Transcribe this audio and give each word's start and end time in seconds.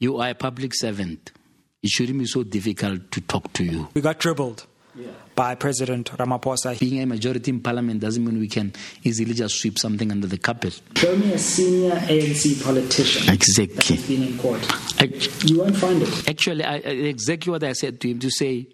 You 0.00 0.16
are 0.18 0.30
a 0.30 0.34
public 0.34 0.72
servant. 0.74 1.30
It 1.82 1.90
shouldn't 1.90 2.18
be 2.18 2.26
so 2.26 2.42
difficult 2.42 3.10
to 3.12 3.20
talk 3.20 3.52
to 3.54 3.64
you. 3.64 3.88
We 3.94 4.00
got 4.00 4.18
dribbled 4.18 4.66
by 5.34 5.54
President 5.54 6.10
Ramaphosa. 6.12 6.78
Being 6.78 7.00
a 7.02 7.06
majority 7.06 7.50
in 7.50 7.60
parliament 7.60 8.00
doesn't 8.00 8.22
mean 8.24 8.38
we 8.38 8.48
can 8.48 8.72
easily 9.04 9.32
just 9.34 9.58
sweep 9.60 9.78
something 9.78 10.10
under 10.10 10.26
the 10.26 10.36
carpet. 10.38 10.80
Show 10.96 11.16
me 11.16 11.32
a 11.32 11.38
senior 11.38 11.92
ANC 11.92 12.62
politician 12.64 13.32
exactly. 13.32 13.74
that 13.76 13.84
has 13.86 14.06
been 14.08 14.22
in 14.24 14.38
court. 14.38 14.60
Act- 15.00 15.44
You 15.50 15.58
won't 15.60 15.76
find 15.76 16.02
it. 16.02 16.28
Actually, 16.28 16.64
I, 16.64 16.74
I- 16.76 16.78
exactly 17.14 17.50
what 17.50 17.62
I 17.64 17.72
said 17.72 18.00
to 18.00 18.08
him 18.10 18.18
to 18.18 18.30
say, 18.30 18.66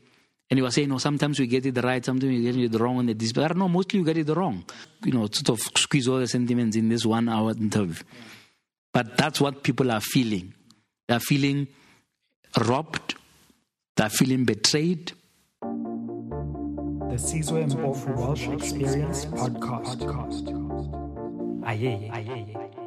and 0.51 0.59
he 0.59 0.63
was 0.63 0.75
saying, 0.75 0.89
no, 0.89 0.99
sometimes 0.99 1.39
we 1.39 1.47
get 1.49 1.67
it 1.67 1.77
right, 1.83 2.05
sometimes 2.05 2.33
we 2.33 2.43
get 2.43 2.57
it 2.57 2.79
wrong, 2.81 3.01
and 3.01 3.09
this, 3.19 3.33
but 3.33 3.51
I 3.51 3.55
mostly 3.55 4.01
we 4.01 4.07
get 4.07 4.17
it 4.19 4.29
wrong. 4.35 4.65
You 5.05 5.13
know, 5.13 5.27
sort 5.31 5.51
of 5.51 5.61
squeeze 5.77 6.09
all 6.09 6.19
the 6.19 6.29
sentiments 6.29 6.77
in 6.77 6.89
this 6.89 7.05
one 7.05 7.29
hour 7.29 7.51
interview. 7.51 8.03
But 8.93 9.17
that's 9.17 9.41
what 9.41 9.63
people 9.63 9.91
are 9.93 10.01
feeling. 10.01 10.55
They're 11.09 11.21
feeling 11.21 11.69
robbed, 12.67 13.15
they're 13.97 14.09
feeling 14.11 14.45
betrayed, 14.45 15.13
The 15.61 17.23
Sizwe 17.23 17.65
Mpofu 17.71 18.17
Walsh 18.17 18.49
Experience 18.49 19.25
Podcast. 19.27 20.03
Aye, 21.65 22.11
aye, 22.13 22.27
aye. 22.29 22.86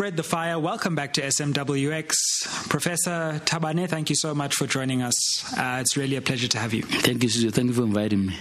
Spread 0.00 0.16
the 0.16 0.22
fire. 0.22 0.58
Welcome 0.58 0.94
back 0.94 1.12
to 1.12 1.20
SMWX. 1.20 2.70
Professor 2.70 3.38
Tabane, 3.44 3.86
thank 3.86 4.08
you 4.08 4.16
so 4.16 4.34
much 4.34 4.54
for 4.54 4.66
joining 4.66 5.02
us. 5.02 5.14
Uh, 5.52 5.80
it's 5.82 5.94
really 5.94 6.16
a 6.16 6.22
pleasure 6.22 6.48
to 6.48 6.58
have 6.58 6.72
you. 6.72 6.84
Thank 6.84 7.22
you, 7.22 7.28
Sizwe. 7.28 7.52
Thank 7.52 7.66
you 7.66 7.74
for 7.74 7.82
inviting 7.82 8.24
me. 8.24 8.36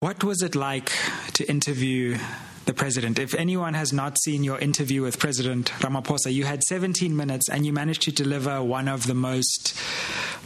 What 0.00 0.24
was 0.24 0.40
it 0.40 0.54
like 0.54 0.92
to 1.34 1.46
interview 1.46 2.16
the 2.64 2.72
president? 2.72 3.18
If 3.18 3.34
anyone 3.34 3.74
has 3.74 3.92
not 3.92 4.18
seen 4.18 4.44
your 4.44 4.58
interview 4.58 5.02
with 5.02 5.18
President 5.18 5.72
Ramaphosa, 5.80 6.32
you 6.32 6.46
had 6.46 6.62
17 6.62 7.14
minutes 7.14 7.50
and 7.50 7.66
you 7.66 7.74
managed 7.74 8.00
to 8.04 8.10
deliver 8.10 8.62
one 8.62 8.88
of 8.88 9.06
the 9.06 9.14
most 9.14 9.78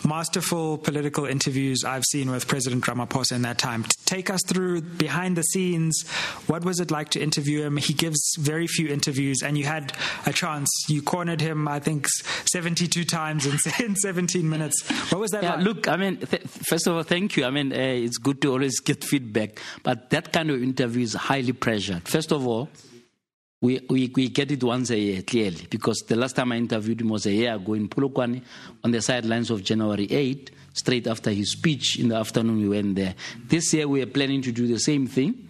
masterful 0.05 0.79
political 0.79 1.25
interviews 1.27 1.84
I've 1.84 2.05
seen 2.05 2.31
with 2.31 2.47
President 2.48 2.84
Ramaphosa 2.84 3.33
in 3.33 3.43
that 3.43 3.59
time. 3.59 3.84
Take 4.06 4.31
us 4.31 4.41
through 4.47 4.83
behind 4.83 5.37
the 5.37 5.43
scenes. 5.43 6.09
What 6.47 6.65
was 6.65 6.81
it 6.81 6.91
like 6.91 7.11
to 7.11 7.20
interview 7.20 7.62
him? 7.62 7.77
He 7.77 7.93
gives 7.95 8.21
very 8.39 8.67
few 8.67 8.89
interviews, 8.89 9.43
and 9.43 9.56
you 9.56 9.65
had 9.65 9.93
a 10.27 10.33
chance. 10.33 10.69
You 10.89 11.03
cornered 11.03 11.41
him, 11.41 11.69
I 11.69 11.78
think, 11.81 12.06
72 12.53 13.05
times 13.05 13.47
in, 13.47 13.59
in 13.84 13.97
17 13.97 14.48
minutes. 14.48 14.83
What 15.12 15.21
was 15.21 15.31
that 15.33 15.43
Yeah, 15.43 15.55
like? 15.55 15.65
look, 15.65 15.89
I 15.89 15.97
mean, 15.97 16.17
th- 16.19 16.43
first 16.43 16.87
of 16.87 16.97
all, 16.97 17.03
thank 17.03 17.37
you. 17.37 17.45
I 17.45 17.51
mean, 17.51 17.73
uh, 17.73 17.77
it's 17.77 18.19
good 18.19 18.41
to 18.43 18.53
always 18.53 18.81
get 18.81 19.05
feedback, 19.05 19.61
but 19.83 20.11
that 20.11 20.33
kind 20.33 20.51
of 20.51 20.62
interview 20.62 21.03
is 21.03 21.15
highly 21.15 21.53
pressured. 21.53 22.09
First 22.09 22.33
of 22.33 22.47
all, 22.47 22.69
we, 23.62 23.78
we, 23.91 24.11
we 24.14 24.28
get 24.28 24.50
it 24.50 24.64
once 24.64 24.91
a 24.91 24.98
year, 24.98 25.22
clearly, 25.22 25.66
because 25.69 25.98
the 26.08 26.16
last 26.16 26.34
time 26.34 26.53
I 26.53 26.56
interviewed 26.56 27.03
him 27.03 27.11
was 27.11 27.27
a 27.27 27.33
year 27.33 27.55
ago 27.55 27.75
in 27.75 27.89
Polokwane 27.89 28.42
on 28.83 28.91
the 28.91 29.03
sidelines 29.03 29.50
of 29.50 29.62
January 29.62 30.06
8, 30.11 30.50
straight 30.72 31.06
after 31.06 31.30
his 31.30 31.53
speech 31.53 31.98
in 31.98 32.08
the 32.08 32.16
afternoon. 32.16 32.58
We 32.58 32.69
went 32.70 32.94
there. 32.94 33.14
This 33.47 33.75
year, 33.75 33.86
we 33.86 34.00
are 34.00 34.06
planning 34.06 34.41
to 34.42 34.53
do 34.53 34.66
the 34.66 34.78
same 34.78 35.06
thing. 35.06 35.47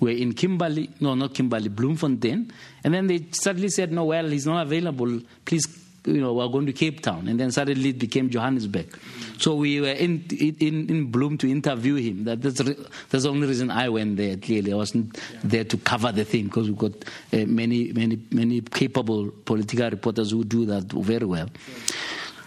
We're 0.00 0.16
in 0.18 0.32
Kimberley, 0.32 0.90
no, 0.98 1.14
not 1.14 1.34
Kimberley, 1.34 1.68
Bloemfontein. 1.68 2.52
And 2.82 2.94
then 2.94 3.06
they 3.06 3.26
suddenly 3.30 3.68
said, 3.68 3.92
no, 3.92 4.06
well, 4.06 4.26
he's 4.26 4.46
not 4.46 4.66
available. 4.66 5.20
Please, 5.44 5.64
you 6.04 6.20
know, 6.20 6.32
we're 6.32 6.48
going 6.48 6.66
to 6.66 6.72
Cape 6.72 7.00
Town. 7.00 7.28
And 7.28 7.38
then 7.38 7.50
suddenly 7.50 7.90
it 7.90 7.98
became 7.98 8.30
Johannesburg. 8.30 8.98
So 9.38 9.54
we 9.54 9.80
were 9.80 9.88
in, 9.88 10.24
in, 10.30 10.88
in 10.90 11.10
Bloom 11.10 11.38
to 11.38 11.50
interview 11.50 11.94
him. 11.96 12.24
That, 12.24 12.42
that's, 12.42 12.58
that's 12.58 13.24
the 13.24 13.30
only 13.30 13.46
reason 13.46 13.70
I 13.70 13.88
went 13.88 14.16
there, 14.16 14.36
clearly. 14.36 14.72
I 14.72 14.76
wasn't 14.76 15.18
there 15.44 15.64
to 15.64 15.76
cover 15.78 16.12
the 16.12 16.24
thing 16.24 16.44
because 16.44 16.68
we've 16.68 16.78
got 16.78 16.92
uh, 17.32 17.46
many, 17.46 17.92
many, 17.92 18.20
many 18.30 18.60
capable 18.60 19.30
political 19.30 19.90
reporters 19.90 20.30
who 20.30 20.44
do 20.44 20.66
that 20.66 20.84
very 20.84 21.26
well. 21.26 21.48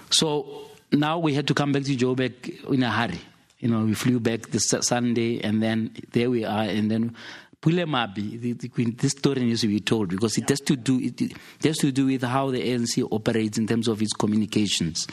So 0.09 0.69
now 0.91 1.19
we 1.19 1.33
had 1.33 1.47
to 1.47 1.53
come 1.53 1.71
back 1.71 1.83
to 1.83 1.95
Joburg 1.95 2.71
in 2.71 2.83
a 2.83 2.91
hurry. 2.91 3.19
You 3.59 3.69
know, 3.69 3.85
we 3.85 3.93
flew 3.93 4.19
back 4.19 4.41
this 4.47 4.69
Sunday, 4.81 5.41
and 5.41 5.63
then 5.63 5.95
there 6.11 6.29
we 6.29 6.43
are, 6.43 6.63
and 6.63 6.91
then 6.91 7.15
Pule 7.61 7.85
Mabe, 7.85 8.39
the, 8.39 8.53
the, 8.53 8.91
this 8.91 9.11
story 9.11 9.43
needs 9.43 9.61
to 9.61 9.67
be 9.67 9.79
told 9.79 10.09
because 10.09 10.37
it 10.37 10.47
has 10.49 10.61
to 10.61 10.75
do 10.75 10.99
it, 11.01 11.33
has 11.63 11.77
to 11.77 11.91
do 11.91 12.05
with 12.05 12.23
how 12.23 12.51
the 12.51 12.61
ANC 12.61 13.07
operates 13.11 13.57
in 13.57 13.67
terms 13.67 13.87
of 13.87 14.01
its 14.01 14.13
communications. 14.13 15.07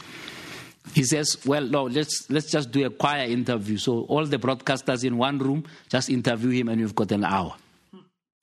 He 0.93 1.03
says, 1.03 1.37
"Well, 1.45 1.63
no, 1.63 1.83
let's 1.83 2.29
let's 2.29 2.51
just 2.51 2.71
do 2.71 2.85
a 2.85 2.89
choir 2.89 3.25
interview. 3.25 3.77
So 3.77 4.01
all 4.01 4.25
the 4.25 4.37
broadcasters 4.37 5.03
in 5.03 5.17
one 5.17 5.39
room, 5.39 5.63
just 5.89 6.09
interview 6.09 6.49
him, 6.49 6.69
and 6.69 6.81
you've 6.81 6.95
got 6.95 7.11
an 7.11 7.23
hour." 7.23 7.55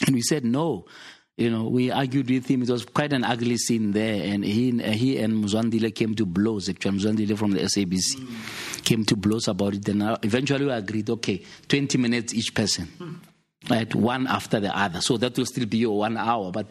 And 0.07 0.15
we 0.15 0.23
said 0.23 0.45
no. 0.45 0.87
You 1.37 1.49
know, 1.49 1.65
we 1.65 1.91
argued 1.91 2.29
with 2.29 2.51
him. 2.51 2.63
It 2.63 2.69
was 2.69 2.85
quite 2.85 3.13
an 3.15 3.25
ugly 3.25 3.57
scene 3.57 3.93
there, 3.93 4.25
and 4.25 4.45
he 4.45 4.73
he 4.93 5.19
and 5.19 5.43
Muzwandile 5.45 5.95
came 5.95 6.15
to 6.17 6.27
blows. 6.27 6.69
Actually, 6.69 6.99
Muzwandile 6.99 7.39
from 7.39 7.53
the 7.53 7.61
SABC 7.61 8.85
came 8.85 9.05
to 9.05 9.17
blows 9.17 9.49
about 9.49 9.75
it. 9.75 9.89
And 9.89 10.03
uh, 10.03 10.17
eventually, 10.23 10.67
we 10.67 10.73
agreed. 10.73 11.09
Okay, 11.09 11.43
twenty 11.67 11.97
minutes 11.99 12.35
each 12.35 12.55
person, 12.55 12.89
right, 13.69 13.95
one 13.95 14.27
after 14.27 14.61
the 14.61 14.77
other. 14.77 15.01
So 15.01 15.17
that 15.19 15.37
will 15.37 15.47
still 15.47 15.67
be 15.67 15.79
your 15.79 15.99
one 15.99 16.17
hour. 16.17 16.51
But 16.51 16.67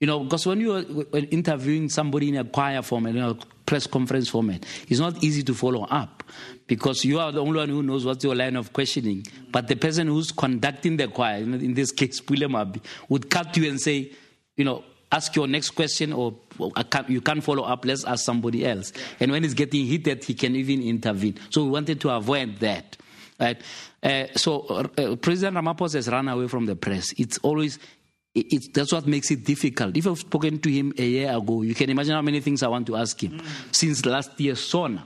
you 0.00 0.06
know, 0.06 0.20
because 0.20 0.46
when 0.46 0.60
you 0.60 0.74
are 0.74 1.18
interviewing 1.30 1.90
somebody 1.90 2.30
in 2.30 2.36
a 2.36 2.44
choir 2.44 2.80
format, 2.80 3.12
you 3.14 3.20
know, 3.20 3.38
press 3.66 3.86
conference 3.86 4.30
format, 4.30 4.64
it's 4.88 4.98
not 4.98 5.22
easy 5.22 5.42
to 5.42 5.54
follow 5.54 5.84
up 5.84 6.22
because 6.66 7.04
you 7.04 7.18
are 7.18 7.30
the 7.30 7.42
only 7.42 7.58
one 7.58 7.68
who 7.68 7.82
knows 7.82 8.06
what's 8.06 8.24
your 8.24 8.34
line 8.34 8.56
of 8.56 8.72
questioning. 8.72 9.26
But 9.52 9.68
the 9.68 9.76
person 9.76 10.06
who's 10.06 10.32
conducting 10.32 10.96
the 10.96 11.08
choir, 11.08 11.36
in 11.36 11.54
in 11.54 11.74
this 11.74 11.92
case, 11.92 12.20
Pule 12.26 12.48
Mabe, 12.48 12.82
would 13.10 13.28
cut 13.28 13.54
you 13.58 13.68
and 13.68 13.78
say, 13.78 14.10
you 14.56 14.64
know, 14.64 14.84
ask 15.12 15.34
your 15.36 15.46
next 15.46 15.70
question 15.70 16.12
or 16.12 16.34
can't, 16.90 17.10
you 17.10 17.20
can't 17.20 17.42
follow 17.42 17.64
up, 17.64 17.84
let's 17.84 18.04
ask 18.04 18.24
somebody 18.24 18.64
else. 18.64 18.92
And 19.18 19.30
when 19.32 19.44
it's 19.44 19.54
getting 19.54 19.84
heated, 19.84 20.24
he 20.24 20.34
can 20.34 20.54
even 20.56 20.82
intervene. 20.82 21.38
So 21.50 21.64
we 21.64 21.70
wanted 21.70 22.00
to 22.02 22.10
avoid 22.10 22.58
that. 22.60 22.96
Right? 23.40 23.60
Uh, 24.02 24.26
so 24.36 24.60
uh, 24.66 25.16
President 25.16 25.56
Ramaphosa 25.56 25.94
has 25.94 26.08
run 26.08 26.28
away 26.28 26.48
from 26.48 26.66
the 26.66 26.76
press. 26.76 27.12
It's 27.16 27.38
always 27.38 27.78
it's, 28.34 28.68
that's 28.68 28.92
what 28.92 29.06
makes 29.06 29.30
it 29.30 29.44
difficult. 29.44 29.96
If 29.96 30.06
I've 30.06 30.18
spoken 30.18 30.58
to 30.60 30.70
him 30.70 30.92
a 30.96 31.04
year 31.04 31.36
ago, 31.36 31.62
you 31.62 31.74
can 31.74 31.90
imagine 31.90 32.14
how 32.14 32.22
many 32.22 32.40
things 32.40 32.62
I 32.62 32.68
want 32.68 32.86
to 32.86 32.96
ask 32.96 33.20
him. 33.20 33.42
Since 33.72 34.06
last 34.06 34.38
year's 34.38 34.60
SONA, 34.60 35.04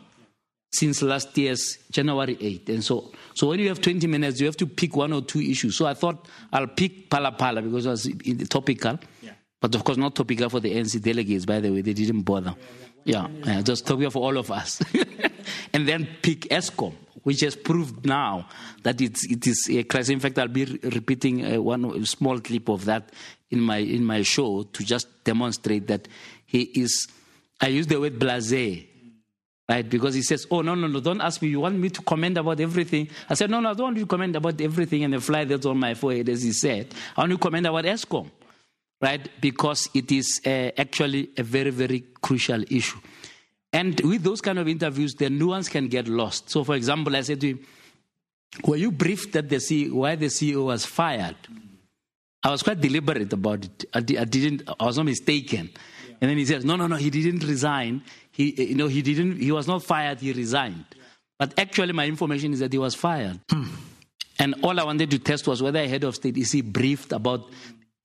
since 0.71 1.03
last 1.03 1.37
year's 1.39 1.79
January 1.91 2.37
8th. 2.37 2.69
And 2.69 2.85
so, 2.85 3.13
so 3.35 3.49
when 3.49 3.61
you 3.61 3.69
have 3.69 3.81
20 3.81 4.07
minutes, 4.09 4.41
you 4.41 4.47
have 4.47 4.57
to 4.59 4.67
pick 4.67 4.97
one 4.97 5.13
or 5.13 5.23
two 5.23 5.41
issues. 5.41 5.77
So 5.77 5.87
I 5.87 5.95
thought 5.95 6.27
I'll 6.53 6.67
pick 6.67 7.09
Phala 7.09 7.39
Phala 7.39 7.63
because 7.63 7.87
it 7.87 7.91
was 7.91 8.07
in 8.07 8.39
the 8.39 8.47
topical. 8.47 8.99
But 9.61 9.75
of 9.75 9.85
course, 9.85 9.97
not 9.97 10.15
topical 10.15 10.51
for 10.51 10.61
the 10.61 10.75
NC 10.75 11.01
delegates, 11.01 11.47
by 11.47 11.61
the 11.61 11.71
way. 11.71 11.81
They 11.81 11.95
didn't 11.95 12.23
bother. 12.23 12.55
Yeah, 13.05 13.29
yeah, 13.45 13.63
just 13.63 13.87
topical 13.87 14.11
for 14.11 14.23
all 14.23 14.37
of 14.37 14.51
us. 14.51 14.83
and 15.73 15.89
then 15.89 16.07
pick 16.21 16.41
Eskom, 16.51 16.93
which 17.25 17.41
has 17.41 17.57
proved 17.57 18.07
now 18.07 18.49
that 18.83 19.01
it's, 19.01 19.31
it 19.31 19.47
is 19.47 19.69
a 19.71 19.83
crisis. 19.83 20.11
In 20.11 20.21
fact, 20.21 20.39
I'll 20.39 20.49
be 20.49 20.65
re- 20.65 20.79
repeating 20.91 21.45
uh, 21.45 21.61
one 21.61 22.07
small 22.07 22.39
clip 22.41 22.69
of 22.69 22.85
that 22.85 23.11
in 23.51 23.61
my, 23.61 23.79
in 23.79 24.05
my 24.05 24.23
show 24.23 24.63
to 24.63 24.85
just 24.85 25.25
demonstrate 25.25 25.89
that 25.89 26.07
he 26.47 26.63
is, 26.63 27.09
I 27.61 27.69
use 27.69 27.87
the 27.87 28.01
word 28.01 28.19
blasé 28.19 28.87
right? 29.69 29.89
Because 29.89 30.15
he 30.15 30.23
says, 30.23 30.47
"Oh 30.51 30.61
no, 30.61 30.75
no, 30.75 30.87
no! 30.87 31.01
Don't 31.01 31.21
ask 31.21 31.41
me. 31.41 31.49
You 31.49 31.61
want 31.61 31.79
me 31.79 31.91
to 31.91 32.03
comment 32.03 32.37
about 32.37 32.61
everything?" 32.61 33.09
I 33.29 33.35
said, 33.35 33.51
"No, 33.51 33.61
no, 33.61 33.71
I 33.71 33.75
don't 33.75 33.85
want 33.85 33.97
you 33.97 34.05
to 34.05 34.09
comment 34.09 34.37
about 34.37 34.61
everything 34.61 35.05
and 35.05 35.15
the 35.15 35.21
fly 35.21 35.45
that's 35.45 35.67
on 35.67 35.79
my 35.79 35.95
forehead." 35.95 36.29
As 36.29 36.43
he 36.43 36.53
said, 36.53 36.95
I 37.17 37.23
want 37.23 37.31
you 37.31 37.37
to 37.39 37.43
comment 37.43 37.67
about 37.67 37.85
Eskom, 37.85 38.31
right? 39.01 39.29
Because 39.41 39.89
it 39.95 40.11
is 40.13 40.41
uh, 40.45 40.71
actually 40.77 41.31
a 41.37 41.43
very, 41.43 41.71
very 41.71 42.05
crucial 42.21 42.63
issue. 42.71 42.99
And 43.75 44.01
with 44.03 44.23
those 44.23 44.41
kind 44.41 44.61
of 44.61 44.69
interviews, 44.69 45.17
the 45.17 45.29
nuance 45.29 45.69
can 45.69 45.89
get 45.89 46.07
lost. 46.07 46.49
So, 46.49 46.63
for 46.63 46.77
example, 46.77 47.17
I 47.17 47.23
said 47.23 47.41
to 47.41 47.49
him, 47.49 47.67
"Were 48.65 48.77
you 48.77 48.93
briefed 48.93 49.33
that 49.33 49.49
the 49.49 49.57
CEO, 49.57 49.93
why 49.93 50.15
the 50.15 50.27
CEO 50.27 50.67
was 50.67 50.87
fired?" 50.87 51.37
I 52.45 52.51
was 52.51 52.63
quite 52.63 52.81
deliberate 52.81 53.33
about 53.33 53.65
it. 53.65 53.85
I, 53.93 53.99
I 53.99 54.25
didn't. 54.25 54.63
I 54.79 54.85
was 54.85 54.97
not 54.97 55.07
mistaken. 55.07 55.71
And 56.21 56.31
then 56.31 56.39
he 56.39 56.47
says, 56.47 56.65
"No, 56.65 56.77
no, 56.77 56.87
no. 56.87 56.95
He 56.95 57.11
didn't 57.11 57.43
resign. 57.43 58.03
He, 58.31 58.69
you 58.69 58.77
know, 58.77 58.87
he 58.87 59.03
didn't. 59.03 59.39
He 59.39 59.51
was 59.51 59.67
not 59.67 59.83
fired. 59.83 60.21
He 60.21 60.33
resigned. 60.33 60.85
But 61.37 61.59
actually, 61.59 61.93
my 61.93 62.07
information 62.07 62.53
is 62.53 62.61
that 62.61 62.73
he 62.73 62.79
was 62.79 62.95
fired. 62.95 63.41
Hmm. 63.51 63.65
And 64.39 64.55
all 64.63 64.79
I 64.79 64.85
wanted 64.85 65.11
to 65.11 65.19
test 65.19 65.49
was 65.49 65.63
whether 65.63 65.81
a 65.81 65.89
head 65.89 66.05
of 66.05 66.15
state 66.15 66.37
is 66.37 66.53
he 66.53 66.61
briefed 66.61 67.11
about 67.11 67.51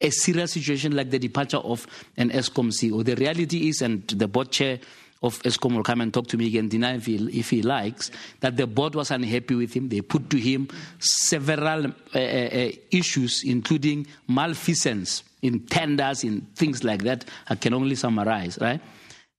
a 0.01 0.09
serious 0.09 0.53
situation 0.53 0.95
like 0.95 1.11
the 1.11 1.19
departure 1.19 1.57
of 1.57 1.85
an 2.17 2.29
Eskom 2.29 2.71
CEO. 2.71 3.03
The 3.03 3.15
reality 3.15 3.69
is, 3.69 3.81
and 3.81 4.07
the 4.07 4.27
board 4.27 4.51
chair 4.51 4.79
of 5.21 5.41
Eskom 5.43 5.75
will 5.75 5.83
come 5.83 6.01
and 6.01 6.13
talk 6.13 6.27
to 6.27 6.37
me 6.37 6.47
again, 6.47 6.69
deny 6.69 6.95
if 6.95 7.05
he, 7.05 7.15
if 7.37 7.49
he 7.49 7.61
likes, 7.61 8.09
that 8.39 8.55
the 8.55 8.65
board 8.65 8.95
was 8.95 9.11
unhappy 9.11 9.55
with 9.55 9.73
him. 9.73 9.89
They 9.89 10.01
put 10.01 10.29
to 10.29 10.37
him 10.37 10.69
several 10.99 11.87
uh, 11.87 11.89
uh, 12.15 12.19
uh, 12.19 12.71
issues, 12.91 13.43
including 13.43 14.07
malfeasance 14.27 15.23
in 15.41 15.65
tenders, 15.65 16.23
in 16.23 16.41
things 16.55 16.83
like 16.83 17.03
that. 17.03 17.25
I 17.47 17.55
can 17.55 17.73
only 17.73 17.95
summarize, 17.95 18.57
right? 18.61 18.81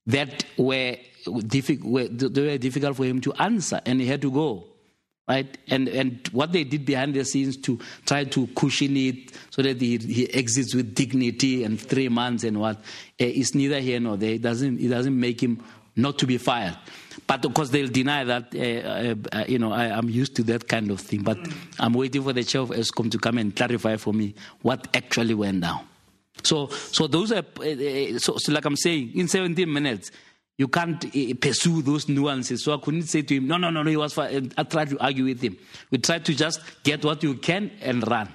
that 0.06 0.44
were, 0.56 0.97
difficult, 1.47 2.19
they 2.19 2.43
were 2.43 2.59
difficult 2.59 2.97
for 2.97 3.05
him 3.05 3.21
to 3.21 3.32
answer, 3.35 3.81
and 3.85 4.00
he 4.00 4.06
had 4.06 4.23
to 4.23 4.31
go. 4.31 4.67
Right? 5.31 5.59
And, 5.69 5.87
and 5.87 6.29
what 6.32 6.50
they 6.50 6.65
did 6.65 6.85
behind 6.85 7.15
the 7.15 7.25
scenes 7.25 7.56
to 7.59 7.79
try 8.05 8.25
to 8.25 8.49
cushion 8.49 8.97
it 8.97 9.31
so 9.50 9.62
that 9.62 9.81
he, 9.81 9.97
he 9.99 10.35
exits 10.35 10.75
with 10.75 10.93
dignity 10.93 11.62
and 11.62 11.81
three 11.81 12.09
months 12.09 12.43
and 12.43 12.59
what 12.59 12.79
uh, 12.79 12.81
is 13.19 13.55
neither 13.55 13.79
here 13.79 14.00
nor 14.00 14.17
there. 14.17 14.32
It 14.32 14.43
doesn't, 14.43 14.81
it 14.81 14.88
doesn't 14.88 15.17
make 15.17 15.41
him 15.41 15.62
not 15.94 16.19
to 16.19 16.27
be 16.27 16.37
fired. 16.37 16.77
But 17.29 17.44
of 17.44 17.55
course, 17.55 17.71
they'll 17.71 17.87
deny 17.87 18.25
that. 18.25 18.53
Uh, 18.53 19.37
uh, 19.37 19.44
you 19.47 19.61
know, 19.61 19.71
I, 19.71 19.97
am 19.97 20.09
used 20.11 20.35
to 20.35 20.43
that 20.43 20.67
kind 20.67 20.91
of 20.91 20.99
thing. 20.99 21.23
But 21.23 21.38
I'm 21.79 21.93
waiting 21.93 22.25
for 22.25 22.32
the 22.32 22.43
chair 22.43 22.62
of 22.62 22.71
Eskom 22.71 23.09
to 23.12 23.19
come 23.19 23.38
and 23.38 23.55
clarify 23.55 23.99
for 23.99 24.12
me 24.12 24.35
what 24.62 24.88
actually 24.97 25.35
went 25.35 25.61
down. 25.61 25.87
So, 26.43 26.67
so 26.67 27.06
those 27.06 27.31
are, 27.31 27.44
so, 28.19 28.37
so 28.37 28.53
like 28.53 28.65
I'm 28.65 28.75
saying, 28.75 29.12
in 29.15 29.29
17 29.29 29.73
minutes, 29.73 30.11
you 30.61 30.69
can't 30.69 31.03
uh, 31.07 31.35
pursue 31.41 31.81
those 31.81 32.07
nuances. 32.07 32.62
So 32.62 32.75
I 32.75 32.77
couldn't 32.77 33.05
say 33.05 33.23
to 33.23 33.35
him, 33.35 33.49
no, 33.49 33.57
no, 33.57 33.71
no, 33.71 33.83
no, 33.83 33.89
he 33.89 33.97
was 33.97 34.12
fine. 34.12 34.53
I 34.59 34.62
tried 34.65 34.91
to 34.91 34.99
argue 34.99 35.25
with 35.25 35.41
him. 35.41 35.57
We 35.91 35.97
tried 35.97 36.27
to 36.27 36.35
just 36.35 36.61
get 36.83 37.03
what 37.03 37.23
you 37.23 37.33
can 37.37 37.71
and 37.81 38.07
run. 38.07 38.29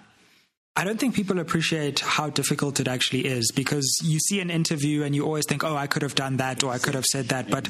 I 0.75 0.83
don't 0.83 0.99
think 0.99 1.13
people 1.13 1.37
appreciate 1.37 1.99
how 1.99 2.31
difficult 2.31 2.79
it 2.79 2.87
actually 2.87 3.27
is 3.27 3.51
because 3.51 4.01
you 4.03 4.17
see 4.17 4.39
an 4.39 4.49
interview 4.49 5.03
and 5.03 5.13
you 5.13 5.23
always 5.23 5.45
think, 5.45 5.63
oh, 5.63 5.75
I 5.75 5.85
could 5.85 6.01
have 6.01 6.15
done 6.15 6.37
that 6.37 6.63
or 6.63 6.71
I 6.71 6.79
could 6.79 6.95
have 6.95 7.05
said 7.05 7.27
that. 7.27 7.47
But 7.47 7.69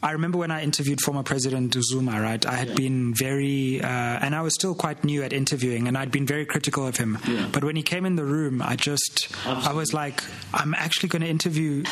I 0.00 0.12
remember 0.12 0.38
when 0.38 0.52
I 0.52 0.62
interviewed 0.62 1.00
former 1.00 1.24
President 1.24 1.74
Zuma, 1.74 2.22
right? 2.22 2.46
I 2.46 2.54
had 2.54 2.76
been 2.76 3.12
very, 3.14 3.82
uh, 3.82 3.88
and 3.88 4.32
I 4.32 4.42
was 4.42 4.54
still 4.54 4.76
quite 4.76 5.02
new 5.02 5.24
at 5.24 5.32
interviewing, 5.32 5.88
and 5.88 5.98
I'd 5.98 6.12
been 6.12 6.24
very 6.24 6.46
critical 6.46 6.86
of 6.86 6.96
him. 6.96 7.18
Yeah. 7.26 7.48
But 7.50 7.64
when 7.64 7.74
he 7.74 7.82
came 7.82 8.06
in 8.06 8.14
the 8.14 8.24
room, 8.24 8.62
I 8.62 8.76
just, 8.76 9.26
Absolutely. 9.44 9.68
I 9.68 9.72
was 9.72 9.92
like, 9.92 10.22
I'm 10.54 10.72
actually 10.74 11.08
going 11.08 11.22
to 11.22 11.28
interview 11.28 11.82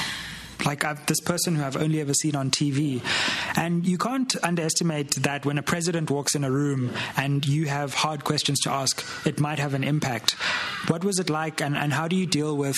like 0.64 0.84
I've, 0.84 1.04
this 1.06 1.20
person 1.20 1.56
who 1.56 1.64
I've 1.64 1.76
only 1.76 2.00
ever 2.00 2.14
seen 2.14 2.36
on 2.36 2.50
TV. 2.50 3.02
And 3.56 3.86
you 3.86 3.98
can't 3.98 4.34
underestimate 4.42 5.12
that 5.22 5.46
when 5.46 5.58
a 5.58 5.62
president 5.62 6.10
walks 6.10 6.34
in 6.34 6.44
a 6.44 6.50
room 6.50 6.92
and 7.16 7.46
you 7.46 7.66
have 7.66 7.94
hard 7.94 8.24
questions 8.24 8.60
to 8.60 8.70
ask, 8.70 9.04
it 9.26 9.40
might 9.40 9.58
have 9.58 9.74
an 9.74 9.84
impact. 9.84 10.32
What 10.88 11.04
was 11.04 11.18
it 11.18 11.30
like, 11.30 11.60
and, 11.60 11.76
and 11.76 11.92
how 11.92 12.08
do 12.08 12.16
you 12.16 12.26
deal 12.26 12.56
with 12.56 12.76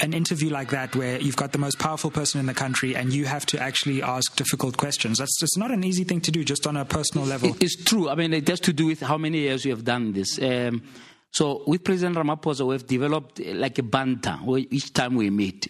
an 0.00 0.12
interview 0.12 0.50
like 0.50 0.70
that 0.70 0.94
where 0.94 1.20
you've 1.20 1.36
got 1.36 1.52
the 1.52 1.58
most 1.58 1.78
powerful 1.78 2.10
person 2.10 2.40
in 2.40 2.46
the 2.46 2.54
country 2.54 2.94
and 2.94 3.12
you 3.12 3.24
have 3.24 3.44
to 3.46 3.60
actually 3.60 4.02
ask 4.02 4.34
difficult 4.36 4.76
questions. 4.76 5.18
That's 5.18 5.38
just 5.38 5.58
not 5.58 5.70
an 5.70 5.84
easy 5.84 6.04
thing 6.04 6.20
to 6.22 6.30
do, 6.30 6.44
just 6.44 6.66
on 6.66 6.76
a 6.76 6.84
personal 6.84 7.26
level. 7.26 7.56
It's 7.60 7.82
true. 7.82 8.08
I 8.08 8.14
mean, 8.14 8.32
it 8.32 8.46
has 8.48 8.60
to 8.60 8.72
do 8.72 8.86
with 8.86 9.00
how 9.00 9.18
many 9.18 9.38
years 9.38 9.64
you 9.64 9.72
have 9.72 9.84
done 9.84 10.12
this. 10.12 10.40
Um, 10.40 10.82
so 11.30 11.62
with 11.66 11.82
President 11.82 12.16
Ramaphosa, 12.16 12.66
we've 12.66 12.86
developed 12.86 13.40
uh, 13.40 13.54
like 13.54 13.78
a 13.78 13.82
banter 13.82 14.38
each 14.70 14.92
time 14.92 15.14
we 15.14 15.30
meet. 15.30 15.68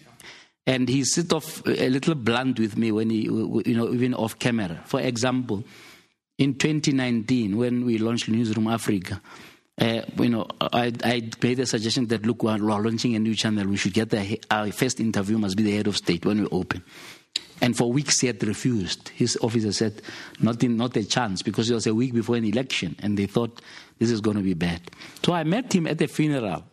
And 0.65 0.87
he's 0.87 1.13
sort 1.13 1.33
of 1.33 1.63
a 1.65 1.89
little 1.89 2.15
blunt 2.15 2.59
with 2.59 2.77
me 2.77 2.91
when 2.91 3.09
he, 3.09 3.23
you 3.23 3.75
know, 3.75 3.91
even 3.91 4.13
off 4.13 4.39
camera. 4.39 4.81
For 4.85 5.01
example, 5.01 5.63
in 6.37 6.55
2019, 6.55 7.57
when 7.57 7.85
we 7.85 7.97
launched 7.97 8.31
Newzroom 8.31 8.73
Afrika, 8.73 9.19
uh, 9.79 10.01
you 10.21 10.29
know, 10.29 10.47
I, 10.61 10.93
I, 11.03 11.29
made 11.41 11.59
a 11.59 11.65
suggestion 11.65 12.07
that 12.07 12.25
look, 12.25 12.43
we're 12.43 12.57
launching 12.57 13.15
a 13.15 13.19
new 13.19 13.35
channel. 13.35 13.67
We 13.67 13.77
should 13.77 13.93
get 13.93 14.09
the, 14.09 14.39
our 14.51 14.71
first 14.71 14.99
interview 14.99 15.37
must 15.37 15.57
be 15.57 15.63
the 15.63 15.75
head 15.75 15.87
of 15.87 15.97
state 15.97 16.25
when 16.25 16.41
we 16.41 16.47
open. 16.47 16.83
And 17.61 17.75
for 17.75 17.91
weeks 17.91 18.19
he 18.19 18.27
had 18.27 18.43
refused. 18.43 19.09
His 19.09 19.37
officer 19.41 19.71
said, 19.71 20.01
not, 20.39 20.63
in, 20.63 20.77
not 20.77 20.95
a 20.97 21.03
chance, 21.03 21.41
because 21.41 21.69
it 21.71 21.73
was 21.73 21.87
a 21.87 21.95
week 21.95 22.13
before 22.13 22.35
an 22.35 22.45
election, 22.45 22.95
and 22.99 23.17
they 23.17 23.25
thought 23.25 23.61
this 23.99 24.11
is 24.11 24.21
going 24.21 24.37
to 24.37 24.43
be 24.43 24.53
bad. 24.53 24.81
So 25.23 25.33
I 25.33 25.43
met 25.43 25.73
him 25.73 25.87
at 25.87 25.97
the 25.97 26.07
funeral. 26.07 26.65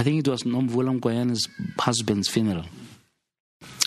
I 0.00 0.02
think 0.02 0.26
it 0.26 0.30
was 0.30 0.44
Nomvula 0.44 0.98
Mokonyane's 0.98 1.46
husband's 1.78 2.26
funeral. 2.26 2.64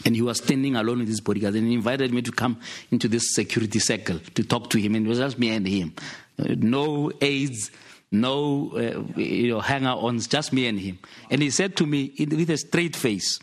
And 0.06 0.16
he 0.16 0.22
was 0.22 0.38
standing 0.38 0.76
alone 0.76 1.00
with 1.00 1.08
his 1.08 1.22
bodyguard, 1.22 1.56
and 1.56 1.68
he 1.68 1.74
invited 1.74 2.14
me 2.14 2.22
to 2.22 2.32
come 2.32 2.60
into 2.92 3.08
this 3.08 3.34
security 3.34 3.80
circle 3.80 4.20
to 4.20 4.44
talk 4.44 4.70
to 4.70 4.78
him, 4.78 4.94
and 4.94 5.08
it 5.08 5.10
was 5.10 5.18
just 5.18 5.40
me 5.40 5.50
and 5.50 5.68
him. 5.68 5.96
No 6.38 7.12
aides, 7.20 7.72
no 8.12 8.74
uh, 8.76 9.20
you 9.20 9.54
know, 9.54 9.60
hanger 9.60 9.90
ons, 9.90 10.28
just 10.28 10.54
me 10.54 10.68
and 10.68 10.80
him. 10.80 11.00
And 11.32 11.42
he 11.42 11.50
said 11.50 11.76
to 11.78 11.88
me 11.88 12.14
with 12.20 12.52
a 12.52 12.58
straight 12.58 12.96
face, 12.96 13.40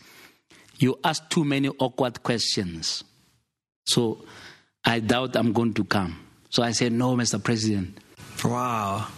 You 0.79 0.97
ask 1.03 1.29
too 1.29 1.45
many 1.45 1.71
awkward 1.71 2.23
questions. 2.23 3.03
So 3.87 4.25
I 4.85 5.01
doubt 5.01 5.35
I'm 5.35 5.53
going 5.53 5.75
to 5.75 5.83
come. 5.83 6.25
So 6.51 6.63
I 6.63 6.71
said, 6.71 6.93
No, 6.93 7.17
Mr. 7.17 7.43
President. 7.43 7.99
Wow. 8.45 9.09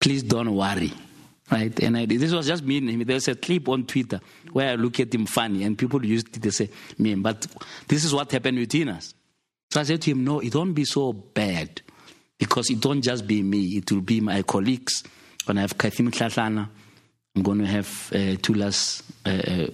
Please 0.00 0.24
don't 0.24 0.52
worry. 0.56 0.92
Right? 1.50 1.78
And 1.80 1.96
I, 1.96 2.06
this 2.06 2.32
was 2.32 2.46
just 2.46 2.62
me 2.62 2.78
and 2.78 2.90
him. 2.90 3.04
There's 3.04 3.28
a 3.28 3.34
clip 3.34 3.68
on 3.68 3.84
Twitter 3.84 4.20
where 4.52 4.70
I 4.70 4.74
look 4.76 5.00
at 5.00 5.12
him 5.14 5.26
funny, 5.26 5.64
and 5.64 5.76
people 5.76 6.04
used 6.04 6.32
to 6.40 6.52
say, 6.52 6.70
Me, 6.98 7.14
but 7.16 7.46
this 7.88 8.04
is 8.04 8.14
what 8.14 8.30
happened 8.30 8.58
between 8.58 8.88
us. 8.88 9.14
So 9.70 9.80
I 9.80 9.82
said 9.84 10.02
to 10.02 10.10
him, 10.12 10.24
No, 10.24 10.40
it 10.40 10.52
don't 10.52 10.72
be 10.72 10.84
so 10.84 11.12
bad. 11.12 11.82
Because 12.38 12.70
it 12.70 12.80
don't 12.80 13.02
just 13.02 13.26
be 13.26 13.42
me, 13.42 13.76
it 13.76 13.92
will 13.92 14.00
be 14.00 14.20
my 14.20 14.42
colleagues. 14.42 15.04
When 15.44 15.58
I 15.58 15.62
have 15.62 15.76
Kathim 15.76 16.10
Tlatlana, 16.10 16.68
I'm 17.36 17.42
going 17.42 17.58
to 17.58 17.66
have 17.66 17.86
uh, 18.14 18.36
Tulas. 18.36 19.02
Uh, 19.26 19.66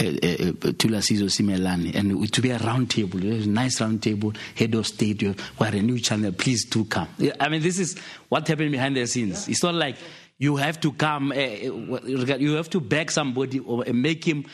uh, 0.00 0.04
uh, 0.04 0.68
uh 0.68 0.72
Tula 0.78 1.02
and 1.08 2.10
it 2.10 2.14
will 2.14 2.42
be 2.42 2.50
a 2.50 2.58
round 2.58 2.90
table, 2.90 3.20
a 3.20 3.46
nice 3.46 3.80
round 3.80 4.02
table, 4.02 4.32
head 4.54 4.74
of 4.74 4.86
state, 4.86 5.22
we're 5.22 5.66
a 5.66 5.82
new 5.82 5.98
channel, 5.98 6.32
please 6.32 6.64
do 6.66 6.84
come. 6.84 7.08
I 7.40 7.48
mean, 7.48 7.62
this 7.62 7.78
is 7.78 7.96
what 8.28 8.46
happened 8.48 8.72
behind 8.72 8.96
the 8.96 9.06
scenes. 9.06 9.48
It's 9.48 9.62
not 9.62 9.74
like 9.74 9.96
you 10.38 10.56
have 10.56 10.80
to 10.80 10.92
come, 10.92 11.32
uh, 11.32 11.36
you 11.36 12.54
have 12.56 12.70
to 12.70 12.80
beg 12.80 13.10
somebody 13.10 13.60
or 13.60 13.84
make 13.92 14.24
him 14.24 14.44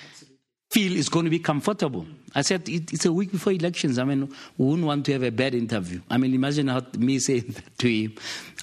feel 0.71 0.97
it's 0.97 1.09
going 1.09 1.25
to 1.25 1.31
be 1.31 1.41
comfortable. 1.41 2.06
I 2.35 2.43
said 2.43 2.69
it, 2.69 2.93
it's 2.93 3.05
a 3.05 3.12
week 3.12 3.33
before 3.33 3.53
elections. 3.53 3.99
I 3.99 4.05
mean, 4.05 4.33
we 4.56 4.67
wouldn't 4.67 4.87
want 4.87 5.06
to 5.06 5.12
have 5.12 5.25
a 5.25 5.33
bad 5.33 5.55
interview. 5.55 6.00
I 6.09 6.17
mean, 6.17 6.33
imagine 6.33 6.69
how 6.69 6.83
me 6.97 7.19
saying 7.19 7.47
that 7.49 7.79
to 7.79 7.88
him, 7.88 8.15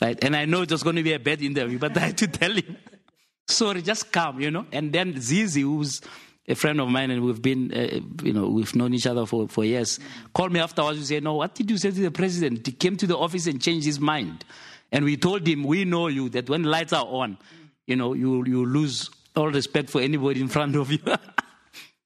right? 0.01 0.17
And 0.23 0.35
I 0.35 0.45
know 0.45 0.61
it 0.61 0.71
was 0.71 0.83
going 0.83 0.95
to 0.95 1.03
be 1.03 1.13
a 1.13 1.19
bad 1.19 1.41
interview, 1.41 1.77
but 1.77 1.97
I 1.97 1.99
had 2.01 2.17
to 2.19 2.27
tell 2.27 2.53
him, 2.53 2.77
sorry, 3.47 3.81
just 3.81 4.11
come, 4.11 4.39
you 4.39 4.51
know. 4.51 4.65
And 4.71 4.93
then 4.93 5.19
Zizi, 5.19 5.61
who's 5.61 6.01
a 6.47 6.55
friend 6.55 6.79
of 6.79 6.87
mine, 6.89 7.11
and 7.11 7.23
we've 7.23 7.41
been, 7.41 7.73
uh, 7.73 7.99
you 8.23 8.31
know, 8.31 8.47
we've 8.47 8.73
known 8.75 8.93
each 8.93 9.05
other 9.05 9.25
for, 9.25 9.47
for 9.49 9.65
years, 9.65 9.99
called 10.33 10.53
me 10.53 10.59
afterwards 10.59 10.97
and 10.97 11.05
said, 11.05 11.23
no, 11.23 11.35
what 11.35 11.53
did 11.55 11.69
you 11.69 11.77
say 11.77 11.91
to 11.91 11.99
the 11.99 12.11
president? 12.11 12.65
He 12.65 12.71
came 12.71 12.95
to 12.97 13.07
the 13.07 13.17
office 13.17 13.47
and 13.47 13.61
changed 13.61 13.85
his 13.85 13.99
mind. 13.99 14.45
And 14.91 15.03
we 15.03 15.17
told 15.17 15.45
him, 15.45 15.63
we 15.63 15.83
know 15.83 16.07
you, 16.07 16.29
that 16.29 16.49
when 16.49 16.63
lights 16.63 16.93
are 16.93 17.05
on, 17.05 17.37
you 17.85 17.97
know, 17.97 18.13
you, 18.13 18.45
you 18.45 18.65
lose 18.65 19.09
all 19.35 19.51
respect 19.51 19.89
for 19.89 20.01
anybody 20.01 20.39
in 20.41 20.47
front 20.47 20.75
of 20.75 20.91
you. 20.91 20.99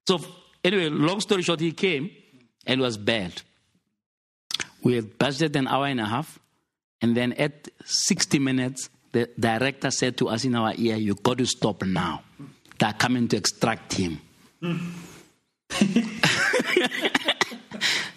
So, 0.07 0.19
anyway, 0.63 0.89
long 0.89 1.21
story 1.21 1.43
short, 1.43 1.59
he 1.59 1.71
came 1.71 2.10
and 2.65 2.81
was 2.81 2.98
bad. 2.98 3.43
We 4.83 4.95
had 4.95 5.17
budgeted 5.17 5.55
an 5.55 5.67
hour 5.67 5.86
and 5.86 6.01
a 6.01 6.05
half, 6.05 6.39
and 7.01 7.15
then 7.15 7.33
at 7.33 7.69
60 7.86 8.39
minutes, 8.39 8.89
the 9.12 9.29
director 9.39 9.91
said 9.91 10.17
to 10.17 10.29
us 10.29 10.43
in 10.43 10.55
our 10.55 10.74
ear, 10.75 10.95
You 10.95 11.13
got 11.15 11.38
to 11.38 11.45
stop 11.45 11.83
now. 11.83 12.24
They're 12.79 12.93
coming 12.93 13.27
to 13.29 13.38
extract 13.38 13.93
him. 13.93 14.19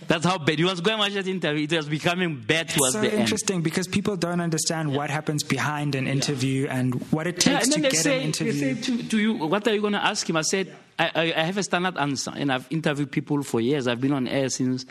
That's 0.06 0.26
how 0.26 0.36
bad. 0.38 0.58
He 0.58 0.64
was 0.64 0.80
going 0.80 0.98
much 0.98 1.14
interview. 1.14 1.64
It 1.64 1.72
was 1.72 1.88
becoming 1.88 2.40
bad 2.40 2.68
towards 2.68 2.92
so 2.92 3.00
the 3.00 3.10
end. 3.10 3.20
interesting 3.20 3.62
because 3.62 3.88
people 3.88 4.16
don't 4.16 4.40
understand 4.40 4.90
yeah. 4.90 4.96
what 4.98 5.08
happens 5.10 5.42
behind 5.42 5.94
an 5.94 6.06
interview 6.06 6.64
yeah. 6.64 6.76
and 6.76 6.94
what 7.10 7.26
it 7.26 7.40
takes 7.40 7.68
yeah, 7.68 7.74
to 7.74 7.80
get 7.80 7.94
say, 7.94 8.18
an 8.18 8.24
interview. 8.24 8.52
They 8.52 8.74
say 8.74 8.80
to, 8.82 9.08
to, 9.08 9.18
you, 9.18 9.34
what 9.34 9.66
are 9.66 9.74
you 9.74 9.80
going 9.80 9.94
to 9.94 10.04
ask 10.04 10.28
him? 10.28 10.36
I 10.36 10.42
said, 10.42 10.74
I, 10.98 11.32
I, 11.34 11.42
have 11.44 11.56
a 11.56 11.62
standard 11.62 11.96
answer, 11.96 12.32
and 12.36 12.52
I've 12.52 12.66
interviewed 12.70 13.10
people 13.10 13.42
for 13.42 13.60
years. 13.60 13.88
I've 13.88 14.00
been 14.00 14.12
on 14.12 14.28
air 14.28 14.50
since 14.50 14.84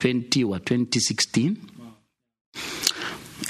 20 0.00 0.44
what 0.44 0.64
2016. 0.64 1.70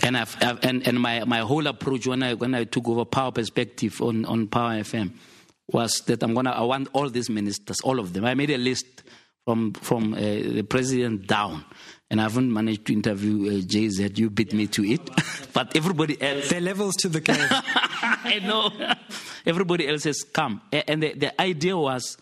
And 0.02 0.16
I've, 0.16 0.36
I've, 0.42 0.64
and, 0.64 0.86
and 0.86 1.00
my, 1.00 1.24
my 1.24 1.38
whole 1.40 1.66
approach 1.66 2.06
when 2.06 2.22
I 2.22 2.34
when 2.34 2.54
I 2.54 2.64
took 2.64 2.88
over 2.88 3.04
Power 3.04 3.30
Perspective 3.30 4.02
on, 4.02 4.24
on 4.24 4.48
Power 4.48 4.80
FM 4.80 5.12
was 5.72 6.02
that 6.06 6.22
I'm 6.22 6.34
gonna 6.34 6.50
I 6.50 6.62
want 6.62 6.88
all 6.92 7.08
these 7.08 7.30
ministers, 7.30 7.80
all 7.80 7.98
of 7.98 8.12
them. 8.12 8.24
I 8.24 8.34
made 8.34 8.50
a 8.50 8.58
list 8.58 9.02
from 9.44 9.72
from 9.72 10.14
uh, 10.14 10.18
the 10.18 10.62
president 10.62 11.26
down. 11.26 11.64
And 12.10 12.20
I 12.20 12.24
haven't 12.24 12.52
managed 12.52 12.86
to 12.86 12.92
interview 12.92 13.48
uh, 13.48 13.60
JZ. 13.62 14.18
You 14.18 14.30
beat 14.30 14.52
me 14.52 14.66
to 14.68 14.84
it, 14.84 15.00
but 15.52 15.74
everybody 15.74 16.20
else. 16.20 16.48
There 16.48 16.60
levels 16.60 16.94
to 16.96 17.08
the 17.08 17.20
game. 17.20 17.36
I 17.50 18.40
know. 18.44 18.70
everybody 19.46 19.88
else 19.88 20.04
has 20.04 20.22
come, 20.22 20.60
and 20.70 21.02
the, 21.02 21.14
the 21.14 21.40
idea 21.40 21.76
was 21.76 22.16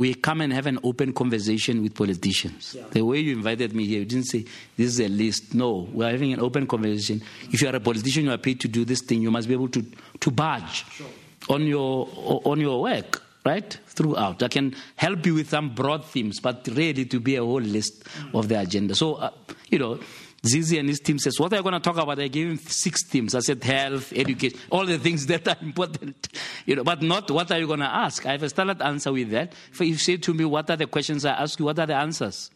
we 0.00 0.14
come 0.14 0.40
and 0.40 0.52
have 0.52 0.66
an 0.66 0.78
open 0.82 1.12
conversation 1.12 1.82
with 1.82 1.94
politicians. 1.94 2.74
Yeah. 2.76 2.84
The 2.90 3.04
way 3.04 3.18
you 3.18 3.36
invited 3.36 3.74
me 3.74 3.86
here, 3.86 3.98
you 4.00 4.06
didn't 4.06 4.26
say 4.26 4.46
this 4.76 4.86
is 4.86 5.00
a 5.00 5.08
list. 5.08 5.54
No, 5.54 5.88
we're 5.92 6.10
having 6.10 6.32
an 6.32 6.40
open 6.40 6.66
conversation. 6.66 7.22
If 7.52 7.60
you 7.62 7.68
are 7.68 7.76
a 7.76 7.80
politician, 7.80 8.24
you 8.24 8.32
are 8.32 8.38
paid 8.38 8.60
to 8.60 8.68
do 8.68 8.86
this 8.86 9.02
thing. 9.02 9.22
You 9.22 9.30
must 9.30 9.46
be 9.46 9.54
able 9.54 9.68
to 9.68 9.84
to 10.20 10.30
badge 10.30 10.86
sure. 10.90 11.06
On 11.48 11.66
your 11.66 12.08
on 12.44 12.60
your 12.60 12.82
work 12.82 13.22
right? 13.44 13.78
Throughout. 13.86 14.42
I 14.42 14.48
can 14.48 14.76
help 14.96 15.24
you 15.24 15.34
with 15.34 15.50
some 15.50 15.74
broad 15.74 16.04
themes, 16.04 16.40
but 16.40 16.68
really 16.72 17.04
to 17.06 17.20
be 17.20 17.36
a 17.36 17.44
whole 17.44 17.60
list 17.60 18.04
of 18.34 18.48
the 18.48 18.60
agenda. 18.60 18.94
So, 18.94 19.14
uh, 19.14 19.30
you 19.70 19.78
know, 19.78 19.98
Zizi 20.46 20.78
and 20.78 20.88
his 20.88 21.00
team 21.00 21.18
says, 21.18 21.38
What 21.38 21.52
are 21.52 21.56
you 21.56 21.62
going 21.62 21.74
to 21.74 21.80
talk 21.80 21.96
about? 21.98 22.18
I 22.18 22.28
gave 22.28 22.48
him 22.48 22.58
six 22.58 23.04
themes. 23.04 23.34
I 23.34 23.40
said, 23.40 23.62
health, 23.62 24.12
education, 24.12 24.58
all 24.70 24.86
the 24.86 24.98
things 24.98 25.26
that 25.26 25.46
are 25.46 25.56
important, 25.62 26.28
you 26.66 26.76
know, 26.76 26.84
but 26.84 27.02
not 27.02 27.30
what 27.30 27.50
are 27.50 27.58
you 27.58 27.66
going 27.66 27.80
to 27.80 27.92
ask. 27.92 28.24
I 28.26 28.32
have 28.32 28.42
a 28.42 28.48
standard 28.48 28.80
answer 28.80 29.12
with 29.12 29.30
that. 29.30 29.52
If 29.72 29.80
you 29.80 29.96
say 29.96 30.16
to 30.18 30.34
me, 30.34 30.44
What 30.44 30.70
are 30.70 30.76
the 30.76 30.86
questions 30.86 31.24
I 31.24 31.32
ask 31.32 31.58
you? 31.58 31.66
What 31.66 31.78
are 31.78 31.86
the 31.86 31.96
answers? 31.96 32.50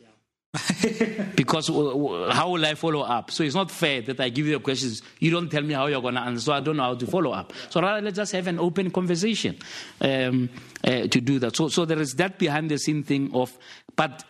because 1.34 1.68
how 1.68 2.50
will 2.50 2.64
I 2.64 2.74
follow 2.74 3.00
up? 3.00 3.30
So 3.30 3.42
it's 3.42 3.54
not 3.54 3.70
fair 3.70 4.02
that 4.02 4.20
I 4.20 4.28
give 4.28 4.46
you 4.46 4.60
questions. 4.60 5.02
You 5.18 5.30
don't 5.30 5.50
tell 5.50 5.62
me 5.62 5.74
how 5.74 5.86
you're 5.86 6.00
going 6.00 6.14
to 6.14 6.20
answer, 6.20 6.40
so 6.40 6.52
I 6.52 6.60
don't 6.60 6.76
know 6.76 6.84
how 6.84 6.94
to 6.94 7.06
follow 7.06 7.32
up. 7.32 7.52
So 7.70 7.80
rather, 7.80 8.00
let's 8.00 8.16
just 8.16 8.32
have 8.32 8.46
an 8.46 8.58
open 8.58 8.90
conversation 8.90 9.56
um, 10.00 10.48
uh, 10.84 11.08
to 11.08 11.20
do 11.20 11.38
that. 11.40 11.56
So, 11.56 11.68
so 11.68 11.84
there 11.84 11.98
is 11.98 12.12
that 12.14 12.38
behind 12.38 12.70
the 12.70 12.78
scene 12.78 13.02
thing 13.02 13.34
of, 13.34 13.56
but 13.96 14.24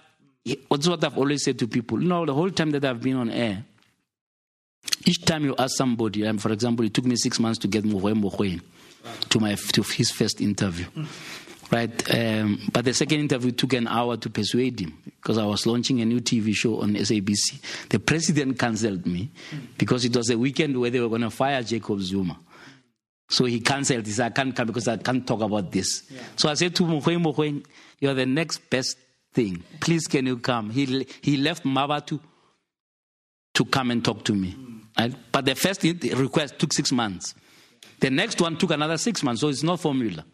that's 0.44 0.88
what 0.88 1.04
I've 1.04 1.18
always 1.18 1.44
said 1.44 1.58
to 1.58 1.68
people. 1.68 2.00
You 2.00 2.08
know, 2.08 2.24
the 2.24 2.34
whole 2.34 2.50
time 2.50 2.70
that 2.70 2.84
I've 2.84 3.02
been 3.02 3.16
on 3.16 3.30
air, 3.30 3.64
each 5.04 5.24
time 5.24 5.44
you 5.44 5.54
ask 5.58 5.76
somebody, 5.76 6.26
um, 6.26 6.38
for 6.38 6.52
example, 6.52 6.86
it 6.86 6.94
took 6.94 7.04
me 7.04 7.16
six 7.16 7.38
months 7.38 7.58
to 7.60 7.68
get 7.68 7.84
Mogoeng 7.84 8.22
Mogoeng 8.22 8.62
to 9.28 9.40
my 9.40 9.54
to 9.54 9.82
his 9.82 10.10
first 10.10 10.40
interview. 10.40 10.86
Right, 11.74 12.14
um, 12.14 12.60
but 12.72 12.84
the 12.84 12.94
second 12.94 13.18
interview 13.18 13.50
took 13.50 13.72
an 13.72 13.88
hour 13.88 14.16
to 14.16 14.30
persuade 14.30 14.78
him 14.78 14.96
because 15.04 15.38
I 15.38 15.44
was 15.44 15.66
launching 15.66 16.00
a 16.02 16.04
new 16.04 16.20
TV 16.20 16.54
show 16.54 16.80
on 16.80 16.94
SABC. 16.94 17.88
The 17.88 17.98
president 17.98 18.56
cancelled 18.56 19.04
me 19.06 19.32
because 19.76 20.04
it 20.04 20.16
was 20.16 20.30
a 20.30 20.38
weekend 20.38 20.80
where 20.80 20.90
they 20.90 21.00
were 21.00 21.08
going 21.08 21.22
to 21.22 21.30
fire 21.30 21.64
Jacob 21.64 22.00
Zuma. 22.00 22.38
So 23.28 23.46
he 23.46 23.58
cancelled. 23.58 24.06
He 24.06 24.12
said, 24.12 24.26
I 24.26 24.30
can't 24.30 24.54
come 24.54 24.68
because 24.68 24.86
I 24.86 24.98
can't 24.98 25.26
talk 25.26 25.40
about 25.40 25.72
this. 25.72 26.04
Yeah. 26.08 26.20
So 26.36 26.48
I 26.48 26.54
said 26.54 26.76
to 26.76 26.84
Mogoeng, 26.84 27.24
Mogoeng, 27.24 27.64
you're 27.98 28.14
the 28.14 28.26
next 28.26 28.58
best 28.70 28.96
thing. 29.32 29.64
Please, 29.80 30.06
can 30.06 30.26
you 30.26 30.38
come? 30.38 30.70
He, 30.70 31.08
he 31.22 31.38
left 31.38 31.64
Mabatu 31.64 32.20
to 33.52 33.64
come 33.64 33.90
and 33.90 34.04
talk 34.04 34.24
to 34.26 34.32
me. 34.32 34.54
Mm. 34.96 35.16
But 35.32 35.44
the 35.44 35.56
first 35.56 35.82
request 35.82 36.56
took 36.56 36.72
six 36.72 36.92
months. 36.92 37.34
The 37.98 38.10
next 38.10 38.40
one 38.40 38.58
took 38.58 38.70
another 38.70 38.96
six 38.96 39.24
months, 39.24 39.40
so 39.40 39.48
it's 39.48 39.64
no 39.64 39.76
formula. 39.76 40.24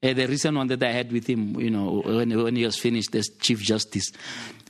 Uh, 0.00 0.12
the 0.12 0.26
recent 0.26 0.56
one 0.56 0.68
that 0.68 0.82
I 0.82 0.92
had 0.92 1.10
with 1.10 1.26
him, 1.26 1.58
you 1.58 1.70
know, 1.70 2.02
when, 2.04 2.42
when 2.42 2.54
he 2.54 2.64
was 2.64 2.78
finished 2.78 3.12
as 3.16 3.30
Chief 3.40 3.60
Justice, 3.60 4.12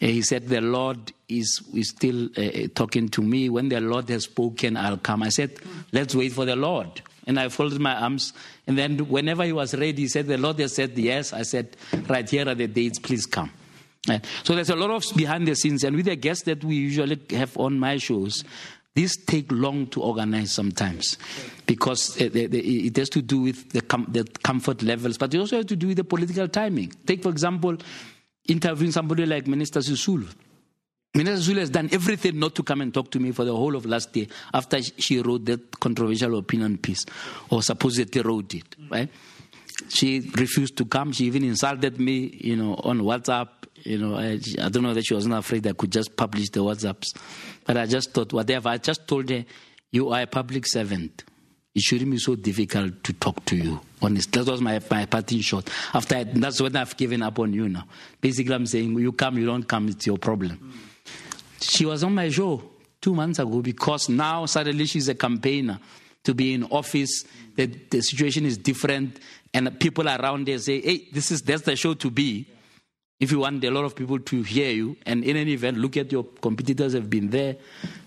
uh, 0.01 0.07
he 0.07 0.23
said, 0.23 0.49
The 0.49 0.63
Lord 0.63 1.13
is, 1.29 1.61
is 1.75 1.91
still 1.91 2.31
uh, 2.37 2.69
talking 2.75 3.11
to 3.11 3.23
me. 3.23 3.51
When 3.51 3.69
the 3.69 3.81
Lord 3.81 4.09
has 4.09 4.25
spoken, 4.25 4.77
I'll 4.79 4.97
come. 4.97 5.23
I 5.23 5.29
said, 5.29 5.59
Let's 5.93 6.15
wait 6.15 6.33
for 6.33 6.47
the 6.47 6.57
Lord. 6.57 7.03
And 7.27 7.39
I 7.39 7.51
folded 7.51 7.79
my 7.79 7.95
arms. 7.95 8.33
And 8.67 8.79
then 8.79 8.99
whenever 9.11 9.45
he 9.45 9.53
was 9.53 9.75
ready, 9.75 10.03
he 10.03 10.09
said, 10.09 10.29
The 10.29 10.39
Lord 10.39 10.59
has 10.61 10.75
said 10.75 10.97
yes. 10.97 11.35
I 11.35 11.43
said, 11.43 11.77
Right 12.09 12.29
here 12.29 12.49
are 12.49 12.55
the 12.55 12.67
dates, 12.67 12.99
please 12.99 13.27
come. 13.27 13.51
So 14.43 14.55
there's 14.55 14.71
a 14.71 14.77
lot 14.77 14.91
of 14.91 15.05
behind 15.17 15.47
the 15.47 15.55
scenes, 15.55 15.85
and 15.85 15.95
with 15.95 16.07
the 16.07 16.17
guests 16.17 16.45
that 16.45 16.65
we 16.65 16.77
usually 16.77 17.21
have 17.33 17.57
on 17.59 17.79
my 17.79 17.99
shows, 17.99 18.43
these 18.99 19.17
take 19.17 19.53
long 19.53 19.87
to 19.87 20.03
organize 20.03 20.51
sometimes 20.51 21.19
because 21.67 22.17
it 22.21 22.97
has 22.97 23.09
to 23.11 23.23
do 23.23 23.43
with 23.43 23.71
the, 23.71 23.81
com- 23.81 24.07
the 24.09 24.25
comfort 24.43 24.83
levels, 24.83 25.17
but 25.17 25.33
it 25.33 25.39
also 25.39 25.55
has 25.55 25.67
to 25.67 25.77
do 25.77 25.87
with 25.87 25.99
the 25.99 26.03
political 26.03 26.49
timing. 26.49 26.93
Take, 27.07 27.23
for 27.23 27.29
example, 27.29 27.77
interviewing 28.49 28.91
somebody 28.91 29.25
like 29.25 29.47
Minister 29.47 29.79
Sisulu. 29.79 30.27
Minister 31.15 31.53
Sisulu 31.53 31.59
has 31.61 31.71
done 31.71 31.89
everything 31.93 32.41
not 32.41 32.57
to 32.57 32.65
come 32.65 32.81
and 32.81 32.93
talk 32.93 33.09
to 33.13 33.21
me 33.21 33.31
for 33.31 33.45
the 33.45 33.55
whole 33.55 33.77
of 33.77 33.87
last 33.87 34.17
year 34.17 34.27
after 34.53 34.83
she 34.83 35.21
wrote 35.23 35.45
that 35.45 35.79
controversial 35.79 36.37
opinion 36.37 36.77
piece, 36.77 37.07
or 37.51 37.63
supposedly 37.63 38.21
wrote 38.21 38.53
it, 38.55 38.75
right? 38.91 39.09
She 39.89 40.31
refused 40.35 40.77
to 40.79 40.85
come. 40.85 41.13
She 41.13 41.25
even 41.27 41.45
insulted 41.45 42.01
me, 42.01 42.37
you 42.41 42.57
know, 42.57 42.75
on 42.75 43.01
WhatsApp 43.01 43.49
you 43.85 43.99
know, 43.99 44.17
I, 44.17 44.39
I 44.61 44.69
don't 44.69 44.83
know 44.83 44.95
that 44.95 45.07
she 45.07 45.15
wasn't 45.15 45.35
afraid 45.35 45.67
I 45.67 45.73
could 45.73 45.93
just 45.93 46.17
publish 46.17 46.51
the 46.51 46.61
WhatsApps. 46.61 47.17
But 47.65 47.77
I 47.77 47.87
just 47.87 48.13
thought, 48.13 48.33
whatever. 48.33 48.69
I 48.69 48.79
just 48.79 49.07
told 49.07 49.31
her, 49.31 49.45
you 49.91 50.11
are 50.11 50.23
a 50.23 50.27
public 50.27 50.67
servant. 50.67 51.25
It 51.75 51.83
shouldn't 51.83 52.11
be 52.11 52.19
so 52.19 52.35
difficult 52.35 53.05
to 53.05 53.13
talk 53.13 53.45
to 53.47 53.57
you. 53.57 53.81
That 54.01 54.47
was 54.47 54.61
my, 54.61 54.81
my 54.91 55.07
parting 55.07 55.41
shot. 55.41 55.71
After 55.95 56.17
I, 56.17 56.25
that's 56.25 56.61
when 56.61 56.75
I've 56.77 56.97
given 56.97 57.23
up 57.23 57.39
on 57.39 57.53
you 57.53 57.69
now. 57.69 57.85
Basically, 58.21 58.55
I'm 58.55 58.67
saying, 58.67 58.99
you 58.99 59.13
come, 59.13 59.39
you 59.39 59.47
don't 59.47 59.65
come, 59.65 59.89
it's 59.89 60.07
your 60.07 60.19
problem. 60.19 60.73
She 61.61 61.87
was 61.87 62.03
on 62.03 62.15
my 62.15 62.29
show 62.31 62.63
two 63.01 63.15
months 63.15 63.39
ago 63.39 63.61
because 63.61 64.09
now 64.09 64.47
suddenly 64.47 64.87
she's 64.87 65.09
a 65.09 65.15
campaigner 65.15 65.79
to 66.25 66.35
be 66.35 66.55
in 66.55 66.65
office. 66.65 67.25
The, 67.55 67.67
the 67.67 68.03
situation 68.03 68.45
is 68.45 68.59
different, 68.59 69.19
and 69.55 69.79
people 69.81 70.09
around 70.09 70.47
there 70.47 70.59
say, 70.59 70.81
hey, 70.81 71.09
this 71.13 71.31
is 71.31 71.43
that's 71.43 71.63
the 71.63 71.77
show 71.77 71.95
to 71.95 72.11
be 72.11 72.47
if 73.21 73.33
you 73.33 73.41
want 73.41 73.65
a 73.65 73.71
lot 73.71 73.85
of 73.85 73.97
people 73.97 74.21
to 74.21 74.43
hear 74.43 74.71
you, 74.71 74.97
and 75.05 75.25
in 75.25 75.37
any 75.37 75.53
event, 75.53 75.77
look 75.77 75.97
at 75.97 76.13
your 76.13 76.25
competitors 76.41 76.93
have 76.93 77.11
been 77.11 77.31
there, 77.31 77.57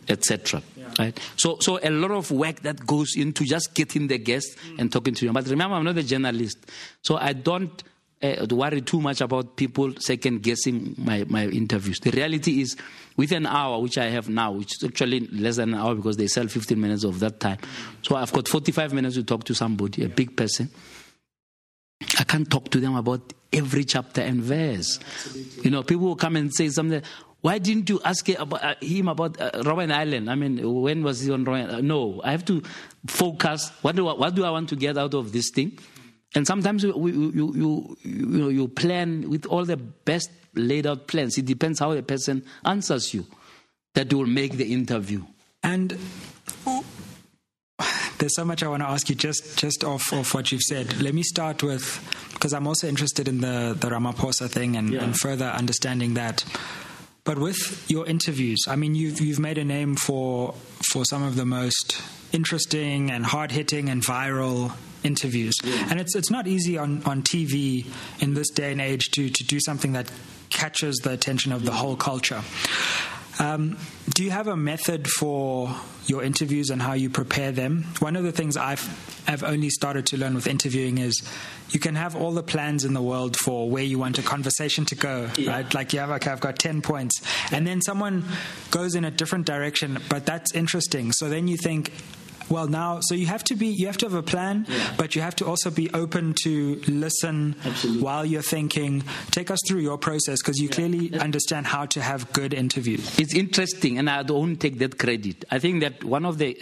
etc. 0.08 0.62
Yeah. 0.78 0.86
Right? 0.98 1.20
So, 1.36 1.58
so 1.60 1.80
a 1.84 1.90
lot 1.90 2.12
of 2.12 2.32
work 2.32 2.62
that 2.62 2.86
goes 2.86 3.18
into 3.18 3.44
just 3.44 3.74
getting 3.74 4.08
the 4.08 4.18
guests 4.18 4.56
mm. 4.56 4.80
and 4.80 4.92
talking 4.92 5.14
to 5.14 5.26
them. 5.26 5.34
But 5.34 5.48
remember, 5.48 5.76
I'm 5.76 5.84
not 5.84 5.98
a 5.98 6.04
journalist, 6.04 6.60
so 7.02 7.18
I 7.18 7.34
don't 7.34 7.84
uh, 8.24 8.46
worry 8.52 8.82
too 8.82 9.02
much 9.02 9.20
about 9.20 9.58
people 9.58 9.94
second 10.00 10.44
guessing 10.44 10.96
my, 10.98 11.26
my 11.28 11.46
interviews. 11.46 12.00
The 12.00 12.12
reality 12.12 12.62
is, 12.62 12.78
with 13.18 13.34
an 13.34 13.48
hour, 13.48 13.82
which 13.82 13.98
I 13.98 14.06
have 14.06 14.30
now, 14.30 14.54
which 14.54 14.78
is 14.78 14.88
actually 14.88 15.28
less 15.28 15.58
than 15.58 15.74
an 15.74 15.80
hour 15.80 15.94
because 15.94 16.16
they 16.16 16.28
sell 16.28 16.48
15 16.48 16.80
minutes 16.80 17.04
of 17.04 17.20
that 17.20 17.42
time. 17.42 17.58
So 18.02 18.16
I've 18.16 18.32
got 18.32 18.48
45 18.48 18.94
minutes 18.94 19.16
to 19.16 19.24
talk 19.26 19.44
to 19.46 19.54
somebody, 19.54 20.06
a 20.06 20.10
big 20.10 20.38
person. 20.38 20.70
I 22.20 22.24
can't 22.24 22.50
talk 22.50 22.70
to 22.72 22.79
them 22.79 22.96
about 22.96 23.34
every 23.53 23.84
chapter 23.84 24.22
and 24.22 24.41
verse. 24.41 25.00
Absolutely. 25.00 25.63
You 25.63 25.72
know, 25.72 25.84
people 25.84 26.08
will 26.08 26.15
come 26.15 26.36
and 26.36 26.53
say 26.53 26.70
something. 26.70 27.01
Why 27.41 27.58
didn't 27.58 27.89
you 27.89 28.00
ask 28.05 28.27
uh, 28.29 28.75
him 28.81 29.08
about 29.08 29.41
uh, 29.41 29.51
Robben 29.63 29.91
Island? 29.91 30.29
I 30.29 30.36
mean, 30.36 30.81
when 30.81 31.03
was 31.03 31.22
he 31.22 31.31
on 31.31 31.43
Robben? 31.43 31.74
Uh, 31.74 31.81
no, 31.81 32.22
I 32.24 32.31
have 32.31 32.46
to 32.46 32.62
focus. 33.08 33.72
What 33.81 33.96
do 33.96 34.08
I, 34.08 34.13
what 34.13 34.36
do 34.36 34.46
I 34.46 34.51
want 34.51 34.70
to 34.70 34.75
get 34.75 34.98
out 34.98 35.13
of 35.15 35.31
this 35.31 35.50
thing? 35.50 35.77
And 36.36 36.46
sometimes 36.48 36.84
you, 36.84 36.93
you, 37.08 37.31
you, 37.34 37.98
you, 38.03 38.25
know, 38.25 38.50
you 38.50 38.67
plan 38.67 39.29
with 39.29 39.46
all 39.48 39.65
the 39.65 39.77
best 39.77 40.29
laid 40.53 40.86
out 40.86 41.08
plans. 41.08 41.38
It 41.38 41.46
depends 41.46 41.79
how 41.79 41.93
the 41.93 42.03
person 42.03 42.46
answers 42.63 43.13
you 43.13 43.25
that 43.96 44.13
will 44.13 44.27
make 44.27 44.53
the 44.53 44.72
interview. 44.72 45.24
And 45.63 45.98
there's 48.22 48.36
so 48.36 48.46
much 48.46 48.62
I 48.62 48.68
want 48.68 48.84
to 48.84 48.88
ask 48.88 49.10
you 49.10 49.16
just 49.16 49.58
just 49.58 49.84
off 49.84 50.13
of 50.13 50.32
what 50.34 50.51
you've 50.51 50.62
said. 50.62 51.01
Let 51.01 51.16
me 51.16 51.24
start 51.24 51.63
with 51.63 52.00
because 52.34 52.54
I'm 52.54 52.68
also 52.68 52.88
interested 52.88 53.28
in 53.28 53.42
the 53.42 53.75
the 53.78 53.90
Ramaphosa 53.90 54.48
thing 54.48 54.78
and, 54.78 54.94
yeah. 54.94 55.04
and 55.04 55.18
further 55.18 55.46
understanding 55.46 56.13
that. 56.13 56.46
But 57.24 57.40
with 57.40 57.90
your 57.90 58.06
interviews, 58.06 58.60
I 58.68 58.75
mean, 58.75 58.94
you've 58.94 59.20
you've 59.20 59.40
made 59.40 59.58
a 59.58 59.66
name 59.66 59.96
for 59.96 60.54
for 60.92 61.04
some 61.04 61.24
of 61.24 61.36
the 61.36 61.46
most 61.46 62.01
interesting 62.32 63.12
and 63.12 63.25
hard 63.25 63.51
hitting 63.51 63.90
and 63.90 64.04
viral 64.04 64.74
interviews, 65.04 65.56
yeah. 65.63 65.88
and 65.90 66.00
it's 66.00 66.16
it's 66.16 66.30
not 66.30 66.48
easy 66.48 66.78
on 66.78 67.01
on 67.04 67.24
TV 67.24 67.88
in 68.20 68.36
this 68.36 68.50
day 68.51 68.72
and 68.72 68.82
age 68.82 69.10
to 69.12 69.30
to 69.30 69.44
do 69.44 69.60
something 69.60 69.94
that 69.94 70.12
catches 70.51 70.98
the 70.98 71.12
attention 71.12 71.51
of 71.51 71.66
the 71.66 71.72
whole 71.72 71.96
culture. 71.96 72.44
Um, 73.42 73.76
do 74.14 74.24
you 74.24 74.30
have 74.30 74.48
a 74.48 74.56
method 74.56 75.10
for 75.10 75.76
your 76.06 76.24
interviews 76.24 76.70
and 76.70 76.80
how 76.80 76.94
you 76.94 77.10
prepare 77.10 77.52
them? 77.52 77.86
One 77.98 78.16
of 78.16 78.24
the 78.24 78.32
things 78.32 78.56
I've, 78.56 78.88
I've 79.28 79.44
only 79.44 79.72
started 79.72 80.06
to 80.08 80.18
learn 80.18 80.36
with 80.36 80.46
interviewing 80.46 81.00
is 81.00 81.28
you 81.72 81.80
can 81.80 81.96
have 81.96 82.16
all 82.16 82.34
the 82.34 82.44
plans 82.44 82.86
in 82.86 82.94
the 82.94 83.02
world 83.02 83.36
for 83.38 83.68
where 83.68 83.84
you 83.84 83.98
want 83.98 84.20
a 84.20 84.22
conversation 84.22 84.86
to 84.86 84.96
go, 84.96 85.28
yeah. 85.38 85.52
right? 85.52 85.74
Like 85.74 85.92
you 85.92 86.00
have, 86.00 86.12
okay, 86.12 86.30
I've 86.30 86.40
got 86.40 86.60
10 86.60 86.84
points. 86.84 87.20
And 87.52 87.66
then 87.66 87.82
someone 87.82 88.26
goes 88.70 88.94
in 88.94 89.06
a 89.06 89.12
different 89.12 89.48
direction, 89.48 89.98
but 90.08 90.28
that's 90.28 90.54
interesting. 90.54 91.12
So 91.12 91.28
then 91.28 91.48
you 91.48 91.58
think, 91.58 91.92
well 92.51 92.67
now 92.67 93.00
so 93.01 93.15
you 93.15 93.25
have 93.25 93.43
to 93.43 93.55
be 93.55 93.67
you 93.67 93.88
have 93.88 93.98
to 93.98 94.05
have 94.05 94.13
a 94.13 94.22
plan 94.22 94.65
yeah. 94.67 94.93
but 94.98 95.15
you 95.15 95.22
have 95.22 95.36
to 95.36 95.46
also 95.46 95.72
be 95.72 95.89
open 95.93 96.34
to 96.34 96.81
listen 96.88 97.55
Absolutely. 97.65 98.03
while 98.03 98.25
you're 98.25 98.41
thinking. 98.41 99.03
Take 99.31 99.50
us 99.51 99.60
through 99.67 99.79
your 99.79 99.98
process 99.98 100.41
because 100.41 100.58
you 100.58 100.67
yeah. 100.67 100.75
clearly 100.75 101.20
understand 101.20 101.65
how 101.65 101.86
to 101.88 102.01
have 102.01 102.31
good 102.34 102.53
interviews. 102.53 103.20
It's 103.20 103.34
interesting 103.34 103.98
and 103.98 104.10
i 104.10 104.24
don't 104.24 104.58
take 104.58 104.77
that 104.79 104.98
credit. 105.00 105.46
I 105.50 105.60
think 105.60 105.81
that 105.81 106.03
one 106.03 106.25
of 106.25 106.38
the 106.38 106.53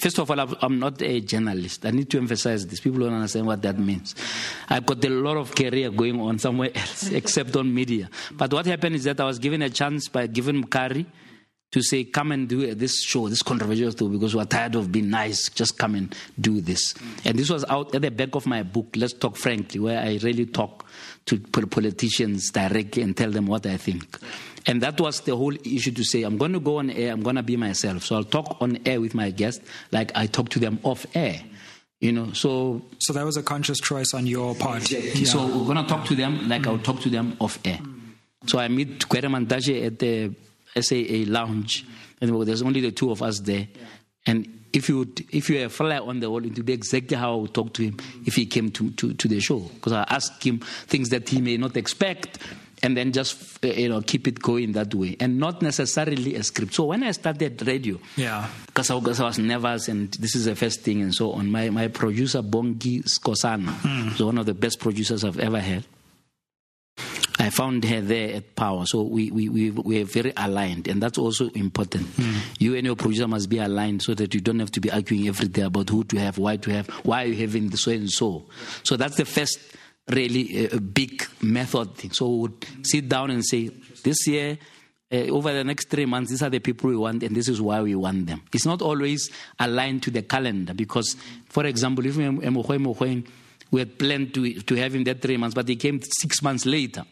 first 0.00 0.18
of 0.18 0.30
all 0.30 0.40
i'm 0.40 0.78
not 0.78 1.02
a 1.02 1.20
journalist. 1.20 1.84
I 1.84 1.90
need 1.90 2.10
to 2.10 2.18
emphasize 2.18 2.66
this. 2.66 2.80
People 2.80 3.00
don't 3.00 3.14
understand 3.14 3.46
what 3.46 3.62
that 3.62 3.78
means. 3.78 4.14
I've 4.68 4.86
got 4.86 5.04
a 5.04 5.10
lot 5.10 5.36
of 5.36 5.54
career 5.54 5.90
going 5.90 6.20
on 6.20 6.38
somewhere 6.38 6.70
else 6.74 7.10
except 7.10 7.56
on 7.56 7.74
media. 7.74 8.08
But 8.32 8.52
what 8.52 8.66
happened 8.66 8.96
is 8.96 9.04
that 9.04 9.20
i 9.20 9.24
was 9.24 9.38
given 9.38 9.62
a 9.62 9.70
chance 9.70 10.08
by 10.08 10.26
Given 10.26 10.64
Mkhari 10.64 11.06
to 11.70 11.82
say, 11.82 12.04
come 12.04 12.32
and 12.32 12.48
do 12.48 12.74
this 12.74 13.02
show, 13.02 13.28
this 13.28 13.42
controversial 13.42 13.90
show, 13.90 14.08
because 14.08 14.34
we're 14.34 14.44
tired 14.44 14.74
of 14.74 14.90
being 14.90 15.10
nice. 15.10 15.50
Just 15.50 15.78
come 15.78 15.94
and 15.94 16.14
do 16.40 16.60
this. 16.60 16.94
And 17.24 17.38
this 17.38 17.50
was 17.50 17.64
out 17.68 17.94
at 17.94 18.02
the 18.02 18.10
back 18.10 18.34
of 18.34 18.46
my 18.46 18.62
book, 18.62 18.88
Let's 18.96 19.12
Talk 19.12 19.36
Frankly, 19.36 19.78
where 19.78 20.00
I 20.00 20.18
really 20.22 20.46
talk 20.46 20.86
to 21.26 21.38
politicians 21.38 22.50
directly 22.50 23.02
and 23.02 23.14
tell 23.14 23.30
them 23.30 23.46
what 23.46 23.66
I 23.66 23.76
think. 23.76 24.18
And 24.66 24.80
that 24.82 24.98
was 25.00 25.20
the 25.20 25.36
whole 25.36 25.54
issue 25.54 25.92
to 25.92 26.04
say, 26.04 26.22
I'm 26.22 26.38
going 26.38 26.52
to 26.54 26.60
go 26.60 26.78
on 26.78 26.90
air, 26.90 27.12
I'm 27.12 27.22
going 27.22 27.36
to 27.36 27.42
be 27.42 27.56
myself. 27.56 28.04
So 28.04 28.16
I'll 28.16 28.24
talk 28.24 28.56
on 28.60 28.78
air 28.86 29.00
with 29.00 29.14
my 29.14 29.30
guests 29.30 29.64
like 29.92 30.10
I 30.14 30.26
talk 30.26 30.48
to 30.50 30.58
them 30.58 30.80
off 30.82 31.06
air. 31.14 31.42
You 32.00 32.12
know, 32.12 32.32
so. 32.32 32.82
So 33.00 33.12
that 33.12 33.24
was 33.24 33.36
a 33.36 33.42
conscious 33.42 33.78
choice 33.78 34.14
on 34.14 34.26
your 34.26 34.54
part. 34.54 34.90
Yeah. 34.90 35.24
So 35.24 35.44
we're 35.44 35.64
going 35.64 35.84
to 35.84 35.86
talk 35.86 36.06
to 36.06 36.14
them 36.14 36.48
like 36.48 36.62
mm. 36.62 36.68
I'll 36.68 36.78
talk 36.78 37.00
to 37.00 37.10
them 37.10 37.36
off 37.40 37.58
air. 37.64 37.80
So 38.46 38.58
I 38.58 38.68
meet 38.68 39.00
Mantashe 39.00 39.84
at 39.84 39.98
the 39.98 40.34
SAA 40.82 41.30
lounge, 41.30 41.86
and 42.20 42.46
there's 42.46 42.62
only 42.62 42.80
the 42.80 42.92
two 42.92 43.10
of 43.10 43.22
us 43.22 43.40
there. 43.40 43.68
And 44.26 44.66
if 44.72 44.88
you 44.88 44.98
would, 44.98 45.24
if 45.32 45.48
you 45.48 45.64
a 45.64 45.68
fly 45.68 45.98
on 45.98 46.20
the 46.20 46.30
wall, 46.30 46.44
it 46.44 46.54
would 46.56 46.66
be 46.66 46.72
exactly 46.72 47.16
how 47.16 47.34
I 47.34 47.36
would 47.36 47.54
talk 47.54 47.72
to 47.74 47.82
him 47.82 47.96
if 48.26 48.34
he 48.34 48.46
came 48.46 48.70
to, 48.72 48.90
to, 48.90 49.14
to 49.14 49.28
the 49.28 49.40
show. 49.40 49.58
Because 49.60 49.92
I 49.92 50.02
ask 50.08 50.44
him 50.44 50.58
things 50.58 51.08
that 51.10 51.28
he 51.28 51.40
may 51.40 51.56
not 51.56 51.76
expect 51.76 52.38
and 52.82 52.96
then 52.96 53.12
just 53.12 53.64
uh, 53.64 53.68
you 53.68 53.88
know 53.88 54.00
keep 54.00 54.28
it 54.28 54.40
going 54.40 54.72
that 54.72 54.94
way 54.94 55.16
and 55.20 55.38
not 55.38 55.62
necessarily 55.62 56.34
a 56.34 56.42
script 56.42 56.74
so 56.74 56.84
when 56.84 57.02
i 57.02 57.10
started 57.10 57.66
radio 57.66 57.98
yeah 58.16 58.48
because 58.66 58.90
I, 58.90 58.94
I, 58.94 58.98
was 58.98 59.38
nervous 59.38 59.88
and 59.88 60.12
this 60.12 60.34
is 60.34 60.44
the 60.44 60.54
first 60.54 60.82
thing 60.82 61.02
and 61.02 61.14
so 61.14 61.32
on 61.32 61.50
my, 61.50 61.70
my 61.70 61.88
producer 61.88 62.42
bongi 62.42 63.02
skosana 63.04 63.72
mm. 63.72 64.10
was 64.10 64.22
one 64.22 64.38
of 64.38 64.46
the 64.46 64.54
best 64.54 64.78
producers 64.80 65.24
i've 65.24 65.38
ever 65.38 65.60
had 65.60 65.84
I 67.48 67.50
found 67.50 67.82
her 67.86 68.02
there 68.02 68.34
at 68.34 68.54
Power, 68.56 68.84
so 68.84 69.00
we 69.00 69.30
we 69.30 69.48
we 69.48 69.70
we 69.70 70.02
are 70.02 70.04
very 70.04 70.34
aligned, 70.36 70.86
and 70.86 71.02
that's 71.02 71.16
also 71.16 71.48
important. 71.54 72.04
Mm. 72.18 72.34
You 72.58 72.74
and 72.76 72.84
your 72.84 72.94
producer 72.94 73.26
must 73.26 73.48
be 73.48 73.56
aligned 73.56 74.02
so 74.02 74.12
that 74.12 74.34
you 74.34 74.42
don't 74.42 74.58
have 74.58 74.70
to 74.72 74.82
be 74.82 74.90
arguing 74.90 75.28
every 75.28 75.48
day 75.48 75.62
about 75.62 75.88
who 75.88 76.04
to 76.04 76.18
have, 76.18 76.36
why 76.36 76.58
to 76.58 76.70
have, 76.70 76.88
why 77.04 77.24
are 77.24 77.28
you 77.28 77.36
having 77.36 77.70
the 77.70 77.78
so 77.78 77.90
and 77.90 78.10
so. 78.10 78.44
So 78.82 78.98
that's 78.98 79.16
the 79.16 79.24
first 79.24 79.58
really 80.10 80.66
a 80.66 80.78
big 80.78 81.24
method 81.40 81.94
thing. 81.94 82.10
So 82.10 82.28
we 82.28 82.38
would 82.40 82.66
sit 82.82 83.08
down 83.08 83.30
and 83.30 83.42
say, 83.42 83.70
this 84.04 84.26
year. 84.26 84.58
Uh, 85.10 85.32
over 85.32 85.54
the 85.54 85.64
next 85.64 85.88
three 85.88 86.04
months, 86.04 86.28
these 86.28 86.42
are 86.42 86.50
the 86.50 86.58
people 86.58 86.90
we 86.90 86.96
want, 86.96 87.22
and 87.22 87.34
this 87.34 87.48
is 87.48 87.62
why 87.62 87.80
we 87.80 87.94
want 87.94 88.26
them. 88.26 88.42
It's 88.52 88.66
not 88.66 88.82
always 88.82 89.30
aligned 89.58 90.02
to 90.02 90.10
the 90.10 90.20
calendar 90.20 90.74
because, 90.74 91.16
for 91.48 91.64
example, 91.64 92.04
if 92.04 92.14
we 92.18 93.80
had 93.80 93.98
planned 93.98 94.34
to, 94.34 94.60
to 94.60 94.74
have 94.74 94.94
him 94.94 95.04
that 95.04 95.22
three 95.22 95.38
months, 95.38 95.54
but 95.54 95.66
he 95.66 95.76
came 95.76 96.02
six 96.02 96.42
months 96.42 96.66
later. 96.66 97.04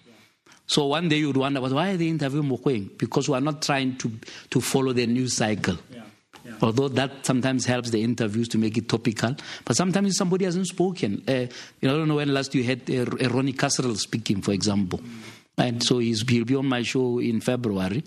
So 0.66 0.86
one 0.86 1.08
day 1.08 1.18
you'd 1.18 1.36
wonder, 1.36 1.60
but 1.60 1.72
why 1.72 1.90
are 1.90 1.96
they 1.96 2.08
interviewing 2.08 2.48
Mogoeng? 2.48 2.98
Because 2.98 3.28
we 3.28 3.36
are 3.36 3.40
not 3.40 3.62
trying 3.62 3.96
to, 3.98 4.10
to 4.50 4.60
follow 4.60 4.92
the 4.92 5.06
news 5.06 5.34
cycle. 5.34 5.76
Yeah. 5.92 6.02
Yeah. 6.44 6.52
Although 6.62 6.88
that 6.88 7.26
sometimes 7.26 7.66
helps 7.66 7.90
the 7.90 8.02
interviews 8.02 8.48
to 8.48 8.58
make 8.58 8.76
it 8.78 8.88
topical, 8.88 9.34
but 9.64 9.76
sometimes 9.76 10.16
somebody 10.16 10.44
hasn't 10.44 10.68
spoken. 10.68 11.22
Uh, 11.26 11.32
you 11.80 11.88
know, 11.88 11.94
I 11.94 11.98
don't 11.98 12.08
know 12.08 12.16
when 12.16 12.32
last 12.32 12.54
you 12.54 12.62
had 12.62 12.88
uh, 12.88 13.04
Ronnie 13.30 13.52
Kasrils 13.52 13.98
speaking, 13.98 14.42
for 14.42 14.52
example. 14.52 15.00
Mm. 15.00 15.20
And 15.58 15.82
so 15.82 15.98
he's, 15.98 16.28
he'll 16.28 16.44
be 16.44 16.54
on 16.54 16.66
my 16.66 16.82
show 16.82 17.18
in 17.18 17.40
February. 17.40 18.04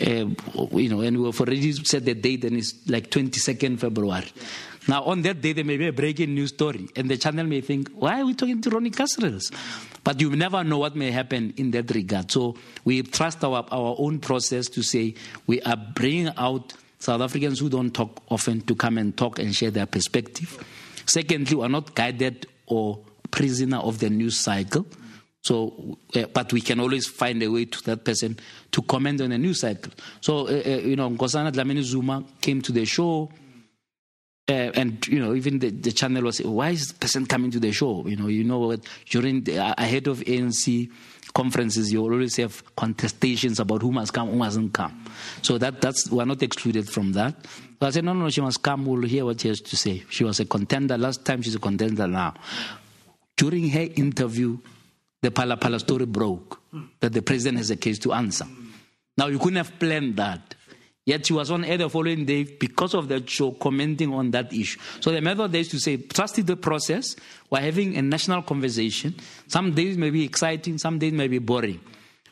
Uh, 0.00 0.26
you 0.72 0.88
know, 0.88 1.00
and 1.00 1.22
we've 1.22 1.40
already 1.40 1.72
set 1.72 2.04
the 2.04 2.14
date, 2.14 2.44
and 2.44 2.56
it's 2.56 2.74
like 2.88 3.10
22nd 3.10 3.78
February. 3.78 4.32
Yeah. 4.34 4.42
Now, 4.90 5.04
on 5.04 5.22
that 5.22 5.40
day, 5.40 5.52
there 5.52 5.62
may 5.62 5.76
be 5.76 5.86
a 5.86 5.92
breaking 5.92 6.34
news 6.34 6.48
story, 6.48 6.88
and 6.96 7.08
the 7.08 7.16
channel 7.16 7.46
may 7.46 7.60
think, 7.60 7.90
why 7.90 8.22
are 8.22 8.26
we 8.26 8.34
talking 8.34 8.60
to 8.60 8.70
Ronnie 8.70 8.90
Kasrils? 8.90 9.54
But 10.02 10.20
you 10.20 10.34
never 10.34 10.64
know 10.64 10.78
what 10.78 10.96
may 10.96 11.12
happen 11.12 11.54
in 11.56 11.70
that 11.70 11.94
regard. 11.94 12.32
So 12.32 12.56
we 12.84 13.02
trust 13.04 13.44
our, 13.44 13.64
our 13.70 13.94
own 13.98 14.18
process 14.18 14.66
to 14.70 14.82
say 14.82 15.14
we 15.46 15.62
are 15.62 15.76
bringing 15.76 16.32
out 16.36 16.72
South 16.98 17.20
Africans 17.20 17.60
who 17.60 17.68
don't 17.68 17.92
talk 17.92 18.20
often 18.32 18.62
to 18.62 18.74
come 18.74 18.98
and 18.98 19.16
talk 19.16 19.38
and 19.38 19.54
share 19.54 19.70
their 19.70 19.86
perspective. 19.86 20.58
Secondly, 21.06 21.54
we 21.54 21.62
are 21.62 21.68
not 21.68 21.94
guided 21.94 22.46
or 22.66 22.98
prisoner 23.30 23.76
of 23.76 24.00
the 24.00 24.10
news 24.10 24.40
cycle. 24.40 24.84
So, 25.42 25.98
uh, 26.16 26.24
but 26.34 26.52
we 26.52 26.62
can 26.62 26.80
always 26.80 27.06
find 27.06 27.40
a 27.44 27.48
way 27.48 27.66
to 27.66 27.84
that 27.84 28.04
person 28.04 28.40
to 28.72 28.82
comment 28.82 29.20
on 29.20 29.30
a 29.30 29.38
news 29.38 29.60
cycle. 29.60 29.92
So, 30.20 30.48
uh, 30.48 30.80
you 30.82 30.96
know, 30.96 31.08
Nkosazana 31.10 31.52
Dlamini 31.52 31.82
Zuma 31.82 32.24
came 32.40 32.60
to 32.62 32.72
the 32.72 32.84
show 32.84 33.30
uh, 34.50 34.72
and 34.74 35.06
you 35.06 35.20
know, 35.20 35.34
even 35.34 35.60
the, 35.60 35.70
the 35.70 35.92
channel 35.92 36.24
was, 36.24 36.40
why 36.40 36.70
is 36.70 36.88
this 36.88 36.92
person 36.92 37.24
coming 37.24 37.52
to 37.52 37.60
the 37.60 37.70
show? 37.70 38.04
You 38.06 38.16
know, 38.16 38.26
you 38.26 38.42
know 38.42 38.58
what? 38.58 38.80
During 39.08 39.44
the, 39.44 39.58
uh, 39.58 39.74
ahead 39.78 40.08
of 40.08 40.18
ANC 40.18 40.90
conferences, 41.32 41.92
you 41.92 42.02
always 42.02 42.36
have 42.36 42.64
contestations 42.74 43.60
about 43.60 43.82
who 43.82 43.92
must 43.92 44.12
come, 44.12 44.28
who 44.28 44.36
mustn't 44.36 44.72
come. 44.72 45.04
So 45.42 45.56
that 45.58 45.80
that's 45.80 46.10
we're 46.10 46.24
not 46.24 46.42
excluded 46.42 46.88
from 46.88 47.12
that. 47.12 47.34
So 47.80 47.86
I 47.86 47.90
said, 47.90 48.04
no, 48.04 48.12
no, 48.12 48.28
she 48.28 48.40
must 48.40 48.60
come. 48.60 48.86
We'll 48.86 49.02
hear 49.02 49.24
what 49.24 49.40
she 49.40 49.48
has 49.48 49.60
to 49.60 49.76
say. 49.76 50.04
She 50.10 50.24
was 50.24 50.40
a 50.40 50.44
contender 50.44 50.98
last 50.98 51.24
time. 51.24 51.42
She's 51.42 51.54
a 51.54 51.60
contender 51.60 52.08
now. 52.08 52.34
During 53.36 53.68
her 53.70 53.88
interview, 53.94 54.58
the 55.22 55.30
Phala 55.30 55.78
story 55.78 56.06
broke 56.06 56.60
that 56.98 57.12
the 57.12 57.22
president 57.22 57.58
has 57.58 57.70
a 57.70 57.76
case 57.76 58.00
to 58.00 58.12
answer. 58.12 58.46
Now 59.16 59.28
you 59.28 59.38
couldn't 59.38 59.56
have 59.56 59.78
planned 59.78 60.16
that. 60.16 60.56
Yet 61.06 61.26
she 61.26 61.32
was 61.32 61.50
on 61.50 61.64
air 61.64 61.78
the 61.78 61.88
following 61.88 62.24
day 62.26 62.44
because 62.44 62.94
of 62.94 63.08
that 63.08 63.28
show 63.28 63.52
commenting 63.52 64.12
on 64.12 64.30
that 64.32 64.52
issue. 64.52 64.78
So 65.00 65.10
the 65.10 65.20
method 65.20 65.54
is 65.54 65.68
to 65.68 65.78
say, 65.78 65.96
trust 65.96 66.44
the 66.44 66.56
process. 66.56 67.16
We're 67.48 67.60
having 67.60 67.96
a 67.96 68.02
national 68.02 68.42
conversation. 68.42 69.14
Some 69.46 69.74
days 69.74 69.96
may 69.96 70.10
be 70.10 70.24
exciting, 70.24 70.78
some 70.78 70.98
days 70.98 71.12
may 71.12 71.28
be 71.28 71.38
boring. 71.38 71.80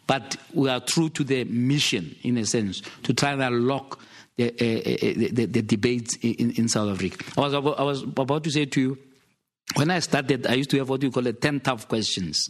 But 0.07 0.37
we 0.55 0.69
are 0.69 0.81
true 0.81 1.09
to 1.11 1.25
the 1.25 1.45
mission, 1.45 2.15
in 2.23 2.39
a 2.39 2.45
sense, 2.45 2.83
to 3.03 3.13
try 3.13 3.33
and 3.33 3.43
unlock 3.43 4.01
the, 4.37 4.47
uh, 4.47 4.51
uh, 4.51 5.29
the, 5.33 5.47
the, 5.47 5.63
debates 5.63 6.17
in, 6.23 6.53
in 6.53 6.69
South 6.69 6.91
Africa. 6.91 7.25
I 7.37 7.41
was, 7.41 7.55
I 7.55 7.83
was 7.83 8.03
about 8.03 8.45
to 8.45 8.51
say 8.51 8.65
to 8.67 8.81
you, 8.81 8.99
when 9.75 9.91
I 9.91 9.99
started, 10.01 10.47
I 10.47 10.55
used 10.55 10.71
to 10.71 10.79
have 10.79 10.89
what 10.89 11.03
we 11.03 11.11
call 11.11 11.27
a 11.27 11.33
10 11.33 11.61
tough 11.61 11.89
questions. 11.89 12.49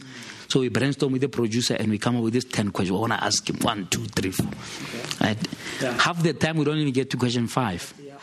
So 0.49 0.61
we 0.61 0.69
brainstorm 0.69 1.13
with 1.13 1.23
the 1.23 1.29
producer 1.29 1.75
and 1.75 1.91
we 1.91 1.99
come 1.99 2.17
up 2.17 2.23
with 2.23 2.35
these 2.35 2.45
10 2.45 2.71
questions. 2.71 2.93
We 2.93 3.01
want 3.01 3.13
to 3.13 3.25
ask 3.25 3.49
him 3.49 3.57
one, 3.57 3.87
two, 3.89 4.05
three, 4.07 4.31
four. 4.31 4.47
Okay. 4.47 5.27
Right? 5.27 5.49
Yeah. 5.81 6.01
Half 6.01 6.23
the 6.23 6.33
time, 6.35 6.57
we 6.57 6.65
don't 6.65 6.79
even 6.79 6.93
get 6.93 7.11
to 7.11 7.17
question 7.17 7.49
five. 7.49 7.93
Yeah. 8.03 8.15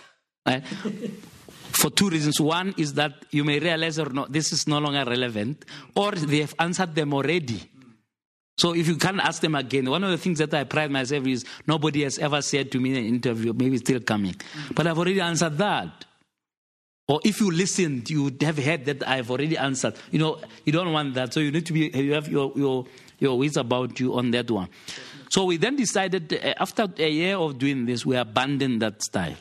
Right? 0.45 0.63
For 1.71 1.89
two 1.89 2.09
reasons. 2.09 2.39
One 2.39 2.73
is 2.77 2.93
that 2.93 3.13
you 3.31 3.43
may 3.43 3.59
realize 3.59 3.99
or 3.99 4.09
not, 4.09 4.31
this 4.31 4.53
is 4.53 4.65
no 4.65 4.79
longer 4.79 5.03
relevant, 5.09 5.65
or 5.93 6.11
they 6.11 6.39
have 6.39 6.55
answered 6.57 6.95
them 6.95 7.13
already. 7.13 7.69
So 8.57 8.73
if 8.73 8.87
you 8.87 8.95
can't 8.95 9.19
ask 9.19 9.41
them 9.41 9.55
again, 9.55 9.89
one 9.89 10.03
of 10.05 10.11
the 10.11 10.17
things 10.17 10.39
that 10.39 10.53
I 10.53 10.63
pride 10.63 10.89
myself 10.89 11.27
is 11.27 11.43
nobody 11.67 12.03
has 12.03 12.17
ever 12.17 12.41
said 12.41 12.71
to 12.71 12.79
me 12.79 12.91
in 12.91 12.97
an 12.97 13.05
interview, 13.05 13.51
maybe 13.51 13.77
still 13.77 13.99
coming. 13.99 14.35
But 14.73 14.87
I've 14.87 14.97
already 14.97 15.19
answered 15.19 15.57
that. 15.57 16.05
Or 17.07 17.19
if 17.23 17.39
you 17.39 17.51
listened, 17.51 18.09
you 18.09 18.23
would 18.23 18.41
have 18.41 18.57
heard 18.57 18.85
that 18.85 19.07
I've 19.07 19.29
already 19.29 19.57
answered. 19.57 19.95
You 20.11 20.19
know, 20.19 20.39
you 20.63 20.73
don't 20.73 20.91
want 20.91 21.13
that. 21.13 21.33
So 21.33 21.39
you 21.39 21.51
need 21.51 21.65
to 21.67 21.73
be, 21.73 21.91
you 21.93 22.13
have 22.13 22.27
your, 22.27 22.51
your, 22.55 22.85
your 23.19 23.37
wits 23.37 23.57
about 23.57 23.99
you 23.99 24.17
on 24.17 24.31
that 24.31 24.49
one. 24.49 24.69
So 25.29 25.45
we 25.45 25.57
then 25.57 25.75
decided, 25.75 26.33
uh, 26.33 26.55
after 26.57 26.87
a 26.97 27.09
year 27.09 27.37
of 27.37 27.59
doing 27.59 27.85
this, 27.85 28.05
we 28.05 28.15
abandoned 28.15 28.81
that 28.81 29.03
style. 29.03 29.35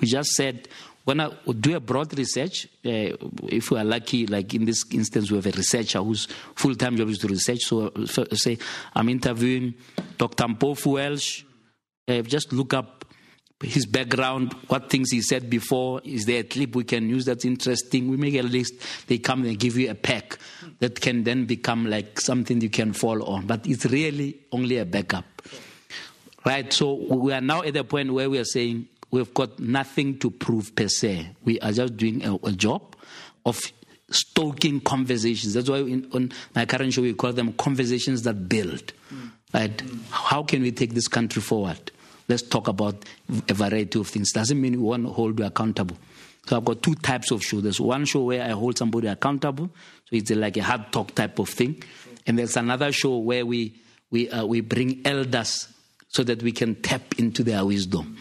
We 0.00 0.06
just 0.06 0.30
said, 0.30 0.68
when 1.04 1.20
I 1.20 1.30
do 1.60 1.76
a 1.76 1.80
broad 1.80 2.16
research, 2.16 2.66
uh, 2.84 3.16
if 3.48 3.70
we 3.70 3.78
are 3.78 3.84
lucky, 3.84 4.26
like 4.26 4.54
in 4.54 4.64
this 4.64 4.84
instance, 4.90 5.30
we 5.30 5.36
have 5.36 5.46
a 5.46 5.50
researcher 5.50 5.98
whose 5.98 6.26
full 6.54 6.74
time 6.74 6.96
job 6.96 7.08
is 7.08 7.18
to 7.18 7.28
research. 7.28 7.60
So, 7.60 7.92
say, 8.32 8.56
I'm 8.94 9.08
interviewing 9.08 9.74
Dr. 10.16 10.44
Mpofu 10.44 10.86
Walsh. 10.92 11.44
Uh, 12.06 12.22
just 12.22 12.52
look 12.52 12.74
up 12.74 12.93
his 13.64 13.86
background, 13.86 14.52
what 14.68 14.90
things 14.90 15.10
he 15.10 15.20
said 15.20 15.50
before. 15.50 16.00
Is 16.04 16.26
there 16.26 16.40
a 16.40 16.44
clip 16.44 16.74
we 16.76 16.84
can 16.84 17.08
use 17.08 17.24
that's 17.24 17.44
interesting? 17.44 18.08
We 18.08 18.16
make 18.16 18.34
a 18.34 18.42
list. 18.42 18.74
They 19.06 19.18
come 19.18 19.44
and 19.44 19.58
give 19.58 19.76
you 19.76 19.90
a 19.90 19.94
pack 19.94 20.38
that 20.78 21.00
can 21.00 21.24
then 21.24 21.46
become 21.46 21.86
like 21.86 22.20
something 22.20 22.60
you 22.60 22.70
can 22.70 22.92
fall 22.92 23.22
on. 23.24 23.46
But 23.46 23.66
it's 23.66 23.86
really 23.86 24.38
only 24.52 24.78
a 24.78 24.84
backup. 24.84 25.24
Right? 26.44 26.72
So 26.72 26.94
we 26.94 27.32
are 27.32 27.40
now 27.40 27.62
at 27.62 27.74
the 27.74 27.84
point 27.84 28.12
where 28.12 28.28
we 28.28 28.38
are 28.38 28.44
saying 28.44 28.88
we've 29.10 29.32
got 29.32 29.58
nothing 29.58 30.18
to 30.18 30.30
prove 30.30 30.74
per 30.76 30.88
se. 30.88 31.30
We 31.44 31.58
are 31.60 31.72
just 31.72 31.96
doing 31.96 32.24
a, 32.24 32.34
a 32.34 32.52
job 32.52 32.96
of 33.46 33.60
stoking 34.10 34.80
conversations. 34.80 35.54
That's 35.54 35.70
why 35.70 35.78
in, 35.78 36.10
on 36.12 36.32
my 36.54 36.66
current 36.66 36.92
show 36.92 37.02
we 37.02 37.14
call 37.14 37.32
them 37.32 37.52
conversations 37.54 38.22
that 38.22 38.48
build. 38.48 38.92
Mm. 39.12 39.30
Right? 39.52 39.82
How 40.10 40.42
can 40.42 40.62
we 40.62 40.72
take 40.72 40.94
this 40.94 41.08
country 41.08 41.40
forward? 41.40 41.90
Let's 42.28 42.42
talk 42.42 42.68
about 42.68 43.04
a 43.48 43.54
variety 43.54 43.98
of 43.98 44.08
things. 44.08 44.32
Doesn't 44.32 44.60
mean 44.60 44.72
we 44.72 44.78
want 44.78 45.06
to 45.06 45.12
hold 45.12 45.38
you 45.38 45.44
accountable. 45.44 45.96
So 46.46 46.56
I've 46.56 46.64
got 46.64 46.82
two 46.82 46.94
types 46.94 47.30
of 47.30 47.42
shows. 47.42 47.62
There's 47.62 47.80
one 47.80 48.04
show 48.04 48.24
where 48.24 48.42
I 48.42 48.50
hold 48.50 48.76
somebody 48.76 49.08
accountable, 49.08 49.70
so 50.04 50.16
it's 50.16 50.30
like 50.30 50.56
a 50.58 50.62
hard 50.62 50.92
talk 50.92 51.14
type 51.14 51.38
of 51.38 51.48
thing, 51.48 51.82
and 52.26 52.38
there's 52.38 52.56
another 52.56 52.92
show 52.92 53.18
where 53.18 53.46
we 53.46 53.80
we 54.10 54.28
uh, 54.28 54.44
we 54.44 54.60
bring 54.60 55.00
elders 55.06 55.68
so 56.08 56.22
that 56.22 56.42
we 56.42 56.52
can 56.52 56.76
tap 56.76 57.18
into 57.18 57.42
their 57.42 57.64
wisdom. 57.64 58.16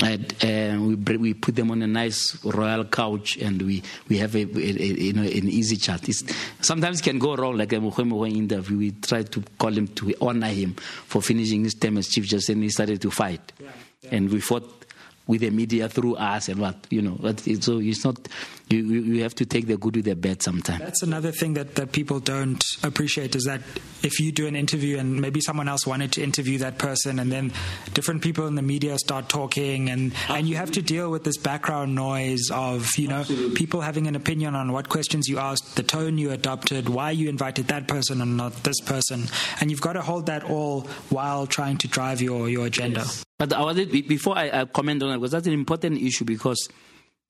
And, 0.00 0.32
uh, 0.44 0.80
we 0.80 1.16
we 1.16 1.34
put 1.34 1.56
them 1.56 1.72
on 1.72 1.82
a 1.82 1.86
nice 1.88 2.44
royal 2.44 2.84
couch 2.84 3.36
and 3.38 3.60
we, 3.60 3.82
we 4.08 4.18
have 4.18 4.36
a, 4.36 4.42
a, 4.42 4.42
a 4.44 4.86
you 4.86 5.12
know 5.12 5.22
an 5.22 5.48
easy 5.48 5.76
chat. 5.76 6.08
It's, 6.08 6.22
sometimes 6.60 7.00
it 7.00 7.02
can 7.02 7.18
go 7.18 7.34
wrong, 7.34 7.56
like 7.56 7.72
a 7.72 7.76
Mogoeng 7.76 8.10
Mogoeng 8.10 8.36
interview. 8.36 8.78
We 8.78 8.90
tried 8.92 9.32
to 9.32 9.42
call 9.58 9.72
him 9.72 9.88
to 9.88 10.14
honor 10.20 10.46
him 10.46 10.74
for 10.74 11.20
finishing 11.20 11.64
his 11.64 11.74
term 11.74 11.98
as 11.98 12.08
chief 12.08 12.26
justice, 12.26 12.50
and 12.50 12.62
he 12.62 12.68
started 12.68 13.02
to 13.02 13.10
fight, 13.10 13.52
yeah, 13.58 13.70
yeah. 14.02 14.14
and 14.14 14.30
we 14.30 14.38
fought 14.38 14.84
with 15.26 15.40
the 15.40 15.50
media 15.50 15.88
through 15.88 16.14
us 16.14 16.48
and 16.48 16.60
what 16.60 16.86
you 16.90 17.02
know. 17.02 17.16
But 17.20 17.46
it, 17.48 17.64
so 17.64 17.80
it's 17.80 18.04
not 18.04 18.28
you, 18.70 18.78
you 18.78 19.22
have 19.22 19.34
to 19.36 19.46
take 19.46 19.66
the 19.66 19.76
good 19.76 19.96
with 19.96 20.04
the 20.04 20.14
bad 20.14 20.42
sometimes. 20.42 20.80
That's 20.80 21.02
another 21.02 21.32
thing 21.32 21.54
that, 21.54 21.74
that 21.76 21.92
people 21.92 22.20
don't 22.20 22.62
appreciate 22.82 23.34
is 23.34 23.44
that 23.44 23.62
if 24.02 24.20
you 24.20 24.30
do 24.30 24.46
an 24.46 24.54
interview 24.56 24.98
and 24.98 25.20
maybe 25.20 25.40
someone 25.40 25.68
else 25.68 25.86
wanted 25.86 26.12
to 26.12 26.22
interview 26.22 26.58
that 26.58 26.78
person 26.78 27.18
and 27.18 27.32
then 27.32 27.52
different 27.94 28.22
people 28.22 28.46
in 28.46 28.54
the 28.54 28.62
media 28.62 28.98
start 28.98 29.28
talking 29.28 29.88
and, 29.88 30.12
and 30.28 30.48
you 30.48 30.56
have 30.56 30.70
to 30.72 30.82
deal 30.82 31.10
with 31.10 31.24
this 31.24 31.36
background 31.38 31.94
noise 31.94 32.50
of, 32.52 32.90
you 32.96 33.08
know, 33.08 33.20
Absolutely. 33.20 33.56
people 33.56 33.80
having 33.80 34.06
an 34.06 34.16
opinion 34.16 34.54
on 34.54 34.72
what 34.72 34.88
questions 34.88 35.28
you 35.28 35.38
asked, 35.38 35.76
the 35.76 35.82
tone 35.82 36.18
you 36.18 36.30
adopted, 36.30 36.88
why 36.88 37.10
you 37.10 37.28
invited 37.28 37.68
that 37.68 37.88
person 37.88 38.20
and 38.20 38.36
not 38.36 38.52
this 38.64 38.80
person. 38.80 39.26
And 39.60 39.70
you've 39.70 39.80
got 39.80 39.94
to 39.94 40.02
hold 40.02 40.26
that 40.26 40.44
all 40.44 40.82
while 41.08 41.46
trying 41.46 41.78
to 41.78 41.88
drive 41.88 42.20
your, 42.20 42.48
your 42.48 42.66
agenda. 42.66 43.00
Yes. 43.00 43.24
But 43.38 43.52
I 43.52 43.62
was, 43.62 43.76
before 43.86 44.36
I, 44.36 44.50
I 44.60 44.64
comment 44.64 45.02
on 45.02 45.10
it, 45.10 45.14
because 45.14 45.30
that's 45.30 45.46
an 45.46 45.52
important 45.52 46.02
issue 46.02 46.24
because 46.24 46.68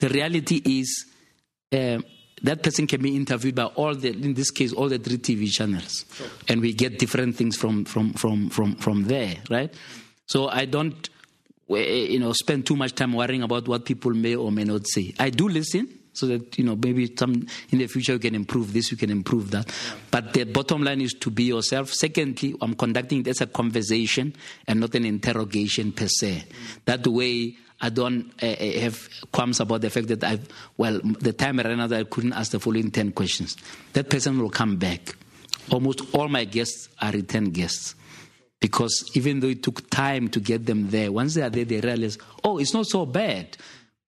the 0.01 0.09
reality 0.09 0.63
is 0.65 1.07
uh, 1.73 1.99
that 2.43 2.63
person 2.63 2.87
can 2.87 3.03
be 3.03 3.17
interviewed 3.17 3.55
by 3.55 3.65
all 3.65 3.95
the, 3.95 4.11
in 4.11 4.35
this 4.35 4.51
case, 4.51 4.73
all 4.73 4.89
the 4.89 4.99
three 4.99 5.19
TV 5.19 5.51
channels, 5.51 6.05
sure. 6.13 6.27
and 6.49 6.61
we 6.61 6.73
get 6.73 6.99
different 6.99 7.37
things 7.37 7.57
from 7.57 7.85
from 7.85 8.13
from 8.13 8.49
from 8.51 8.77
from 8.77 9.05
there, 9.05 9.37
right? 9.51 9.73
So 10.27 10.49
I 10.49 10.67
don't, 10.67 11.09
you 11.69 12.19
know, 12.19 12.33
spend 12.33 12.67
too 12.67 12.77
much 12.77 12.95
time 12.95 13.15
worrying 13.15 13.43
about 13.43 13.67
what 13.67 13.85
people 13.85 14.13
may 14.13 14.37
or 14.37 14.53
may 14.53 14.65
not 14.65 14.87
say. 14.87 15.15
I 15.19 15.31
do 15.31 15.49
listen, 15.49 15.89
so 16.13 16.27
that 16.27 16.59
you 16.59 16.65
know 16.65 16.77
maybe 16.77 17.13
some 17.17 17.47
in 17.71 17.79
the 17.79 17.87
future 17.87 18.13
you 18.13 18.19
can 18.19 18.35
improve 18.35 18.73
this, 18.73 18.91
you 18.91 18.97
can 18.97 19.11
improve 19.11 19.51
that. 19.51 19.67
Yeah. 19.67 19.95
But 20.11 20.33
the 20.35 20.45
bottom 20.45 20.83
line 20.83 21.01
is 21.01 21.15
to 21.15 21.31
be 21.31 21.45
yourself. 21.45 21.93
Secondly, 21.93 22.55
I'm 22.61 22.75
conducting 22.75 23.21
it 23.21 23.29
as 23.29 23.41
a 23.41 23.47
conversation 23.47 24.35
and 24.67 24.81
not 24.81 24.95
an 24.95 25.05
interrogation 25.05 25.93
per 25.93 26.09
se. 26.09 26.45
Mm. 26.47 26.85
That 26.85 27.07
way 27.07 27.57
I 27.81 27.91
don't 27.91 28.33
uh, 28.43 28.47
have 28.81 29.09
qualms 29.31 29.61
about 29.61 29.83
the 29.83 29.91
fact 29.91 30.09
that 30.09 30.25
I, 30.25 30.41
well, 30.77 31.01
the 31.03 31.33
time 31.33 31.59
ran 31.59 31.81
out, 31.81 31.93
I 31.93 32.05
couldn't 32.05 32.33
ask 32.33 32.51
the 32.51 32.59
following 32.59 32.91
10 32.91 33.13
questions. 33.13 33.57
That 33.93 34.11
person 34.11 34.39
will 34.41 34.51
come 34.51 34.77
back. 34.77 35.15
Almost 35.71 36.15
all 36.15 36.29
my 36.29 36.45
guests 36.45 36.89
are 37.01 37.13
return 37.13 37.51
guests. 37.51 37.95
Because 38.61 39.09
even 39.15 39.39
though 39.39 39.49
it 39.49 39.63
took 39.63 39.89
time 39.91 40.29
to 40.29 40.41
get 40.41 40.67
them 40.67 40.91
there, 40.91 41.13
once 41.13 41.35
they 41.35 41.43
are 41.43 41.51
there, 41.51 41.65
they 41.65 41.81
realize, 41.81 42.19
oh, 42.43 42.59
it's 42.59 42.75
not 42.75 42.87
so 42.87 43.07
bad. 43.07 43.57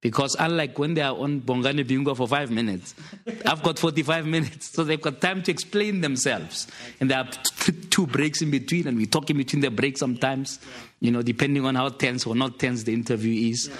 Because 0.01 0.35
unlike 0.39 0.79
when 0.79 0.95
they 0.95 1.03
are 1.03 1.15
on 1.15 1.43
Bongani 1.43 1.85
Bingwa 1.85 2.17
for 2.17 2.27
five 2.27 2.51
minutes, 2.51 2.95
I've 3.47 3.63
got 3.63 3.79
45 3.79 4.27
minutes. 4.27 4.73
So 4.73 4.83
they've 4.83 5.01
got 5.01 5.21
time 5.21 5.43
to 5.43 5.53
explain 5.53 6.01
themselves. 6.01 6.67
And 7.01 7.11
there 7.11 7.19
are 7.19 7.29
two 7.91 8.07
breaks 8.07 8.41
in 8.41 8.51
between, 8.51 8.89
and 8.89 8.97
we 8.97 9.07
talk 9.07 9.29
in 9.31 9.37
between 9.37 9.61
the 9.61 9.71
breaks 9.71 10.01
sometimes, 10.01 10.59
you 11.01 11.11
know, 11.11 11.23
depending 11.23 11.65
on 11.65 11.75
how 11.75 11.89
tense 11.89 12.27
or 12.27 12.35
not 12.35 12.59
tense 12.59 12.85
the 12.85 12.93
interview 12.93 13.51
is, 13.51 13.71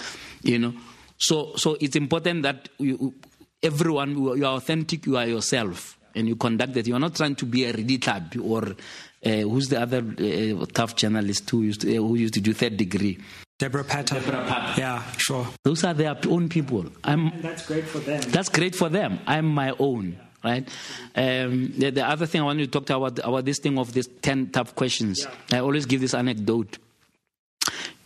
you 0.43 0.59
know. 0.59 0.73
So, 1.17 1.53
so 1.55 1.77
it's 1.79 1.95
important 1.95 2.43
that 2.43 2.69
you, 2.79 3.13
everyone, 3.61 4.17
you 4.17 4.45
are 4.45 4.55
authentic, 4.55 5.05
you 5.05 5.17
are 5.17 5.27
yourself, 5.27 5.99
and 6.15 6.27
you 6.27 6.35
conduct 6.35 6.73
that. 6.73 6.87
You 6.87 6.95
are 6.95 6.99
not 6.99 7.15
trying 7.15 7.35
to 7.35 7.45
be 7.45 7.65
a 7.65 7.71
ready 7.71 7.99
club 7.99 8.35
or 8.43 8.75
uh, 9.23 9.29
who's 9.29 9.69
the 9.69 9.79
other 9.79 9.99
uh, 9.99 10.65
tough 10.73 10.95
journalist 10.95 11.49
who 11.49 11.61
used 11.61 11.81
to, 11.81 11.95
uh, 11.95 12.01
who 12.01 12.15
used 12.15 12.33
to 12.33 12.41
do 12.41 12.53
third 12.53 12.77
degree. 12.77 13.19
Deborah 13.59 13.83
Patta. 13.83 14.15
Deborah 14.15 14.43
Patta. 14.47 14.81
Yeah, 14.81 15.03
sure. 15.17 15.47
Those 15.63 15.83
are 15.83 15.93
their 15.93 16.17
own 16.27 16.49
people. 16.49 16.85
I'm, 17.03 17.27
and 17.27 17.43
that's 17.43 17.67
great 17.67 17.85
for 17.85 17.99
them. 17.99 18.21
That's 18.29 18.49
great 18.49 18.75
for 18.75 18.89
them. 18.89 19.19
I'm 19.27 19.45
my 19.45 19.75
own, 19.77 20.17
right? 20.43 20.67
Um, 21.15 21.73
the, 21.77 21.91
the, 21.91 22.03
other 22.03 22.25
thing 22.25 22.41
I 22.41 22.45
wanted 22.45 22.65
to 22.65 22.71
talk 22.71 22.87
to 22.87 22.97
about 22.97 23.19
about 23.19 23.45
this 23.45 23.59
thing 23.59 23.77
of 23.77 23.93
these 23.93 24.07
ten 24.23 24.49
tough 24.49 24.73
questions. 24.73 25.27
Yeah. 25.51 25.57
I 25.57 25.61
always 25.61 25.85
give 25.85 26.01
this 26.01 26.15
anecdote. 26.15 26.79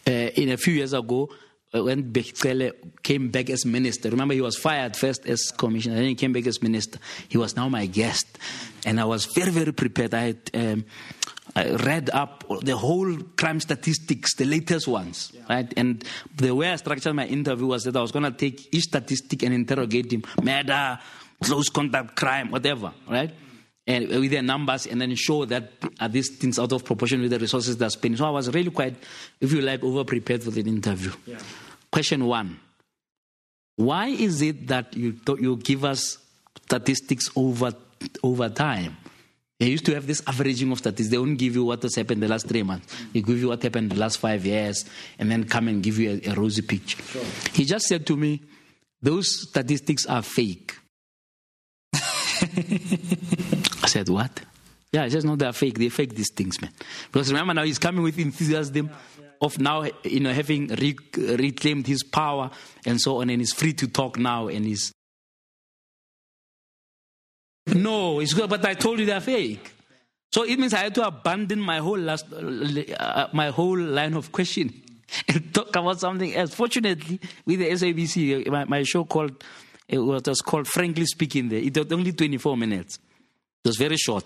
Uh, 0.08 0.12
in 0.12 0.50
a 0.50 0.58
few 0.58 0.74
years 0.74 0.94
ago, 0.94 1.30
uh, 1.74 1.84
when 1.84 2.12
Bheki 2.12 2.38
Cele 2.38 2.72
came 3.02 3.30
back 3.30 3.50
as 3.50 3.66
minister, 3.66 4.10
remember 4.10 4.34
he 4.34 4.42
was 4.42 4.56
fired 4.56 4.96
first 4.96 5.26
as 5.26 5.52
commissioner, 5.52 5.96
then 5.96 6.06
he 6.06 6.16
came 6.16 6.32
back 6.32 6.46
as 6.48 6.62
minister. 6.62 7.00
He 7.28 7.38
was 7.38 7.56
now 7.56 7.68
my 7.70 7.86
guest, 7.86 8.38
and 8.86 9.00
I 9.00 9.06
was 9.06 9.26
very, 9.26 9.52
very 9.52 9.74
prepared. 9.74 10.14
I 10.14 10.22
had. 10.22 10.52
Um, 10.54 10.86
I 11.58 11.70
read 11.70 12.10
up 12.10 12.44
the 12.64 12.76
whole 12.76 13.16
crime 13.38 13.62
statistics, 13.62 14.36
the 14.36 14.44
latest 14.44 14.90
ones, 14.90 15.32
yeah. 15.34 15.42
right? 15.50 15.74
And 15.78 16.04
the 16.36 16.54
way 16.54 16.70
I 16.70 16.76
structured 16.76 17.16
my 17.16 17.28
interview 17.28 17.68
was 17.68 17.84
that 17.84 17.96
I 17.96 18.02
was 18.02 18.12
going 18.12 18.26
to 18.26 18.32
take 18.32 18.76
each 18.76 18.84
statistic 18.84 19.42
and 19.42 19.54
interrogate 19.54 20.12
him, 20.12 20.24
murder, 20.44 21.00
close 21.42 21.70
contact 21.70 22.18
crime, 22.18 22.52
whatever, 22.52 22.92
right? 23.10 23.32
And 23.88 24.10
with 24.10 24.32
their 24.32 24.42
numbers, 24.42 24.88
and 24.88 25.00
then 25.00 25.14
show 25.16 25.46
that 25.46 25.72
are 26.00 26.10
these 26.10 26.36
things 26.38 26.58
out 26.58 26.72
of 26.72 26.84
proportion 26.84 27.22
with 27.22 27.30
the 27.30 27.38
resources 27.38 27.78
they're 27.78 27.90
spending. 27.92 28.18
So 28.18 28.26
I 28.26 28.32
was 28.32 28.52
really 28.52 28.72
quite, 28.72 28.96
if 29.40 29.54
you 29.54 29.62
like, 29.62 29.84
over 29.84 30.04
prepared 30.04 30.42
for 30.42 30.50
the 30.50 30.62
interview. 30.62 31.12
Yeah. 31.28 31.38
Question 31.92 32.26
one: 32.26 32.60
Why 33.76 34.08
is 34.08 34.42
it 34.42 34.68
that 34.68 34.96
you 34.98 35.20
you 35.40 35.58
give 35.58 35.86
us 35.86 36.18
statistics 36.66 37.30
over 37.36 37.74
over 38.24 38.50
time? 38.50 38.98
They 39.60 39.68
used 39.68 39.86
to 39.86 39.94
have 39.94 40.06
this 40.06 40.22
averaging 40.28 40.72
of 40.72 40.80
statistics. 40.80 41.10
They 41.12 41.18
won't 41.18 41.38
give 41.38 41.56
you 41.56 41.64
what 41.64 41.82
has 41.84 41.96
happened 41.96 42.22
the 42.22 42.28
last 42.28 42.48
three 42.48 42.64
months. 42.64 42.94
They 43.14 43.22
give 43.22 43.40
you 43.40 43.48
what 43.48 43.64
happened 43.64 43.92
the 43.92 43.96
last 43.96 44.18
five 44.18 44.46
years 44.46 44.84
and 45.18 45.32
then 45.32 45.46
come 45.46 45.70
and 45.70 45.82
give 45.82 45.98
you 45.98 46.20
a, 46.26 46.32
a 46.32 46.34
rosy 46.34 46.62
picture. 46.62 47.02
Sure. 47.04 47.24
He 47.54 47.64
just 47.64 47.86
said 47.86 48.06
to 48.08 48.18
me, 48.18 48.42
Those 49.02 49.48
statistics 49.50 50.06
are 50.08 50.22
fake. 50.22 50.76
I 53.86 53.88
said, 53.88 54.10
What? 54.10 54.42
Yeah, 54.92 55.04
he 55.04 55.12
says, 55.12 55.24
No, 55.24 55.36
they're 55.36 55.54
fake. 55.54 55.78
They 55.78 55.90
fake 55.90 56.16
these 56.16 56.32
things, 56.32 56.60
man. 56.60 56.72
Because 57.12 57.32
remember 57.32 57.54
now, 57.54 57.64
he's 57.64 57.78
coming 57.78 58.02
with 58.02 58.18
enthusiasm 58.18 58.90
of 59.40 59.60
now, 59.60 59.86
you 60.04 60.22
know, 60.22 60.34
having 60.34 60.70
re- 60.70 60.98
reclaimed 61.16 61.86
his 61.86 62.02
power 62.02 62.50
and 62.84 63.00
so 63.00 63.22
on, 63.22 63.30
and 63.30 63.42
he's 63.42 63.54
free 63.54 63.74
to 63.74 63.88
talk 63.88 64.18
now, 64.18 64.48
and 64.48 64.66
he's 64.66 64.92
no, 67.68 68.20
it's 68.20 68.34
good, 68.34 68.50
but 68.50 68.66
I 68.66 68.74
told 68.74 69.00
you 69.00 69.06
they're 69.06 69.22
fake. 69.22 69.72
So 70.32 70.44
it 70.44 70.58
means 70.58 70.74
I 70.74 70.80
had 70.80 70.96
to 70.96 71.06
abandon 71.06 71.60
my 71.60 71.78
whole 71.78 71.98
last, 71.98 72.26
uh, 72.32 73.28
my 73.34 73.50
whole 73.50 73.78
line 73.78 74.16
of 74.16 74.32
questioning 74.32 74.82
and 75.28 75.54
talk 75.54 75.76
about 75.76 76.00
something 76.00 76.36
else. 76.36 76.54
Fortunately, 76.54 77.20
with 77.46 77.60
the 77.60 77.70
SABC, 77.70 78.48
my, 78.48 78.66
my 78.66 78.84
show 78.84 79.04
called 79.04 79.44
it 79.88 80.00
was 80.00 80.42
called 80.42 80.68
Frankly 80.68 81.06
Speaking. 81.06 81.50
There, 81.50 81.60
it 81.60 81.78
was 81.78 81.92
only 81.92 82.12
24 82.12 82.58
minutes. 82.58 83.00
It 83.66 83.70
was 83.70 83.78
very 83.78 83.98
short. 83.98 84.26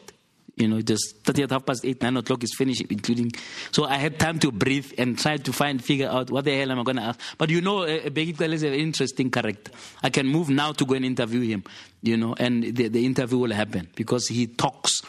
You 0.57 0.67
know, 0.67 0.75
it 0.75 0.89
was 0.89 1.13
30 1.23 1.43
at 1.43 1.51
half 1.51 1.65
past 1.65 1.85
8, 1.85 2.01
9 2.01 2.17
o'clock 2.17 2.43
is 2.43 2.53
finished, 2.57 2.81
including. 2.81 3.31
So 3.71 3.85
I 3.85 3.95
had 3.95 4.19
time 4.19 4.37
to 4.39 4.51
breathe 4.51 4.91
and 4.97 5.17
try 5.17 5.37
to 5.37 5.53
find, 5.53 5.81
figure 5.81 6.09
out 6.09 6.29
what 6.29 6.43
the 6.43 6.57
hell 6.57 6.69
am 6.73 6.79
I 6.81 6.83
going 6.83 6.97
to 6.97 7.03
ask. 7.03 7.19
But 7.37 7.49
you 7.49 7.61
know, 7.61 7.83
uh, 7.83 8.09
Bheki 8.09 8.41
is 8.51 8.63
an 8.63 8.73
interesting 8.73 9.31
character. 9.31 9.71
I 10.03 10.09
can 10.09 10.27
move 10.27 10.49
now 10.49 10.73
to 10.73 10.85
go 10.85 10.95
and 10.95 11.05
interview 11.05 11.39
him, 11.39 11.63
you 12.01 12.17
know, 12.17 12.35
and 12.37 12.63
the, 12.75 12.89
the 12.89 13.05
interview 13.05 13.37
will 13.37 13.53
happen 13.53 13.87
because 13.95 14.27
he 14.27 14.47
talks 14.47 15.01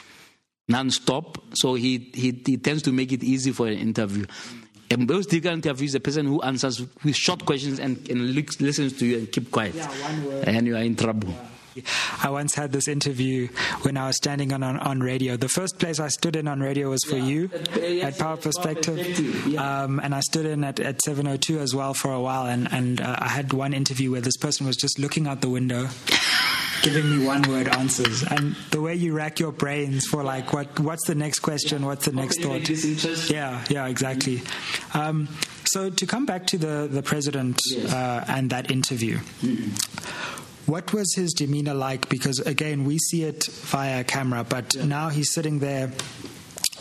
non-stop. 0.68 1.38
So 1.54 1.74
he, 1.74 2.12
he, 2.14 2.40
he 2.46 2.56
tends 2.56 2.84
to 2.84 2.92
make 2.92 3.10
it 3.10 3.24
easy 3.24 3.50
for 3.50 3.66
an 3.66 3.78
interview. 3.78 4.26
And 4.92 5.08
most 5.08 5.30
difficult 5.30 5.54
interviews, 5.54 5.94
the 5.94 6.00
person 6.00 6.26
who 6.26 6.40
answers 6.42 6.80
with 7.02 7.16
short 7.16 7.44
questions 7.44 7.80
and, 7.80 8.08
and 8.08 8.34
listens 8.36 8.92
to 8.98 9.06
you 9.06 9.18
and 9.18 9.32
keep 9.32 9.50
quiet. 9.50 9.74
Yeah, 9.74 9.88
one 9.88 10.24
word. 10.24 10.48
And 10.48 10.66
you 10.68 10.76
are 10.76 10.82
in 10.82 10.94
trouble. 10.94 11.30
Yeah. 11.30 11.46
I 12.22 12.30
once 12.30 12.54
had 12.54 12.72
this 12.72 12.88
interview 12.88 13.48
when 13.82 13.96
I 13.96 14.06
was 14.06 14.16
standing 14.16 14.52
on, 14.52 14.62
on, 14.62 14.78
on 14.78 15.00
radio. 15.00 15.36
The 15.36 15.48
first 15.48 15.78
place 15.78 16.00
I 16.00 16.08
stood 16.08 16.36
in 16.36 16.48
on 16.48 16.60
radio 16.60 16.90
was 16.90 17.02
for 17.04 17.16
yeah. 17.16 17.24
you 17.24 17.50
at 18.02 18.18
Power 18.18 18.36
Perspective. 18.36 19.46
Yeah. 19.46 19.82
Um, 19.82 20.00
and 20.00 20.14
I 20.14 20.20
stood 20.20 20.46
in 20.46 20.64
at, 20.64 20.80
at 20.80 21.00
702 21.02 21.58
as 21.58 21.74
well 21.74 21.94
for 21.94 22.12
a 22.12 22.20
while. 22.20 22.46
And, 22.46 22.72
and 22.72 23.00
uh, 23.00 23.16
I 23.18 23.28
had 23.28 23.52
one 23.52 23.72
interview 23.72 24.10
where 24.12 24.20
this 24.20 24.36
person 24.36 24.66
was 24.66 24.76
just 24.76 24.98
looking 24.98 25.26
out 25.26 25.40
the 25.40 25.50
window. 25.50 25.88
giving 26.82 27.10
me 27.10 27.26
one 27.26 27.42
word 27.42 27.68
answers 27.68 28.22
and 28.22 28.56
the 28.70 28.80
way 28.80 28.94
you 28.94 29.12
rack 29.14 29.38
your 29.38 29.52
brains 29.52 30.06
for 30.06 30.22
like 30.24 30.52
what 30.52 30.80
what's 30.80 31.06
the 31.06 31.14
next 31.14 31.40
question 31.40 31.84
what's 31.84 32.06
the 32.06 32.12
next 32.12 32.40
thought 32.40 33.30
yeah 33.30 33.62
yeah 33.68 33.86
exactly 33.86 34.40
um, 34.94 35.28
so 35.64 35.90
to 35.90 36.06
come 36.06 36.24
back 36.24 36.46
to 36.46 36.56
the 36.56 36.88
the 36.90 37.02
president 37.02 37.60
yes. 37.70 37.92
uh, 37.92 38.24
and 38.28 38.48
that 38.48 38.70
interview 38.70 39.18
mm-hmm. 39.42 40.49
What 40.70 40.92
was 40.92 41.16
his 41.16 41.32
demeanor 41.32 41.74
like? 41.74 42.08
Because 42.08 42.38
again, 42.38 42.84
we 42.84 42.98
see 42.98 43.24
it 43.24 43.44
via 43.46 44.04
camera, 44.04 44.46
but 44.48 44.72
yeah. 44.72 44.84
now 44.84 45.08
he's 45.08 45.32
sitting 45.32 45.58
there. 45.58 45.90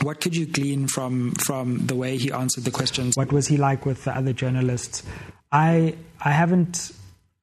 What 0.04 0.22
could 0.22 0.36
you 0.36 0.46
glean 0.46 0.88
from 0.88 1.32
from 1.32 1.88
the 1.88 1.96
way 1.96 2.16
he 2.16 2.32
answered 2.32 2.66
the 2.66 2.72
questions? 2.72 3.18
What 3.18 3.32
was 3.32 3.48
he 3.48 3.58
like 3.58 3.88
with 3.88 4.04
the 4.04 4.16
other 4.16 4.32
journalists? 4.32 5.02
I 5.52 5.96
I 6.22 6.30
haven't 6.30 6.92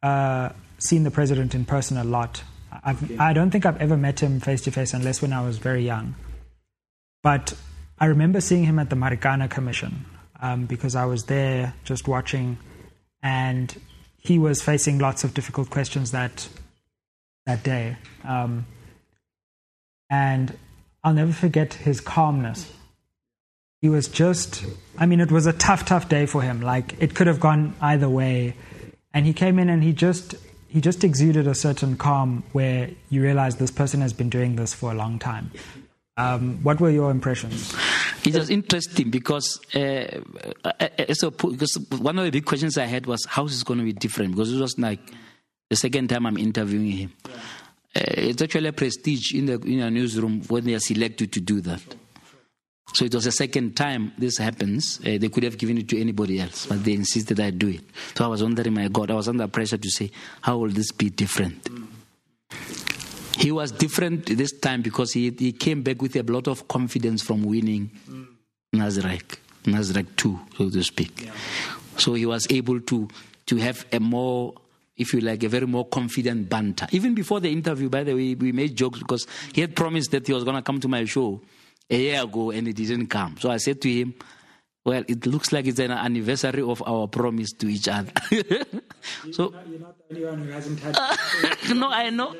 uh, 0.04 0.50
seen 0.78 1.02
the 1.02 1.10
president 1.10 1.56
in 1.56 1.64
person 1.64 1.96
a 1.96 2.04
lot. 2.04 2.44
I've, 2.70 3.20
I 3.20 3.32
don't 3.32 3.50
think 3.50 3.66
I've 3.66 3.80
ever 3.80 3.96
met 3.96 4.20
him 4.20 4.38
face 4.38 4.60
to 4.62 4.70
face 4.70 4.94
unless 4.94 5.20
when 5.20 5.32
I 5.32 5.44
was 5.44 5.58
very 5.58 5.84
young. 5.84 6.14
But 7.24 7.54
I 7.98 8.06
remember 8.06 8.40
seeing 8.40 8.62
him 8.62 8.78
at 8.78 8.88
the 8.88 8.94
Marikana 8.94 9.50
Commission 9.50 10.04
um, 10.40 10.66
because 10.66 10.94
I 10.94 11.06
was 11.06 11.24
there 11.24 11.74
just 11.82 12.06
watching, 12.06 12.58
and 13.20 13.76
he 14.26 14.38
was 14.38 14.60
facing 14.62 14.98
lots 14.98 15.24
of 15.24 15.34
difficult 15.34 15.70
questions 15.70 16.10
that 16.10 16.48
that 17.46 17.62
day. 17.62 17.96
Um, 18.24 18.66
and 20.10 20.56
I'll 21.04 21.14
never 21.14 21.32
forget 21.32 21.74
his 21.74 22.00
calmness. 22.00 22.72
he 23.80 23.88
was 23.88 24.08
just, 24.08 24.64
I 24.98 25.06
mean, 25.06 25.20
it 25.20 25.30
was 25.30 25.46
a 25.46 25.52
tough, 25.52 25.84
tough 25.84 26.08
day 26.08 26.26
for 26.26 26.42
him. 26.42 26.60
Like, 26.60 26.94
it 26.98 27.14
could 27.14 27.28
have 27.28 27.38
gone 27.38 27.74
either 27.80 28.08
way. 28.08 28.56
And 29.14 29.26
he 29.26 29.32
came 29.32 29.58
in 29.58 29.68
and 29.68 29.82
he 29.82 29.92
just, 29.92 30.34
he 30.68 30.80
just 30.80 31.04
exuded 31.04 31.46
a 31.46 31.54
certain 31.54 31.96
calm 31.96 32.42
where 32.52 32.90
you 33.10 33.22
realize 33.22 33.56
this 33.56 33.70
person 33.70 34.00
has 34.00 34.12
been 34.12 34.28
doing 34.28 34.56
this 34.56 34.74
for 34.74 34.90
a 34.90 34.94
long 34.94 35.18
time. 35.20 35.52
Um, 36.16 36.58
what 36.64 36.80
were 36.80 36.90
your 36.90 37.10
impressions? 37.10 37.74
It 38.26 38.34
was 38.34 38.50
interesting 38.50 39.10
because, 39.10 39.60
uh, 39.74 40.20
uh, 40.64 41.14
so, 41.14 41.30
because 41.30 41.78
one 41.98 42.18
of 42.18 42.24
the 42.24 42.30
big 42.30 42.44
questions 42.44 42.76
I 42.76 42.86
had 42.86 43.06
was 43.06 43.24
how 43.24 43.44
is 43.44 43.52
this 43.52 43.62
going 43.62 43.78
to 43.78 43.84
be 43.84 43.92
different? 43.92 44.32
Because 44.32 44.52
it 44.52 44.60
was 44.60 44.78
like 44.78 45.00
the 45.70 45.76
second 45.76 46.08
time 46.08 46.26
I'm 46.26 46.38
interviewing 46.38 46.90
him. 46.90 47.12
Yeah. 47.24 47.34
Uh, 47.96 48.28
it's 48.28 48.42
actually 48.42 48.68
a 48.68 48.72
prestige 48.72 49.32
in 49.32 49.46
the 49.46 49.58
in 49.60 49.80
a 49.80 49.90
newsroom 49.90 50.42
when 50.48 50.64
they 50.64 50.74
are 50.74 50.80
selected 50.80 51.32
to 51.32 51.40
do 51.40 51.60
that. 51.62 51.80
So 52.92 53.04
it 53.04 53.14
was 53.14 53.24
the 53.24 53.32
second 53.32 53.76
time 53.76 54.12
this 54.18 54.38
happens. 54.38 55.00
Uh, 55.00 55.18
they 55.18 55.28
could 55.28 55.44
have 55.44 55.58
given 55.58 55.78
it 55.78 55.88
to 55.88 56.00
anybody 56.00 56.40
else, 56.40 56.66
but 56.66 56.84
they 56.84 56.92
insisted 56.92 57.40
I 57.40 57.50
do 57.50 57.68
it. 57.68 57.82
So 58.14 58.24
I 58.24 58.28
was 58.28 58.42
wondering, 58.42 58.74
my 58.74 58.88
God, 58.88 59.10
I 59.10 59.14
was 59.14 59.28
under 59.28 59.48
pressure 59.48 59.78
to 59.78 59.90
say, 59.90 60.10
how 60.42 60.58
will 60.58 60.70
this 60.70 60.92
be 60.92 61.10
different? 61.10 61.68
He 63.36 63.52
was 63.52 63.70
different 63.70 64.26
this 64.26 64.52
time 64.52 64.82
because 64.82 65.12
he, 65.12 65.30
he 65.30 65.52
came 65.52 65.82
back 65.82 66.00
with 66.00 66.16
a 66.16 66.22
lot 66.22 66.48
of 66.48 66.66
confidence 66.68 67.22
from 67.22 67.42
winning 67.42 67.90
mm. 68.08 68.26
Nasrec, 68.74 69.36
Nasrec 69.64 70.16
2, 70.16 70.40
so 70.56 70.70
to 70.70 70.82
speak. 70.82 71.26
Yeah. 71.26 71.32
So 71.98 72.14
he 72.14 72.24
was 72.24 72.46
able 72.50 72.80
to, 72.80 73.08
to 73.46 73.56
have 73.56 73.84
a 73.92 74.00
more, 74.00 74.54
if 74.96 75.12
you 75.12 75.20
like, 75.20 75.42
a 75.42 75.48
very 75.48 75.66
more 75.66 75.86
confident 75.86 76.48
banter. 76.48 76.86
Even 76.92 77.14
before 77.14 77.40
the 77.40 77.50
interview, 77.50 77.90
by 77.90 78.04
the 78.04 78.14
way, 78.14 78.34
we 78.34 78.52
made 78.52 78.74
jokes 78.74 78.98
because 79.00 79.26
he 79.52 79.60
had 79.60 79.76
promised 79.76 80.10
that 80.12 80.26
he 80.26 80.32
was 80.32 80.44
going 80.44 80.56
to 80.56 80.62
come 80.62 80.80
to 80.80 80.88
my 80.88 81.04
show 81.04 81.40
a 81.90 81.96
year 81.96 82.22
ago 82.22 82.50
and 82.50 82.66
he 82.66 82.72
didn't 82.72 83.06
come. 83.08 83.36
So 83.38 83.50
I 83.50 83.58
said 83.58 83.80
to 83.82 83.92
him, 83.92 84.14
well, 84.86 85.02
it 85.08 85.26
looks 85.26 85.52
like 85.52 85.66
it's 85.66 85.80
an 85.80 85.90
anniversary 85.90 86.62
of 86.62 86.80
our 86.86 87.08
promise 87.08 87.50
to 87.54 87.66
each 87.66 87.88
other. 87.88 88.12
so, 89.32 89.52
you're 89.68 89.80
not, 89.80 89.96
the 90.08 90.14
only 90.14 90.24
one 90.24 90.38
who 90.38 90.50
hasn't 90.52 90.78
had. 90.78 90.94
no, 91.74 91.90
I 91.90 92.10
know, 92.10 92.36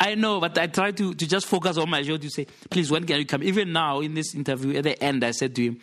I 0.00 0.14
know, 0.14 0.40
but 0.40 0.56
I 0.56 0.68
try 0.68 0.92
to, 0.92 1.12
to 1.12 1.28
just 1.28 1.46
focus 1.46 1.76
on 1.76 1.90
my 1.90 2.02
show 2.02 2.16
to 2.16 2.30
say, 2.30 2.46
please, 2.70 2.90
when 2.90 3.04
can 3.04 3.18
you 3.18 3.26
come? 3.26 3.42
Even 3.42 3.72
now 3.72 4.00
in 4.00 4.14
this 4.14 4.34
interview, 4.34 4.78
at 4.78 4.84
the 4.84 5.04
end, 5.04 5.22
I 5.22 5.32
said 5.32 5.54
to 5.54 5.62
him, 5.62 5.80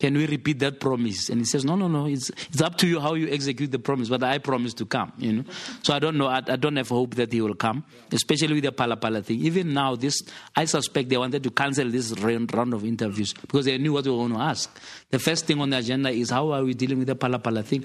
can 0.00 0.14
we 0.14 0.26
repeat 0.26 0.58
that 0.60 0.80
promise? 0.80 1.28
And 1.28 1.42
he 1.42 1.44
says, 1.44 1.62
No, 1.62 1.76
no, 1.76 1.86
no. 1.86 2.06
It's, 2.06 2.30
it's 2.30 2.62
up 2.62 2.78
to 2.78 2.88
you 2.88 3.00
how 3.00 3.12
you 3.12 3.28
execute 3.28 3.70
the 3.70 3.78
promise, 3.78 4.08
but 4.08 4.22
I 4.22 4.38
promise 4.38 4.72
to 4.74 4.86
come, 4.86 5.12
you 5.18 5.32
know. 5.34 5.44
So 5.82 5.92
I 5.92 5.98
don't 5.98 6.16
know. 6.16 6.26
I, 6.26 6.38
I 6.38 6.56
don't 6.56 6.76
have 6.76 6.88
hope 6.88 7.16
that 7.16 7.30
he 7.30 7.42
will 7.42 7.54
come, 7.54 7.84
especially 8.10 8.54
with 8.54 8.64
the 8.64 8.72
Phala 8.72 9.22
thing. 9.22 9.40
Even 9.40 9.74
now, 9.74 9.96
this 9.96 10.22
I 10.56 10.64
suspect 10.64 11.10
they 11.10 11.18
wanted 11.18 11.42
to 11.42 11.50
cancel 11.50 11.90
this 11.90 12.12
round, 12.18 12.50
of 12.50 12.84
interviews 12.84 13.34
because 13.34 13.66
they 13.66 13.76
knew 13.76 13.92
what 13.92 14.06
we 14.06 14.10
were 14.10 14.16
going 14.16 14.32
to 14.32 14.38
ask. 14.38 14.74
The 15.10 15.18
first 15.18 15.46
thing 15.46 15.60
on 15.60 15.68
the 15.68 15.76
agenda 15.76 16.08
is 16.08 16.30
how 16.30 16.50
are 16.52 16.64
we 16.64 16.72
dealing 16.72 16.98
with 16.98 17.08
the 17.08 17.16
Phala 17.16 17.62
thing? 17.62 17.84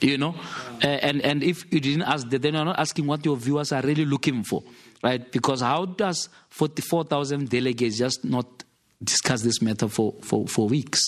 You 0.00 0.18
know? 0.18 0.34
Uh, 0.82 0.88
and, 0.88 1.22
and 1.22 1.42
if 1.44 1.64
you 1.72 1.80
didn't 1.80 2.02
ask 2.02 2.28
then 2.28 2.54
you're 2.54 2.64
not 2.64 2.78
asking 2.78 3.06
what 3.06 3.24
your 3.24 3.36
viewers 3.36 3.70
are 3.70 3.82
really 3.82 4.04
looking 4.04 4.42
for, 4.42 4.64
right? 5.02 5.30
Because 5.30 5.60
how 5.60 5.84
does 5.84 6.28
44,000 6.50 7.48
delegates 7.48 7.98
just 7.98 8.24
not 8.24 8.64
discuss 9.02 9.42
this 9.42 9.60
matter 9.60 9.88
for, 9.88 10.14
for, 10.22 10.46
for 10.46 10.68
weeks, 10.68 11.00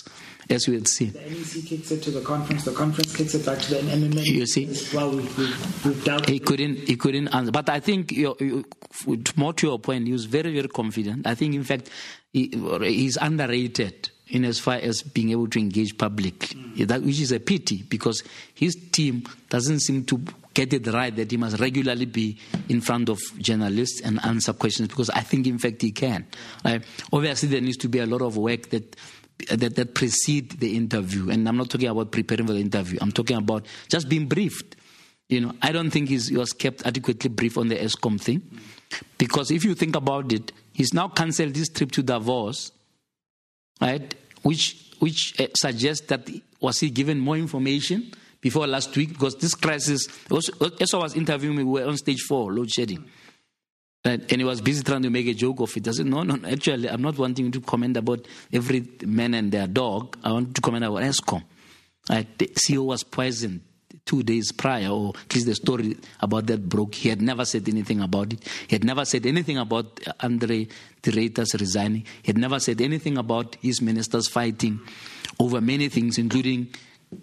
as 0.51 0.67
we 0.69 0.75
had 0.75 0.89
seen. 0.89 1.13
The 1.13 1.21
NEC 1.21 1.65
kicks 1.67 1.91
it 1.91 2.03
to 2.03 2.11
the 2.11 2.21
conference, 2.21 2.65
the 2.65 2.73
conference 2.73 3.15
kicks 3.15 3.35
it 3.35 3.45
back 3.45 3.59
to 3.61 3.75
the 3.75 3.81
MMA. 3.81 4.25
You 4.27 4.47
see? 4.47 4.75
Well, 4.95 5.11
we, 5.11 5.23
we, 5.23 5.53
we've 5.85 6.05
dealt 6.05 6.29
he 6.29 6.39
couldn't, 6.39 6.77
he 6.79 6.97
couldn't 6.97 7.29
answer. 7.29 7.51
But 7.51 7.69
I 7.69 7.81
think, 7.81 8.13
you, 8.13 8.37
you, 8.41 8.65
more 9.37 9.53
to 9.55 9.67
your 9.67 9.79
point, 9.79 10.07
he 10.07 10.13
was 10.13 10.27
very, 10.27 10.53
very 10.53 10.69
confident. 10.69 11.27
I 11.27 11.35
think, 11.35 11.55
in 11.55 11.65
fact, 11.65 11.91
he, 12.33 12.53
he's 12.83 13.17
underrated 13.17 14.11
in 14.29 14.45
as 14.45 14.59
far 14.59 14.75
as 14.75 15.03
being 15.03 15.31
able 15.31 15.49
to 15.49 15.59
engage 15.59 15.97
publicly, 15.97 16.61
mm. 16.61 16.87
that, 16.87 17.03
which 17.03 17.21
is 17.21 17.33
a 17.33 17.41
pity 17.41 17.83
because 17.83 18.23
his 18.55 18.77
team 18.93 19.25
doesn't 19.49 19.81
seem 19.81 20.05
to 20.05 20.23
get 20.59 20.73
it 20.73 20.93
right 20.93 21.15
that 21.15 21.31
he 21.31 21.37
must 21.37 21.61
regularly 21.61 22.07
be 22.07 22.37
in 22.69 22.81
front 22.81 23.09
of 23.09 23.21
journalists 23.39 24.01
and 24.01 24.19
answer 24.25 24.53
questions 24.53 24.89
because 24.89 25.09
I 25.11 25.21
think, 25.21 25.47
in 25.47 25.59
fact, 25.59 25.83
he 25.83 25.93
can. 25.93 26.27
Right? 26.65 26.83
Obviously, 27.13 27.49
there 27.49 27.61
needs 27.61 27.77
to 27.79 27.89
be 27.89 28.01
a 28.01 28.07
lot 28.07 28.23
of 28.23 28.37
work 28.37 28.71
that 28.71 28.97
that, 29.51 29.77
that 29.77 29.95
precede 29.95 30.59
the 30.59 30.77
interview. 30.77 31.31
And 31.31 31.49
I'm 31.49 31.57
not 31.57 31.71
talking 31.71 31.87
about 31.87 32.11
preparing 32.11 32.49
for 32.49 32.55
the 32.55 32.61
interview. 32.61 32.99
I'm 33.01 33.13
talking 33.13 33.37
about 33.37 33.67
just 33.89 34.09
being 34.09 34.27
briefed. 34.27 34.75
You 35.29 35.43
know, 35.43 35.53
I 35.63 35.71
don't 35.71 35.91
think 35.91 36.09
he 36.09 36.37
was 36.37 36.53
kept 36.53 36.85
adequately 36.85 37.31
briefed 37.31 37.57
on 37.57 37.69
the 37.69 37.77
Eskom 37.77 38.21
thing. 38.21 38.43
Because 39.17 39.53
if 39.53 39.65
you 39.65 39.77
think 39.77 39.95
about 39.95 40.33
it, 40.33 40.51
he's 40.73 40.93
now 40.93 41.07
cancelled 41.07 41.55
his 41.55 41.69
trip 41.69 41.93
to 41.93 42.03
Davos, 42.03 42.73
right? 43.81 44.13
Which 44.43 44.91
which 44.99 45.39
uh, 45.39 45.47
suggests 45.55 46.09
that 46.09 46.29
was 46.61 46.81
he 46.81 46.91
given 46.91 47.21
more 47.21 47.37
information 47.37 48.13
before 48.41 48.67
last 48.67 48.97
week 48.97 49.11
because 49.11 49.37
this 49.37 49.55
crisis, 49.55 50.09
as 50.81 50.95
I 50.95 50.99
was 50.99 51.17
interviewing 51.17 51.57
me, 51.57 51.65
we 51.65 51.81
were 51.81 51.89
on 51.89 51.97
stage 51.97 52.23
four, 52.23 52.53
load 52.53 52.71
shedding. 52.71 53.05
And, 54.05 54.23
and 54.31 54.41
he 54.41 54.45
was 54.45 54.61
busy 54.61 54.83
trying 54.83 55.03
to 55.03 55.11
make 55.11 55.27
a 55.27 55.35
joke 55.35 55.61
of 55.61 55.77
it. 55.77 55.89
I 55.89 55.91
said, 55.91 56.07
no, 56.07 56.23
no, 56.23 56.39
actually, 56.49 56.89
I'm 56.89 57.03
not 57.03 57.19
wanting 57.19 57.51
to 57.51 57.61
comment 57.61 57.97
about 57.97 58.27
every 58.53 58.89
man 59.05 59.35
and 59.35 59.51
their 59.51 59.67
dog. 59.67 60.17
I 60.23 60.33
want 60.33 60.55
to 60.55 60.61
comment 60.61 60.85
about. 60.85 61.03
Right? 62.09 62.39
The 62.39 62.47
CEO 62.47 62.85
was 62.85 63.03
poisoned 63.03 63.61
two 64.09 64.23
days 64.23 64.53
prior, 64.53 64.89
or 64.89 65.13
at 65.15 65.35
least 65.35 65.47
the 65.47 65.55
story 65.55 65.97
about 66.21 66.47
that 66.47 66.67
broke. 66.67 66.95
He 66.95 67.11
had 67.11 67.21
never 67.21 67.45
said 67.45 67.69
anything 67.69 68.01
about 68.01 68.33
it. 68.33 68.43
He 68.67 68.75
had 68.75 68.85
never 68.85 69.05
said 69.05 69.27
anything 69.27 69.59
about 69.59 70.01
Andre 70.21 70.67
Ruyter's 71.03 71.55
resigning. 71.61 72.05
He 72.23 72.29
had 72.29 72.39
never 72.39 72.59
said 72.59 72.81
anything 72.81 73.19
about 73.19 73.57
his 73.57 73.83
ministers 73.83 74.29
fighting 74.29 74.81
over 75.39 75.61
many 75.61 75.91
things, 75.91 76.17
including 76.17 76.69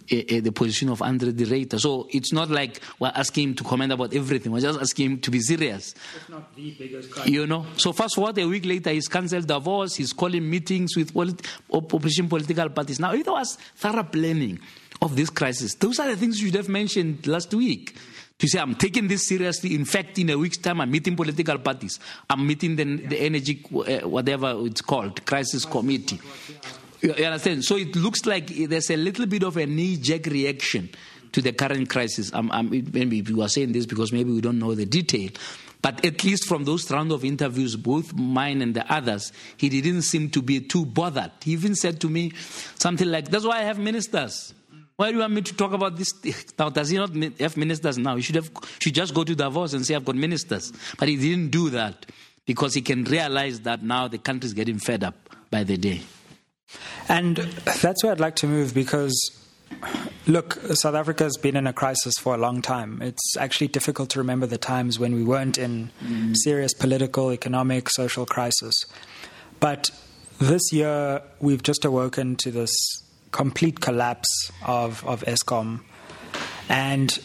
the 0.08 0.52
position 0.52 0.90
of 0.90 1.02
Andre 1.02 1.32
de 1.32 1.46
Ruyter. 1.46 1.80
So 1.80 2.08
it's 2.12 2.34
not 2.34 2.50
like 2.50 2.82
we're 3.00 3.12
asking 3.14 3.50
him 3.50 3.56
to 3.56 3.64
comment 3.64 3.92
about 3.92 4.14
everything. 4.14 4.52
We're 4.52 4.62
just 4.62 4.80
asking 4.80 5.12
him 5.12 5.20
to 5.20 5.32
be 5.32 5.40
serious. 5.40 5.94
It's 6.16 6.30
not 6.30 6.56
the 6.56 6.72
biggest 6.72 7.28
You 7.28 7.48
know. 7.48 7.66
So 7.78 7.94
fast 7.94 8.16
forward 8.16 8.38
a 8.38 8.48
week 8.48 8.66
later, 8.66 8.92
he's 8.92 9.08
cancelled 9.08 9.48
Davos. 9.48 9.96
He's 9.96 10.14
calling 10.14 10.50
meetings 10.50 10.96
with 10.96 11.14
polit- 11.14 11.46
opposition 11.72 12.28
political 12.28 12.70
parties. 12.70 13.00
Now, 13.00 13.14
if 13.14 13.24
there 13.24 13.34
was 13.34 13.58
thorough 13.76 14.04
planning 14.04 14.60
of 15.02 15.16
this 15.16 15.30
crisis, 15.30 15.76
those 15.76 16.00
are 16.00 16.08
the 16.08 16.16
things 16.16 16.40
you 16.42 16.48
should 16.48 16.56
have 16.56 16.70
mentioned 16.70 17.28
last 17.28 17.54
week. 17.54 17.96
To 18.38 18.50
say, 18.50 18.60
I'm 18.60 18.76
taking 18.76 19.08
this 19.08 19.26
seriously. 19.26 19.76
In 19.76 19.86
fact, 19.86 20.20
in 20.20 20.30
a 20.30 20.38
week's 20.38 20.58
time, 20.58 20.82
I'm 20.82 20.92
meeting 20.92 21.16
political 21.16 21.58
parties. 21.58 22.02
I'm 22.30 22.46
meeting 22.46 22.76
the, 22.76 22.84
the 22.84 23.18
energy, 23.22 23.64
uh, 23.74 24.10
whatever 24.10 24.58
it's 24.66 24.82
called, 24.82 25.26
crisis 25.26 25.64
committee. 25.64 26.20
You 27.02 27.12
understand? 27.12 27.64
So 27.64 27.76
it 27.78 27.96
looks 27.96 28.26
like 28.26 28.48
there's 28.48 28.90
a 28.90 28.98
little 28.98 29.26
bit 29.26 29.44
of 29.44 29.58
a 29.58 29.66
knee 29.66 29.98
jerk 29.98 30.26
reaction 30.26 30.90
to 31.32 31.42
the 31.42 31.52
current 31.52 31.90
crisis. 31.90 32.32
I'm, 32.34 32.52
I'm, 32.52 32.70
maybe 32.70 33.22
we 33.22 33.44
are 33.44 33.50
saying 33.50 33.74
this 33.74 33.86
because 33.86 34.12
maybe 34.12 34.32
we 34.32 34.42
don't 34.42 34.60
know 34.60 34.74
the 34.74 34.86
detail. 34.86 35.30
But 35.82 36.04
at 36.04 36.24
least 36.24 36.48
from 36.48 36.64
those 36.64 36.90
round 36.90 37.12
of 37.12 37.24
interviews, 37.24 37.76
both 37.76 38.14
mine 38.14 38.62
and 38.62 38.74
the 38.74 38.92
others, 38.92 39.32
he 39.58 39.70
didn't 39.70 40.02
seem 40.02 40.30
to 40.32 40.42
be 40.42 40.62
too 40.62 40.86
bothered. 40.86 41.32
He 41.44 41.52
even 41.52 41.76
said 41.76 42.00
to 42.02 42.10
me 42.10 42.32
something 42.80 43.08
like, 43.08 43.30
That's 43.30 43.46
why 43.46 43.60
I 43.60 43.64
have 43.64 43.78
ministers. 43.78 44.54
Why 44.96 45.10
do 45.10 45.16
you 45.16 45.20
want 45.20 45.34
me 45.34 45.42
to 45.42 45.54
talk 45.54 45.74
about 45.74 45.98
this? 45.98 46.14
Now, 46.58 46.70
does 46.70 46.90
he 46.90 46.98
not 46.98 47.14
have 47.40 47.58
ministers 47.58 47.98
now? 47.98 48.16
He 48.16 48.22
should, 48.22 48.36
have, 48.36 48.50
should 48.80 48.96
just 48.96 49.14
go 49.14 49.24
to 49.26 49.36
Davos 49.36 49.74
and 49.74 49.86
say, 49.86 49.94
I've 49.94 50.06
got 50.06 50.16
ministers. 50.16 50.72
But 50.98 51.10
he 51.10 51.18
didn't 51.18 51.50
do 51.52 51.70
that 51.72 52.06
because 52.46 52.74
he 52.74 52.82
can 52.82 53.04
realize 53.04 53.60
that 53.62 53.84
now 53.84 54.08
the 54.08 54.18
country 54.18 54.48
is 54.48 54.54
getting 54.54 54.80
fed 54.80 55.04
up 55.04 55.16
by 55.52 55.64
the 55.64 55.78
day. 55.78 56.02
And 57.08 57.38
that's 57.38 58.04
where 58.04 58.12
I'd 58.12 58.20
like 58.20 58.36
to 58.38 58.48
move 58.48 58.74
because, 58.74 59.14
look, 60.28 60.54
South 60.74 60.96
Africa 60.96 61.24
has 61.24 61.38
been 61.38 61.56
in 61.56 61.68
a 61.68 61.74
crisis 61.74 62.16
for 62.20 62.34
a 62.34 62.38
long 62.38 62.62
time. 62.62 63.02
It's 63.02 63.38
actually 63.38 63.68
difficult 63.68 64.10
to 64.12 64.20
remember 64.20 64.46
the 64.46 64.58
times 64.58 65.00
when 65.00 65.14
we 65.14 65.24
weren't 65.24 65.58
in 65.58 65.92
mm. 66.04 66.36
serious 66.44 66.74
political, 66.74 67.32
economic, 67.32 67.90
social 67.90 68.26
crisis. 68.26 68.74
But 69.60 69.90
this 70.40 70.74
year, 70.74 71.22
we've 71.40 71.64
just 71.64 71.86
awoken 71.86 72.36
to 72.38 72.52
this 72.52 72.74
complete 73.32 73.80
collapse 73.82 74.52
of, 74.66 75.06
of 75.06 75.24
Eskom. 75.26 75.82
And 76.70 77.18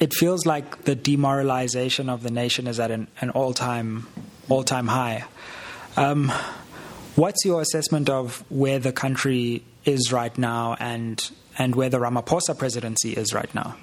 it 0.00 0.12
feels 0.14 0.46
like 0.46 0.84
the 0.84 0.94
demoralization 0.94 2.08
of 2.08 2.22
the 2.22 2.30
nation 2.30 2.66
is 2.66 2.80
at 2.80 2.90
an, 2.90 3.08
an 3.20 3.30
all 3.30 3.52
time 3.52 4.08
all 4.48 4.64
time 4.64 4.88
high. 4.88 5.24
Um, 5.96 6.32
What's 7.20 7.44
your 7.44 7.60
assessment 7.60 8.08
of 8.08 8.42
where 8.48 8.78
the 8.78 8.92
country 8.92 9.62
is 9.84 10.10
right 10.10 10.38
now 10.38 10.74
and, 10.80 11.20
and 11.58 11.74
where 11.74 11.90
the 11.90 11.98
Ramaphosa 11.98 12.56
presidency 12.56 13.12
is 13.12 13.34
right 13.34 13.54
now? 13.54 13.76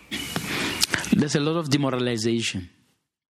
There's 1.15 1.35
a 1.35 1.39
lot 1.39 1.55
of 1.55 1.69
demoralization 1.69 2.67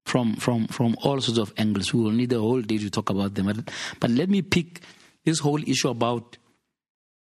from, 0.05 0.37
from, 0.37 0.67
from 0.67 0.95
all 1.03 1.19
sorts 1.19 1.39
of 1.39 1.51
angles. 1.57 1.93
We 1.93 2.01
will 2.01 2.11
need 2.11 2.31
a 2.31 2.39
whole 2.39 2.61
day 2.61 2.77
to 2.77 2.89
talk 2.89 3.09
about 3.09 3.35
them. 3.35 3.47
But, 3.47 3.69
but 3.99 4.09
let 4.11 4.29
me 4.29 4.41
pick 4.43 4.79
this 5.25 5.39
whole 5.39 5.61
issue 5.61 5.89
about, 5.89 6.37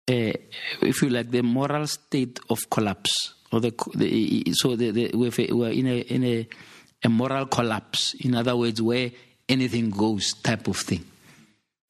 uh, 0.07 0.33
if 0.83 1.01
you 1.01 1.09
like, 1.09 1.31
the 1.31 1.41
moral 1.41 1.87
state 1.87 2.39
of 2.47 2.69
collapse. 2.69 3.33
Or 3.51 3.59
the, 3.59 3.73
the 3.95 4.53
so 4.53 4.75
the, 4.75 4.91
the, 4.91 5.11
we're 5.15 5.71
in, 5.71 5.87
a, 5.87 5.99
in 6.01 6.23
a, 6.23 6.47
a 7.03 7.09
moral 7.09 7.47
collapse. 7.47 8.13
In 8.19 8.35
other 8.35 8.55
words, 8.55 8.79
where 8.83 9.09
anything 9.49 9.89
goes 9.89 10.33
type 10.33 10.67
of 10.67 10.77
thing. 10.77 11.03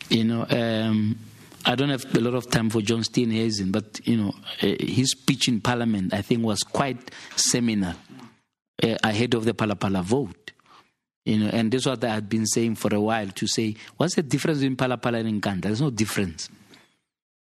You 0.10 0.24
know, 0.24 0.46
um, 0.50 1.18
I 1.66 1.76
don't 1.76 1.90
have 1.90 2.06
a 2.16 2.20
lot 2.22 2.34
of 2.34 2.50
time 2.50 2.70
for 2.70 2.82
John 2.82 3.02
Steenhuisen, 3.02 3.72
but 3.72 4.00
you 4.08 4.18
know, 4.18 4.34
uh, 4.62 4.76
his 4.80 5.12
speech 5.12 5.48
in 5.48 5.60
Parliament, 5.60 6.14
I 6.14 6.22
think, 6.22 6.44
was 6.44 6.64
quite 6.64 7.12
seminal 7.36 7.94
uh, 8.82 8.96
ahead 9.04 9.34
of 9.34 9.46
the 9.46 9.54
Phala-Phala 9.54 10.02
vote. 10.04 10.52
You 11.26 11.40
know, 11.40 11.50
and 11.50 11.70
this 11.70 11.82
is 11.82 11.88
what 11.88 12.04
I 12.06 12.14
had 12.14 12.30
been 12.30 12.46
saying 12.46 12.76
for 12.76 12.96
a 12.96 13.02
while 13.02 13.28
to 13.28 13.48
say, 13.48 13.76
what's 13.98 14.16
the 14.16 14.24
difference 14.24 14.60
between 14.60 14.78
Phala-Phala 14.78 15.20
and 15.26 15.42
Nkandla? 15.42 15.62
There's 15.64 15.82
no 15.82 15.90
difference. 15.90 16.50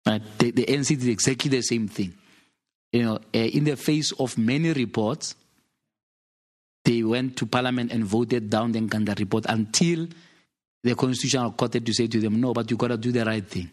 Right? 0.03 0.21
The, 0.39 0.49
the 0.49 0.65
ANC 0.65 0.87
did 0.87 1.09
exactly 1.09 1.49
the 1.49 1.61
same 1.61 1.87
thing. 1.87 2.15
You 2.91 3.03
know, 3.03 3.15
uh, 3.15 3.37
in 3.37 3.65
the 3.65 3.75
face 3.75 4.11
of 4.13 4.35
many 4.37 4.73
reports, 4.73 5.35
they 6.85 7.03
went 7.03 7.37
to 7.37 7.45
Parliament 7.45 7.91
and 7.91 8.03
voted 8.03 8.49
down 8.49 8.71
the 8.71 8.79
Nkandla 8.79 9.19
report 9.19 9.45
until 9.47 10.07
the 10.83 10.95
Constitutional 10.95 11.51
Court 11.51 11.73
had 11.73 11.85
to 11.85 11.93
say 11.93 12.07
to 12.07 12.19
them, 12.19 12.39
no, 12.39 12.53
but 12.53 12.69
you 12.69 12.77
got 12.77 12.89
to 12.89 12.97
do 12.97 13.11
the 13.11 13.25
right 13.25 13.45
thing. 13.45 13.69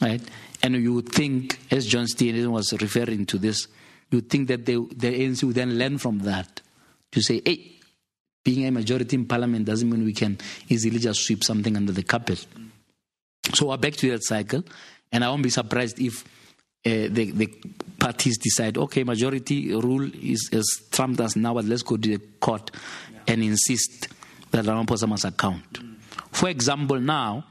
Right? 0.00 0.22
And 0.62 0.74
you 0.76 1.02
think, 1.02 1.58
as 1.70 1.86
John 1.86 2.04
Steenhuisen 2.04 2.48
was 2.48 2.72
referring 2.72 3.26
to 3.26 3.38
this, 3.38 3.68
you 4.10 4.20
think 4.20 4.48
that 4.48 4.64
they, 4.64 4.74
the 4.74 5.20
ANC 5.20 5.42
would 5.44 5.54
then 5.54 5.78
learn 5.78 5.98
from 5.98 6.20
that 6.20 6.60
to 7.12 7.20
say, 7.20 7.40
hey, 7.44 7.72
being 8.44 8.66
a 8.66 8.70
majority 8.70 9.16
in 9.16 9.26
parliament 9.26 9.64
doesn't 9.64 9.88
mean 9.90 10.04
we 10.04 10.12
can 10.12 10.38
easily 10.68 10.98
just 10.98 11.24
sweep 11.24 11.42
something 11.42 11.76
under 11.76 11.92
the 11.92 12.02
carpet. 12.02 12.46
So 13.54 13.68
we're 13.68 13.76
back 13.76 13.94
to 13.94 14.10
that 14.10 14.22
cycle, 14.22 14.62
and 15.10 15.24
I 15.24 15.28
won't 15.28 15.42
be 15.42 15.50
surprised 15.50 16.00
if 16.00 16.22
uh, 16.84 17.08
the, 17.10 17.32
the 17.32 17.46
parties 17.98 18.38
decide, 18.38 18.78
okay, 18.78 19.02
majority 19.02 19.74
rule 19.74 20.08
is 20.14 20.48
trumped 20.92 21.20
us 21.20 21.34
now, 21.34 21.54
but 21.54 21.64
let's 21.64 21.82
go 21.82 21.96
to 21.96 22.08
the 22.08 22.24
court 22.38 22.70
and 23.26 23.42
insist 23.42 24.08
that 24.52 24.64
Ramaphosa 24.64 25.08
must 25.08 25.24
account. 25.24 25.72
Mm. 25.72 25.95
For 26.36 26.50
example, 26.50 27.00
now, 27.00 27.46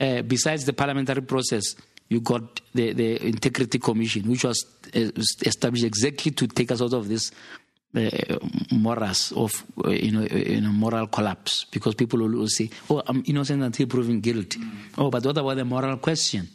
uh, 0.00 0.22
besides 0.22 0.64
the 0.64 0.72
parliamentary 0.72 1.20
process, 1.20 1.76
you 2.08 2.20
got 2.22 2.62
the, 2.72 2.94
the 2.94 3.26
Integrity 3.26 3.78
Commission, 3.78 4.30
which 4.30 4.44
was 4.44 4.64
uh, 4.94 5.10
established 5.44 5.84
exactly 5.84 6.32
to 6.32 6.46
take 6.46 6.70
us 6.72 6.80
out 6.80 6.94
of 6.94 7.08
this 7.08 7.30
uh, 7.94 8.08
morass 8.70 9.32
of 9.32 9.52
uh, 9.84 9.90
you 9.90 10.12
know, 10.12 10.22
uh, 10.22 10.34
you 10.34 10.62
know 10.62 10.72
moral 10.72 11.08
collapse 11.08 11.66
because 11.70 11.94
people 11.94 12.20
will 12.20 12.48
say, 12.48 12.70
"Oh, 12.88 13.02
I'm 13.06 13.22
innocent 13.26 13.62
until 13.62 13.86
proven 13.86 14.20
guilty." 14.20 14.58
Mm. 14.60 14.70
Oh, 14.96 15.10
but 15.10 15.26
what 15.26 15.36
about 15.36 15.56
the 15.56 15.66
moral 15.66 15.98
question? 15.98 16.48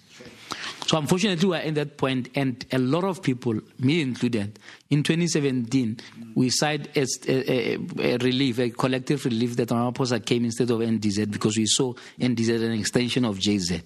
So 0.87 0.97
unfortunately, 0.97 1.49
we're 1.49 1.57
at 1.57 1.75
that 1.75 1.97
point, 1.97 2.29
and 2.33 2.65
a 2.71 2.77
lot 2.77 3.03
of 3.03 3.21
people, 3.21 3.59
me 3.79 4.01
included, 4.01 4.57
in 4.89 5.03
2017, 5.03 5.99
we 6.33 6.49
signed 6.49 6.87
a, 6.95 7.05
a, 7.27 7.77
a, 7.99 8.17
relief, 8.19 8.57
a 8.59 8.69
collective 8.69 9.25
relief 9.25 9.57
that 9.57 9.67
Ramaphosa 9.67 10.25
came 10.25 10.45
instead 10.45 10.71
of 10.71 10.79
NDZ 10.79 11.29
because 11.29 11.57
we 11.57 11.65
saw 11.65 11.93
NDZ 12.17 12.63
an 12.63 12.71
extension 12.71 13.25
of 13.25 13.37
JZ. 13.37 13.81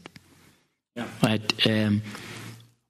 Yeah. 0.96 1.08
Right. 1.24 1.68
Um, 1.68 2.04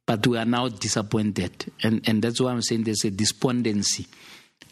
but 0.06 0.28
we 0.28 0.38
are 0.38 0.45
now 0.45 0.67
disappointed, 0.67 1.71
and 1.82 2.02
and 2.06 2.21
that's 2.21 2.41
why 2.41 2.52
I'm 2.52 2.62
saying 2.62 2.84
there's 2.84 3.06
a 3.06 3.12
despondency, 3.12 4.08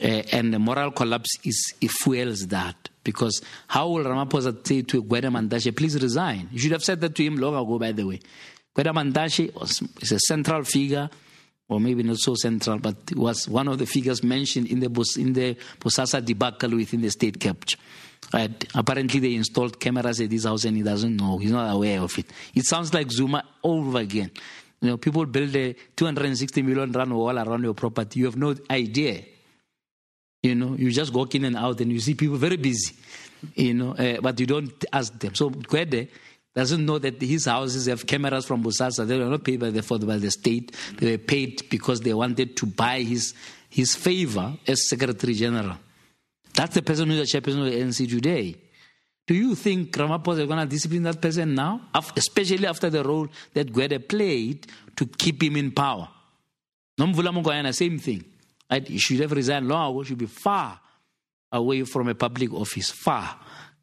uh, 0.04 0.23
and 0.34 0.54
the 0.54 0.60
moral 0.60 0.91
collapse 0.91 1.38
is 1.45 1.75
it 1.80 1.91
fuels 1.91 2.47
that 2.47 2.89
because 3.06 3.41
how 3.67 3.88
will 3.88 4.04
Ramaphosa 4.04 4.67
say 4.67 4.82
to 4.82 5.02
Gwede 5.02 5.32
Mantashe, 5.32 5.73
please 5.73 6.02
resign? 6.02 6.49
You 6.52 6.60
should 6.60 6.71
have 6.73 6.84
said 6.84 6.99
that 7.02 7.15
to 7.15 7.23
him 7.23 7.38
long 7.38 7.56
ago, 7.56 7.80
by 7.80 7.93
the 7.93 8.06
way. 8.06 8.19
Gwede 8.79 8.93
Mantashe 8.93 9.51
is 10.01 10.11
a 10.13 10.19
central 10.19 10.63
figure, 10.63 11.09
or 11.67 11.81
maybe 11.81 12.01
not 12.01 12.17
so 12.17 12.33
central, 12.35 12.79
but 12.79 13.13
was 13.13 13.49
one 13.49 13.67
of 13.67 13.77
the 13.77 13.85
figures 13.85 14.23
mentioned 14.23 14.67
in 14.67 14.79
the 14.79 14.85
in 15.17 15.33
the 15.33 15.57
Bosasa 15.77 16.23
debacle 16.23 16.71
within 16.71 17.01
the 17.01 17.11
state 17.11 17.37
capture. 17.41 17.77
Right? 18.33 18.65
Apparently, 18.73 19.19
they 19.19 19.35
installed 19.35 19.77
cameras 19.81 20.21
at 20.21 20.31
his 20.31 20.45
house 20.45 20.63
and 20.63 20.77
he 20.77 20.83
doesn't 20.83 21.13
know. 21.13 21.37
He's 21.37 21.51
not 21.51 21.73
aware 21.73 21.99
of 21.99 22.17
it. 22.17 22.27
It 22.55 22.63
sounds 22.63 22.93
like 22.93 23.11
Zuma 23.11 23.43
all 23.61 23.79
over 23.85 23.99
again. 23.99 24.31
You 24.81 24.91
know, 24.91 24.97
people 24.97 25.25
build 25.25 25.53
a 25.57 25.73
260 25.97 26.61
million 26.61 26.93
rand 26.93 27.13
wall 27.13 27.37
around 27.37 27.63
your 27.63 27.73
property. 27.73 28.21
You 28.21 28.27
have 28.27 28.37
no 28.37 28.55
idea. 28.71 29.23
You 30.41 30.55
know, 30.55 30.75
you 30.75 30.89
just 30.89 31.11
walk 31.11 31.35
in 31.35 31.43
and 31.43 31.57
out 31.57 31.81
and 31.81 31.91
you 31.91 31.99
see 31.99 32.13
people 32.13 32.37
very 32.37 32.55
busy. 32.55 32.95
You 33.55 33.73
know, 33.73 33.91
uh, 33.91 34.21
but 34.21 34.39
you 34.39 34.45
don't 34.45 34.85
ask 34.93 35.19
them. 35.19 35.35
So 35.35 35.49
Gwede 35.49 36.07
doesn't 36.55 36.85
know 36.85 36.97
that 36.99 37.21
his 37.21 37.45
houses 37.45 37.85
have 37.85 38.05
cameras 38.05 38.45
from 38.45 38.63
Bosasa. 38.63 39.05
They 39.05 39.17
were 39.17 39.25
not 39.25 39.43
paid 39.43 39.59
by 39.59 39.69
the, 39.69 40.05
by 40.05 40.17
the 40.17 40.31
state. 40.31 40.75
They 40.97 41.12
were 41.12 41.17
paid 41.17 41.69
because 41.69 42.01
they 42.01 42.13
wanted 42.13 42.57
to 42.57 42.65
buy 42.65 43.01
his, 43.01 43.33
his 43.69 43.95
favor 43.95 44.57
as 44.67 44.89
Secretary 44.89 45.33
General. 45.33 45.77
That's 46.53 46.75
the 46.75 46.81
person 46.81 47.09
who's 47.09 47.31
the 47.31 47.39
chairperson 47.39 47.59
of 47.59 47.71
the 47.71 47.79
ANC 47.79 48.09
today. 48.09 48.55
Do 49.27 49.35
you 49.35 49.53
think 49.53 49.91
Ramaphosa 49.91 50.39
is 50.39 50.47
going 50.47 50.59
to 50.59 50.65
discipline 50.65 51.03
that 51.03 51.21
person 51.21 51.53
now? 51.53 51.81
Especially 51.93 52.65
after 52.65 52.89
the 52.89 53.03
role 53.03 53.27
that 53.53 53.71
Gwede 53.71 54.09
played 54.09 54.65
to 54.95 55.05
keep 55.05 55.43
him 55.43 55.55
in 55.55 55.71
power. 55.71 56.09
Nomvula 56.99 57.31
Mokonyane, 57.31 57.73
same 57.73 57.99
thing. 57.99 58.25
Right? 58.69 58.88
He 58.88 58.97
should 58.97 59.19
have 59.19 59.31
resigned 59.31 59.67
long 59.67 59.91
ago, 59.91 60.03
should 60.03 60.17
be 60.17 60.25
far 60.25 60.79
away 61.51 61.83
from 61.83 62.07
a 62.09 62.15
public 62.15 62.51
office, 62.53 62.89
far. 62.89 63.39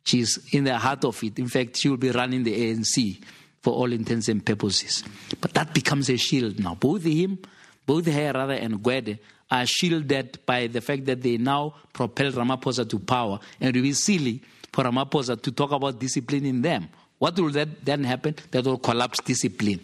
She's 0.06 0.38
in 0.52 0.64
the 0.64 0.78
heart 0.78 1.04
of 1.04 1.22
it. 1.24 1.36
In 1.40 1.48
fact, 1.48 1.76
she 1.76 1.88
will 1.88 1.96
be 1.96 2.10
running 2.10 2.44
the 2.44 2.54
ANC 2.54 3.20
for 3.60 3.74
all 3.74 3.92
intents 3.92 4.28
and 4.28 4.46
purposes. 4.46 5.02
But 5.40 5.52
that 5.54 5.74
becomes 5.74 6.08
a 6.08 6.16
shield 6.16 6.60
now. 6.60 6.76
Both 6.76 7.02
him, 7.02 7.40
both 7.84 8.06
her 8.06 8.32
rather, 8.32 8.52
and 8.52 8.80
Gwede 8.80 9.18
are 9.50 9.66
shielded 9.66 10.38
by 10.46 10.68
the 10.68 10.80
fact 10.80 11.06
that 11.06 11.22
they 11.22 11.38
now 11.38 11.74
propel 11.92 12.30
Ramaphosa 12.30 12.88
to 12.88 13.00
power. 13.00 13.40
And 13.60 13.74
it 13.74 13.78
will 13.80 13.82
be 13.82 13.94
silly 13.94 14.42
for 14.72 14.84
Ramaphosa 14.84 15.42
to 15.42 15.50
talk 15.50 15.72
about 15.72 15.98
discipline 15.98 16.46
in 16.46 16.62
them. 16.62 16.88
What 17.18 17.36
will 17.40 17.50
that 17.50 17.84
then 17.84 18.04
happen? 18.04 18.36
That 18.52 18.64
will 18.64 18.78
collapse 18.78 19.20
discipline. 19.20 19.80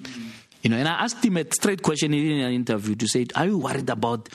You 0.62 0.70
know, 0.70 0.76
and 0.76 0.86
I 0.86 1.02
asked 1.02 1.24
him 1.24 1.36
a 1.36 1.52
straight 1.52 1.82
question 1.82 2.14
in 2.14 2.40
an 2.42 2.52
interview 2.52 2.94
to 2.94 3.08
say, 3.08 3.26
Are 3.34 3.46
you 3.46 3.58
worried 3.58 3.90
about 3.90 4.28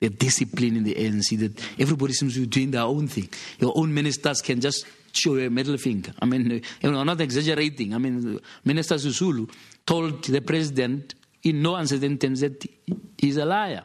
the 0.00 0.08
discipline 0.08 0.76
in 0.76 0.84
the 0.84 0.94
ANC 0.94 1.38
that 1.38 1.62
everybody 1.78 2.14
seems 2.14 2.32
to 2.34 2.40
be 2.40 2.46
doing 2.46 2.70
their 2.70 2.84
own 2.84 3.08
thing? 3.08 3.28
Your 3.58 3.74
own 3.76 3.92
ministers 3.92 4.40
can 4.40 4.62
just 4.62 4.86
show 5.16 5.36
a 5.36 5.48
middle 5.48 5.76
finger. 5.76 6.12
I 6.20 6.26
mean, 6.26 6.62
you 6.80 6.90
know, 6.90 7.00
I'm 7.00 7.06
not 7.06 7.20
exaggerating. 7.20 7.94
I 7.94 7.98
mean, 7.98 8.40
Minister 8.64 8.96
Sisulu 8.96 9.50
told 9.86 10.24
the 10.24 10.40
president 10.40 11.14
in 11.42 11.62
no 11.62 11.76
uncertain 11.76 12.18
terms 12.18 12.40
that 12.40 12.64
he's 13.18 13.36
a 13.36 13.44
liar. 13.44 13.84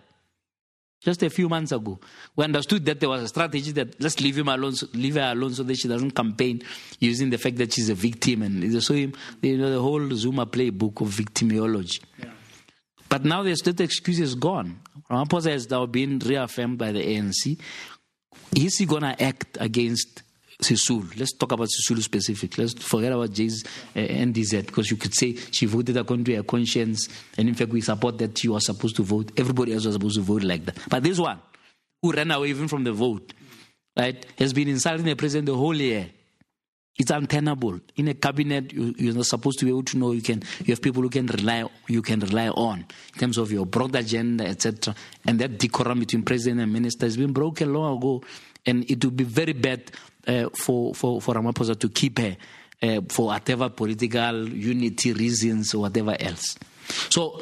Just 1.02 1.24
a 1.24 1.30
few 1.30 1.48
months 1.48 1.72
ago, 1.72 1.98
we 2.36 2.44
understood 2.44 2.86
that 2.86 3.00
there 3.00 3.08
was 3.08 3.24
a 3.24 3.28
strategy 3.30 3.72
that 3.72 4.02
let's 4.02 4.20
leave 4.20 4.38
him 4.38 4.50
alone, 4.50 4.74
leave 4.94 5.16
her 5.16 5.32
alone, 5.32 5.54
so 5.54 5.64
that 5.64 5.76
she 5.76 5.88
doesn't 5.88 6.12
campaign 6.12 6.62
using 7.00 7.30
the 7.30 7.38
fact 7.38 7.56
that 7.56 7.72
she's 7.72 7.88
a 7.88 7.96
victim, 7.96 8.42
and 8.42 8.84
so 8.84 8.94
him, 8.94 9.14
you 9.42 9.58
know, 9.58 9.70
the 9.72 9.82
whole 9.82 10.10
Zuma 10.12 10.46
playbook 10.46 11.00
of 11.00 11.08
victimology. 11.08 12.02
Yeah. 12.18 12.32
But 13.08 13.24
now 13.24 13.44
the 13.44 13.56
state 13.56 13.80
excuse 13.80 14.20
is 14.20 14.36
gone. 14.36 14.82
Ramaphosa 15.10 15.52
has 15.52 15.70
now 15.70 15.86
been 15.86 16.20
reaffirmed 16.20 16.78
by 16.78 16.92
the 16.92 17.02
ANC. 17.02 17.58
Is 18.56 18.78
he 18.78 18.86
going 18.86 19.02
to 19.04 19.24
act 19.24 19.58
against 19.60 20.22
Sisulu. 20.62 21.18
Let's 21.18 21.34
talk 21.34 21.52
about 21.54 21.70
Sisulu 21.70 22.02
specifically. 22.02 22.66
Let's 22.66 22.84
forget 22.84 23.14
about 23.14 23.32
Jay's 23.32 23.64
uh, 23.96 24.00
NDZ 24.00 24.66
because 24.66 24.92
you 24.92 24.98
could 24.98 25.14
say 25.14 25.36
she 25.36 25.66
voted 25.66 25.96
according 25.98 26.26
to 26.26 26.36
her 26.36 26.44
conscience, 26.44 27.08
and 27.38 27.48
in 27.48 27.56
fact, 27.56 27.72
we 27.72 27.82
support 27.82 28.18
that 28.18 28.38
she 28.38 28.50
was 28.50 28.66
supposed 28.66 28.96
to 28.98 29.04
vote. 29.04 29.32
Everybody 29.38 29.74
else 29.74 29.86
was 29.86 29.96
supposed 29.96 30.18
to 30.18 30.22
vote 30.22 30.44
like 30.44 30.66
that. 30.66 30.78
But 30.90 31.04
this 31.04 31.18
one, 31.18 31.40
who 32.02 32.12
ran 32.12 32.32
away 32.32 32.50
even 32.50 32.68
from 32.68 32.84
the 32.84 32.92
vote, 32.92 33.34
right, 33.98 34.26
has 34.38 34.54
been 34.54 34.68
insulting 34.68 35.06
the 35.06 35.16
president 35.16 35.46
the 35.48 35.56
whole 35.56 35.76
year. 35.76 36.10
It's 36.98 37.12
untenable. 37.12 37.80
In 37.96 38.10
a 38.10 38.14
cabinet, 38.14 38.74
you, 38.74 39.12
are 39.12 39.14
not 39.14 39.26
supposed 39.26 39.58
to 39.60 39.66
be 39.66 39.72
able 39.72 39.84
to 39.84 39.98
know 39.98 40.12
you 40.12 40.22
can. 40.22 40.44
You 40.66 40.74
have 40.74 40.82
people 40.82 41.02
who 41.02 41.10
can 41.10 41.28
rely. 41.28 41.64
You 41.88 42.02
can 42.02 42.20
rely 42.20 42.50
on 42.50 42.80
in 43.14 43.20
terms 43.20 43.38
of 43.38 43.54
your 43.54 43.66
broad 43.66 43.96
agenda, 43.96 44.46
etc. 44.46 44.94
And 45.26 45.40
that 45.40 45.58
decorum 45.58 46.02
between 46.02 46.24
president 46.24 46.60
and 46.60 46.74
minister 46.74 47.06
has 47.06 47.16
been 47.16 47.32
broken 47.32 47.74
long 47.74 47.98
ago, 47.98 48.22
and 48.66 48.90
it 48.90 49.04
would 49.04 49.16
be 49.16 49.24
very 49.24 49.54
bad 49.54 49.92
uh, 50.28 50.50
for, 50.54 50.94
for, 50.94 51.22
for 51.22 51.36
Ramaphosa 51.36 51.80
to 51.80 51.90
keep 51.90 52.20
her 52.20 52.38
uh, 52.82 53.02
for 53.10 53.28
whatever 53.28 53.70
political 53.70 54.48
unity 54.48 55.14
reasons 55.14 55.74
or 55.74 55.82
whatever 55.82 56.16
else. 56.20 56.58
So, 57.10 57.42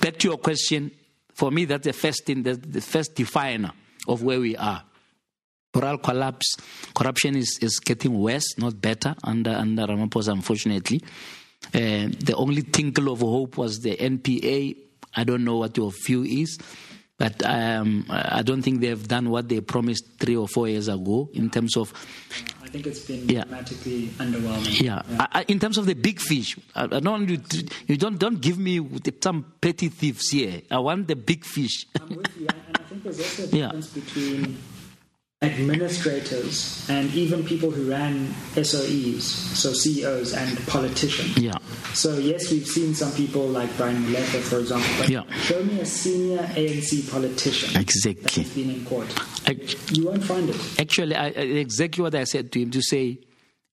back 0.00 0.18
to 0.18 0.28
your 0.28 0.38
question, 0.38 0.90
for 1.34 1.50
me, 1.50 1.64
that's 1.64 1.86
the 1.86 1.92
first 1.92 2.26
thing, 2.26 2.42
the, 2.42 2.54
the 2.54 2.80
first 2.80 3.14
definer 3.14 3.72
of 4.06 4.22
where 4.22 4.40
we 4.40 4.56
are. 4.56 4.82
Moral 5.74 5.98
collapse, 5.98 6.56
corruption 6.94 7.36
is, 7.36 7.58
is 7.62 7.78
getting 7.78 8.18
worse, 8.18 8.58
not 8.58 8.80
better, 8.80 9.14
under, 9.22 9.50
under 9.50 9.86
Ramaphosa, 9.86 10.32
unfortunately. 10.32 11.00
Uh, 11.66 12.08
the 12.18 12.34
only 12.36 12.62
tinkle 12.62 13.12
of 13.12 13.20
hope 13.20 13.56
was 13.56 13.78
the 13.80 13.96
NPA. 13.96 14.76
I 15.14 15.24
don't 15.24 15.44
know 15.44 15.58
what 15.58 15.76
your 15.76 15.92
view 16.04 16.24
is. 16.24 16.58
But 17.18 17.44
um, 17.44 18.06
I 18.08 18.42
don't 18.42 18.62
think 18.62 18.80
they've 18.80 19.08
done 19.08 19.30
what 19.30 19.48
they 19.48 19.60
promised 19.60 20.04
three 20.20 20.36
or 20.36 20.46
four 20.46 20.68
years 20.68 20.86
ago 20.86 21.28
in 21.32 21.50
terms 21.50 21.76
of. 21.76 21.92
I 22.62 22.68
think 22.68 22.86
it's 22.86 23.00
been 23.00 23.28
yeah. 23.28 23.42
dramatically 23.42 24.06
underwhelming. 24.18 24.80
Yeah, 24.80 25.02
yeah. 25.10 25.26
I, 25.32 25.44
in 25.48 25.58
terms 25.58 25.78
of 25.78 25.86
the 25.86 25.94
big 25.94 26.20
fish, 26.20 26.56
I, 26.76 26.84
I 26.84 27.00
don't 27.00 27.28
you, 27.28 27.40
you 27.88 27.96
don't 27.96 28.18
don't 28.18 28.40
give 28.40 28.58
me 28.58 28.86
some 29.20 29.52
petty 29.60 29.88
thieves 29.88 30.30
here. 30.30 30.62
I 30.70 30.78
want 30.78 31.08
the 31.08 31.16
big 31.16 31.44
fish. 31.44 31.86
I'm 32.00 32.08
with 32.16 32.36
you, 32.38 32.46
and 32.46 32.76
I 32.76 32.82
think 32.82 33.02
there's 33.02 33.18
also 33.18 33.42
a 33.42 33.46
difference 33.50 33.96
yeah. 33.96 34.02
between 34.02 34.58
administrators 35.40 36.84
and 36.90 37.12
even 37.14 37.44
people 37.44 37.70
who 37.70 37.90
ran 37.90 38.28
SOEs, 38.56 39.22
so 39.22 39.72
CEOs 39.72 40.34
and 40.34 40.58
politicians. 40.66 41.36
Yeah. 41.38 41.52
So 41.94 42.18
yes, 42.18 42.50
we've 42.50 42.66
seen 42.66 42.94
some 42.94 43.12
people 43.12 43.46
like 43.46 43.74
Brian 43.76 44.02
Molefe, 44.04 44.40
for 44.42 44.58
example. 44.58 44.90
But 44.98 45.08
Yeah. 45.08 45.22
show 45.42 45.62
me 45.62 45.80
a 45.80 45.86
senior 45.86 46.38
ANC 46.56 47.10
politician 47.10 47.76
Exactly. 47.80 48.14
that 48.22 48.36
Exactly. 48.38 48.42
has 48.42 48.52
been 48.54 48.70
in 48.70 48.84
court. 48.84 49.08
Act- 49.46 49.96
You 49.96 50.06
won't 50.06 50.24
find 50.24 50.48
it. 50.50 50.56
Actually, 50.78 51.14
I, 51.14 51.26
I- 51.26 51.52
exactly 51.66 52.02
what 52.02 52.14
I 52.14 52.24
said 52.24 52.50
to 52.52 52.60
him 52.60 52.70
to 52.70 52.82
say, 52.82 53.18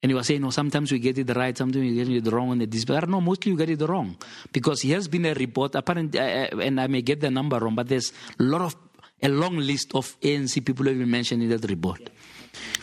and 0.03 0.09
he 0.11 0.13
was 0.13 0.27
saying, 0.27 0.41
no, 0.41 0.51
sometimes 0.51 0.91
we 0.91 0.99
get 0.99 1.17
it 1.17 1.35
right, 1.35 1.57
sometimes 1.57 1.81
we 1.83 1.95
get 1.95 2.07
it 2.09 2.31
wrong 2.31 2.49
on 2.51 2.59
the 2.59 2.67
display. 2.67 2.99
No, 3.07 3.21
mostly 3.21 3.51
you 3.53 3.57
get 3.57 3.69
it 3.71 3.81
wrong. 3.81 4.15
Because 4.51 4.81
he 4.81 4.91
has 4.91 5.07
been 5.07 5.25
a 5.25 5.33
report, 5.33 5.73
apparently, 5.75 6.19
uh, 6.19 6.57
and 6.59 6.79
I 6.79 6.85
may 6.87 7.01
get 7.01 7.21
the 7.21 7.31
number 7.31 7.57
wrong, 7.57 7.73
but 7.75 7.87
there's 7.87 8.11
a 8.39 8.43
lot 8.43 8.61
of, 8.61 8.75
a 9.21 9.29
long 9.29 9.57
list 9.57 9.93
of 9.95 10.19
ANC 10.21 10.63
people 10.65 10.83
who 10.85 10.89
have 10.91 10.99
been 10.99 11.09
mentioned 11.09 11.43
in 11.43 11.49
that 11.49 11.67
report. 11.69 12.09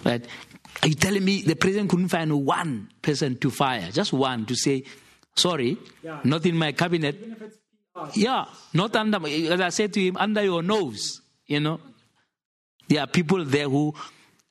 Right? 0.05 0.27
Are 0.83 0.89
you 0.89 0.95
telling 0.95 1.25
me 1.25 1.43
the 1.43 1.55
president 1.57 1.91
couldn't 1.91 2.09
find 2.09 2.45
one 2.45 2.89
person 3.01 3.37
to 3.39 3.51
fire, 3.51 3.91
just 3.93 4.13
one, 4.13 4.47
to 4.47 4.55
say, 4.55 4.85
sorry, 5.37 5.77
Yeah. 6.03 6.21
not 6.25 6.45
in 6.47 6.57
my 6.57 6.73
cabinet, 6.73 7.17
Even 7.21 7.33
if 7.33 7.43
it's 7.43 7.57
yeah, 8.17 8.47
not 8.73 8.97
under, 8.97 9.19
as 9.53 9.61
I 9.61 9.69
said 9.69 9.93
to 9.93 10.01
him, 10.01 10.17
under 10.17 10.43
your 10.43 10.63
nose, 10.63 11.21
you 11.47 11.61
know. 11.61 11.79
There 12.89 13.01
are 13.01 13.07
people 13.07 13.45
there 13.45 13.69
who 13.69 13.95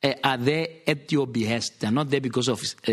uh, 0.02 0.14
are 0.24 0.36
there 0.36 0.66
at 0.86 1.10
your 1.12 1.26
behest. 1.26 1.80
They're 1.80 1.90
not 1.90 2.08
there 2.08 2.20
because 2.20 2.48
of 2.48 2.62
uh, 2.88 2.92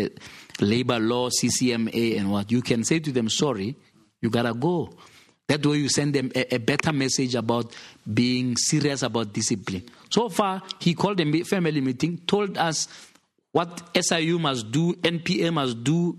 labor 0.60 0.98
law, 0.98 1.30
CCMA, 1.30 2.18
and 2.18 2.30
what. 2.30 2.50
You 2.50 2.62
can 2.62 2.84
say 2.84 2.98
to 2.98 3.12
them, 3.12 3.28
sorry, 3.28 3.76
you 4.20 4.28
gotta 4.28 4.52
go. 4.54 4.90
That 5.50 5.66
way 5.66 5.78
you 5.78 5.88
send 5.88 6.14
them 6.14 6.30
a, 6.36 6.54
a 6.54 6.58
better 6.58 6.92
message 6.92 7.34
about 7.34 7.74
being 8.14 8.56
serious 8.56 9.02
about 9.02 9.32
discipline. 9.32 9.82
So 10.08 10.28
far, 10.28 10.62
he 10.78 10.94
called 10.94 11.20
a 11.20 11.42
family 11.42 11.80
meeting, 11.80 12.18
told 12.18 12.56
us 12.56 12.86
what 13.50 13.82
SIU 14.00 14.38
must 14.38 14.70
do, 14.70 14.92
NPA 14.94 15.52
must 15.52 15.82
do, 15.82 16.16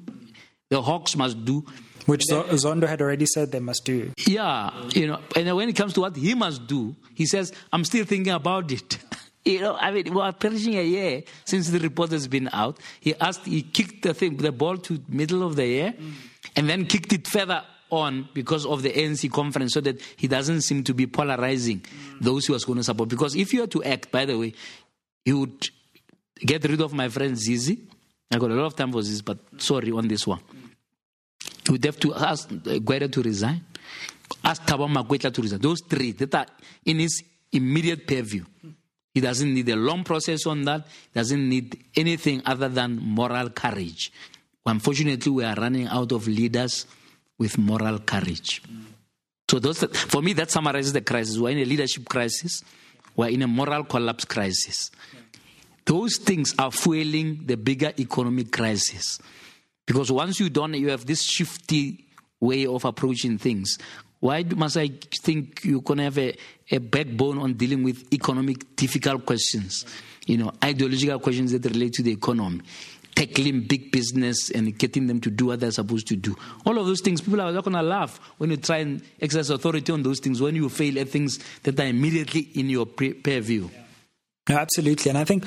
the 0.70 0.82
Hawks 0.82 1.16
must 1.16 1.46
do. 1.46 1.66
Which 2.08 2.24
Zondo 2.30 2.86
had 2.90 3.02
already 3.02 3.26
said 3.26 3.54
they 3.54 3.62
must 3.62 3.86
do. 3.86 4.12
Yeah, 4.28 4.70
you 4.90 5.08
know, 5.08 5.22
and 5.34 5.56
when 5.56 5.70
it 5.70 5.78
comes 5.78 5.94
to 5.94 6.02
what 6.02 6.18
he 6.18 6.34
must 6.34 6.68
do, 6.68 6.94
he 7.16 7.26
says, 7.26 7.54
I'm 7.72 7.86
still 7.86 8.04
thinking 8.04 8.34
about 8.34 8.70
it. 8.70 8.98
you 9.46 9.62
know, 9.62 9.78
I 9.78 9.92
mean, 9.92 10.14
we 10.14 10.20
are 10.20 10.34
perishing 10.34 10.76
a 10.76 10.84
year 10.84 11.24
since 11.46 11.70
the 11.70 11.80
report 11.80 12.12
has 12.12 12.28
been 12.28 12.50
out. 12.52 12.82
He 13.00 13.16
asked, 13.16 13.46
he 13.46 13.62
kicked 13.62 14.02
the 14.02 14.14
thing, 14.14 14.36
the 14.36 14.52
ball 14.52 14.76
to 14.80 15.02
middle 15.08 15.42
of 15.42 15.56
the 15.56 15.66
year, 15.66 15.94
mm. 15.98 16.12
and 16.58 16.70
then 16.70 16.86
kicked 16.86 17.14
it 17.14 17.28
further 17.28 17.64
on 17.92 18.30
because 18.34 18.66
of 18.66 18.82
the 18.82 18.90
ANC 18.90 19.30
conference 19.32 19.74
so 19.74 19.82
that 19.82 20.02
he 20.16 20.28
doesn't 20.28 20.62
seem 20.62 20.84
to 20.84 20.94
be 20.94 21.06
polarizing 21.08 21.82
mm. 21.82 22.20
those 22.20 22.48
he 22.48 22.54
was 22.54 22.64
going 22.66 22.78
to 22.78 22.84
support. 22.84 23.10
Because 23.10 23.36
if 23.36 23.54
you 23.54 23.62
were 23.62 23.68
to 23.68 23.84
act, 23.84 24.12
by 24.12 24.26
the 24.26 24.38
way, 24.38 24.54
he 25.24 25.34
would 25.34 25.70
get 26.40 26.64
rid 26.64 26.82
of 26.82 26.94
my 26.94 27.10
friend 27.10 27.38
Zizi. 27.38 27.80
I 28.32 28.38
got 28.38 28.50
a 28.50 28.56
lot 28.56 28.66
of 28.66 28.76
time 28.76 28.92
for 28.92 29.04
this, 29.04 29.22
but 29.22 29.38
sorry 29.58 29.92
on 29.92 30.08
this 30.08 30.26
one. 30.26 30.40
Mm. 30.40 30.70
You 31.68 31.72
would 31.74 31.86
have 31.86 32.00
to 32.00 32.16
ask 32.16 32.50
uh, 32.52 33.08
to 33.08 33.22
resign, 33.22 33.62
ask 34.44 34.64
Thabo 34.64 34.90
Makwetla 34.90 35.34
to 35.34 35.42
resign. 35.42 35.60
Those 35.60 35.82
three 35.82 36.14
that 36.14 36.34
are 36.34 36.46
in 36.86 37.00
his 37.00 37.24
immediate 37.52 38.08
purview. 38.08 38.46
Mm. 38.66 38.74
He 39.14 39.20
doesn't 39.20 39.54
need 39.54 39.68
a 39.68 39.76
long 39.76 40.06
process 40.06 40.46
on 40.46 40.62
that. 40.64 40.88
He 41.14 41.20
Doesn't 41.20 41.50
need 41.50 41.84
anything 41.96 42.42
other 42.46 42.70
than 42.70 42.96
moral 42.98 43.50
courage. 43.50 44.12
Unfortunately, 44.66 45.32
we 45.32 45.44
are 45.44 45.56
running 45.56 45.88
out 45.88 46.12
of 46.14 46.28
leaders 46.28 46.86
with 47.42 47.58
moral 47.58 47.98
courage. 47.98 48.62
So 49.50 49.58
those, 49.58 49.84
for 49.84 50.22
me, 50.22 50.34
that 50.34 50.52
summarizes 50.52 50.94
the 50.94 51.02
crisis. 51.02 51.40
We're 51.40 51.50
in 51.50 51.58
a 51.58 51.66
leadership 51.66 52.08
crisis. 52.08 52.64
We're 53.16 53.30
in 53.30 53.42
a 53.42 53.48
moral 53.48 53.84
collapse 53.86 54.26
crisis. 54.26 54.92
Those 55.84 56.18
things 56.18 56.54
are 56.60 56.72
fueling 56.72 57.42
the 57.48 57.58
bigger 57.58 57.92
economic 57.98 58.52
crisis. 58.52 59.18
Because 59.88 60.12
once 60.12 60.40
you 60.40 60.52
don't, 60.52 60.76
you 60.76 60.90
have 60.90 61.08
this 61.08 61.24
shifty 61.24 62.06
way 62.40 62.68
of 62.68 62.86
approaching 62.86 63.40
things. 63.40 63.80
Why 64.20 64.44
must 64.44 64.78
I 64.78 64.90
think 65.24 65.66
you 65.66 65.82
can 65.82 65.98
have 65.98 66.20
a, 66.20 66.38
a 66.70 66.78
backbone 66.78 67.40
on 67.40 67.54
dealing 67.56 67.84
with 67.84 68.14
economic 68.14 68.76
difficult 68.76 69.26
questions? 69.26 69.84
You 70.28 70.38
know, 70.38 70.52
ideological 70.64 71.20
questions 71.20 71.54
that 71.54 71.66
relate 71.66 71.94
to 71.94 72.04
the 72.04 72.12
economy, 72.12 72.62
tackling 73.16 73.62
big 73.62 73.92
business 73.92 74.50
and 74.52 74.78
getting 74.78 75.08
them 75.08 75.20
to 75.22 75.30
do 75.30 75.48
what 75.48 75.60
they're 75.60 75.72
supposed 75.72 76.08
to 76.08 76.16
do. 76.16 76.36
All 76.66 76.78
of 76.78 76.86
those 76.86 77.02
things, 77.02 77.22
people 77.22 77.42
are 77.42 77.52
not 77.52 77.64
going 77.64 77.76
to 77.76 77.82
laugh 77.82 78.20
when 78.38 78.52
you 78.52 78.58
try 78.58 78.78
and 78.78 79.02
exercise 79.22 79.50
authority 79.50 79.92
on 79.92 80.04
those 80.04 80.20
things, 80.20 80.42
when 80.42 80.56
you 80.56 80.70
fail 80.70 81.00
at 81.00 81.10
things 81.10 81.40
that 81.64 81.80
are 81.80 81.86
immediately 81.86 82.42
in 82.56 82.70
your 82.70 82.86
purview. 82.86 83.70
No, 84.50 84.58
absolutely. 84.58 85.10
And 85.10 85.18
I 85.18 85.24
think 85.24 85.46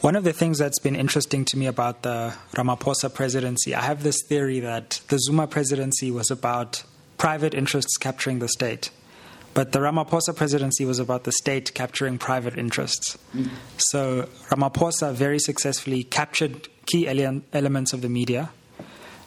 one 0.00 0.14
of 0.14 0.24
the 0.24 0.32
things 0.32 0.58
that's 0.58 0.78
been 0.78 0.94
interesting 0.94 1.44
to 1.46 1.58
me 1.58 1.66
about 1.66 2.02
the 2.02 2.34
Ramaphosa 2.52 3.12
presidency, 3.12 3.74
I 3.74 3.82
have 3.82 4.02
this 4.02 4.22
theory 4.28 4.60
that 4.60 5.00
the 5.08 5.18
Zuma 5.18 5.46
presidency 5.46 6.10
was 6.10 6.30
about 6.30 6.84
private 7.16 7.52
interests 7.52 7.96
capturing 7.96 8.38
the 8.38 8.48
state. 8.48 8.90
But 9.54 9.72
the 9.72 9.80
Ramaphosa 9.80 10.36
presidency 10.36 10.84
was 10.84 10.98
about 10.98 11.24
the 11.24 11.32
state 11.32 11.74
capturing 11.74 12.18
private 12.18 12.56
interests. 12.56 13.18
So 13.76 14.28
Ramaphosa 14.50 15.12
very 15.12 15.38
successfully 15.38 16.04
captured 16.04 16.68
key 16.86 17.08
ele- 17.08 17.42
elements 17.52 17.92
of 17.92 18.00
the 18.02 18.08
media, 18.08 18.50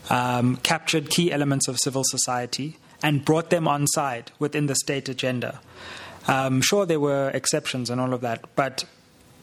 um, 0.10 0.56
captured 0.58 1.10
key 1.10 1.32
elements 1.32 1.68
of 1.68 1.78
civil 1.80 2.04
society, 2.06 2.78
and 3.04 3.26
brought 3.26 3.50
them 3.50 3.68
on 3.68 3.88
side 3.88 4.32
within 4.40 4.68
the 4.68 4.76
state 4.76 5.10
agenda. 5.10 5.60
Um, 6.28 6.62
sure, 6.62 6.86
there 6.86 7.00
were 7.00 7.30
exceptions 7.32 7.90
and 7.90 8.00
all 8.00 8.14
of 8.14 8.22
that, 8.22 8.46
but 8.56 8.86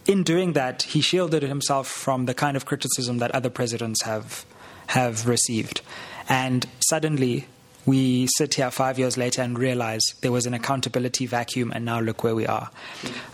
in 0.07 0.23
doing 0.23 0.55
that, 0.55 0.83
he 0.85 1.01
shielded 1.01 1.43
himself 1.43 1.87
from 1.87 2.25
the 2.27 2.35
kind 2.35 2.57
of 2.57 2.65
criticism 2.65 3.19
that 3.19 3.31
other 3.33 3.51
presidents 3.51 4.05
have 4.05 4.47
have 4.89 5.29
received. 5.29 5.83
And 6.31 6.67
suddenly, 6.89 7.47
we 7.89 8.29
sit 8.37 8.53
here 8.55 8.71
five 8.71 8.99
years 8.99 9.17
later 9.17 9.41
and 9.41 9.59
realize 9.59 10.03
there 10.21 10.31
was 10.31 10.45
an 10.45 10.53
accountability 10.53 11.25
vacuum, 11.25 11.73
and 11.75 11.87
now 11.87 12.01
look 12.01 12.23
where 12.23 12.35
we 12.35 12.47
are. 12.47 12.71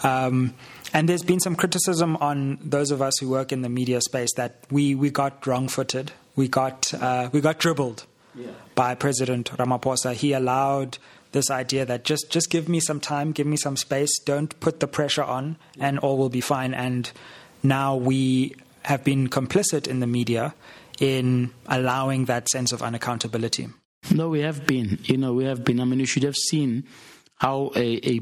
Um, 0.05 0.55
and 0.93 1.09
there's 1.09 1.25
been 1.25 1.41
some 1.41 1.57
criticism 1.57 2.17
on 2.21 2.59
those 2.63 2.93
of 2.93 3.03
us 3.03 3.19
who 3.19 3.29
work 3.29 3.51
in 3.51 3.63
the 3.63 3.69
media 3.69 4.01
space 4.01 4.33
that 4.35 4.61
we, 4.71 4.95
we 4.95 5.11
got 5.11 5.45
wrong 5.45 5.67
footed, 5.67 6.13
we 6.37 6.47
got, 6.47 6.95
uh, 6.95 7.31
we 7.33 7.41
got 7.41 7.59
dribbled 7.59 8.07
by 8.77 8.95
President 8.95 9.51
Ramaphosa. 9.51 10.15
He 10.15 10.33
allowed 10.33 10.99
this 11.33 11.51
idea 11.51 11.85
that 11.85 12.05
just, 12.05 12.31
just 12.31 12.49
give 12.49 12.69
me 12.69 12.79
some 12.79 13.01
time, 13.01 13.33
give 13.33 13.49
me 13.49 13.57
some 13.57 13.77
space, 13.77 14.21
don't 14.21 14.59
put 14.61 14.79
the 14.79 14.87
pressure 14.87 15.25
on, 15.25 15.57
and 15.81 15.99
all 15.99 16.17
will 16.17 16.29
be 16.29 16.41
fine. 16.41 16.75
And 16.75 17.11
now 17.65 17.97
we 17.97 18.55
have 18.85 19.03
been 19.03 19.29
complicit 19.29 19.89
in 19.89 19.99
the 19.99 20.07
media 20.07 20.55
in 21.01 21.51
allowing 21.67 22.27
that 22.27 22.49
sense 22.49 22.71
of 22.71 22.83
unaccountability. 22.83 23.73
No, 24.13 24.29
we 24.29 24.41
have 24.41 24.67
been. 24.67 24.99
You 25.05 25.17
know, 25.17 25.33
we 25.33 25.45
have 25.45 25.65
been. 25.65 25.81
I 25.81 25.85
mean, 25.85 26.01
you 26.01 26.07
should 26.07 26.25
have 26.25 26.37
seen 26.37 26.85
how 27.37 27.71
a, 27.75 28.01
a 28.03 28.19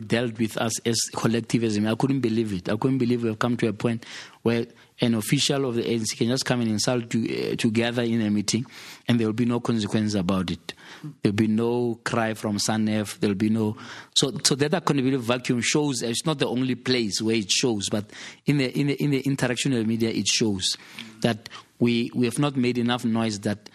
dealt 0.00 0.38
with 0.38 0.56
us 0.58 0.78
as 0.80 1.00
collectivism. 1.14 1.86
I 1.86 1.94
couldn't 1.94 2.20
believe 2.20 2.52
it. 2.52 2.68
I 2.68 2.76
couldn't 2.76 2.98
believe 2.98 3.22
we've 3.22 3.38
come 3.38 3.56
to 3.58 3.68
a 3.68 3.72
point 3.72 4.04
where 4.42 4.66
an 5.00 5.14
official 5.14 5.64
of 5.64 5.76
the 5.76 5.82
ANC 5.82 6.16
can 6.16 6.28
just 6.28 6.44
come 6.44 6.60
and 6.60 6.70
insult 6.70 7.12
you 7.14 7.52
uh, 7.52 7.56
together 7.56 8.02
in 8.02 8.20
a 8.20 8.30
meeting 8.30 8.66
and 9.08 9.18
there 9.18 9.26
will 9.26 9.32
be 9.32 9.46
no 9.46 9.60
consequence 9.60 10.14
about 10.14 10.50
it. 10.50 10.74
There'll 11.22 11.34
be 11.34 11.46
no 11.46 11.98
cry 12.04 12.34
from 12.34 12.58
SANEF. 12.58 13.18
There'll 13.18 13.34
be 13.34 13.48
no. 13.48 13.76
So, 14.14 14.32
so 14.44 14.54
that 14.56 14.74
accountability 14.74 15.16
vacuum 15.16 15.62
shows. 15.62 16.02
It's 16.02 16.26
not 16.26 16.38
the 16.38 16.46
only 16.46 16.74
place 16.74 17.22
where 17.22 17.36
it 17.36 17.50
shows, 17.50 17.88
but 17.88 18.10
in 18.46 18.58
the 18.58 18.78
in 18.78 18.88
the 18.88 19.02
in 19.02 19.10
the 19.10 19.20
interaction 19.20 19.72
of 19.72 19.78
the 19.78 19.84
media, 19.84 20.10
it 20.10 20.26
shows 20.26 20.76
that 21.22 21.48
we 21.78 22.10
we 22.14 22.26
have 22.26 22.38
not 22.38 22.56
made 22.56 22.76
enough 22.76 23.04
noise 23.04 23.40
that 23.40 23.70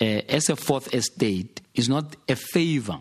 uh, 0.00 0.04
as 0.04 0.48
a 0.48 0.56
fourth 0.56 0.92
estate 0.94 1.60
is 1.74 1.88
not 1.88 2.16
a 2.28 2.36
favor 2.36 3.00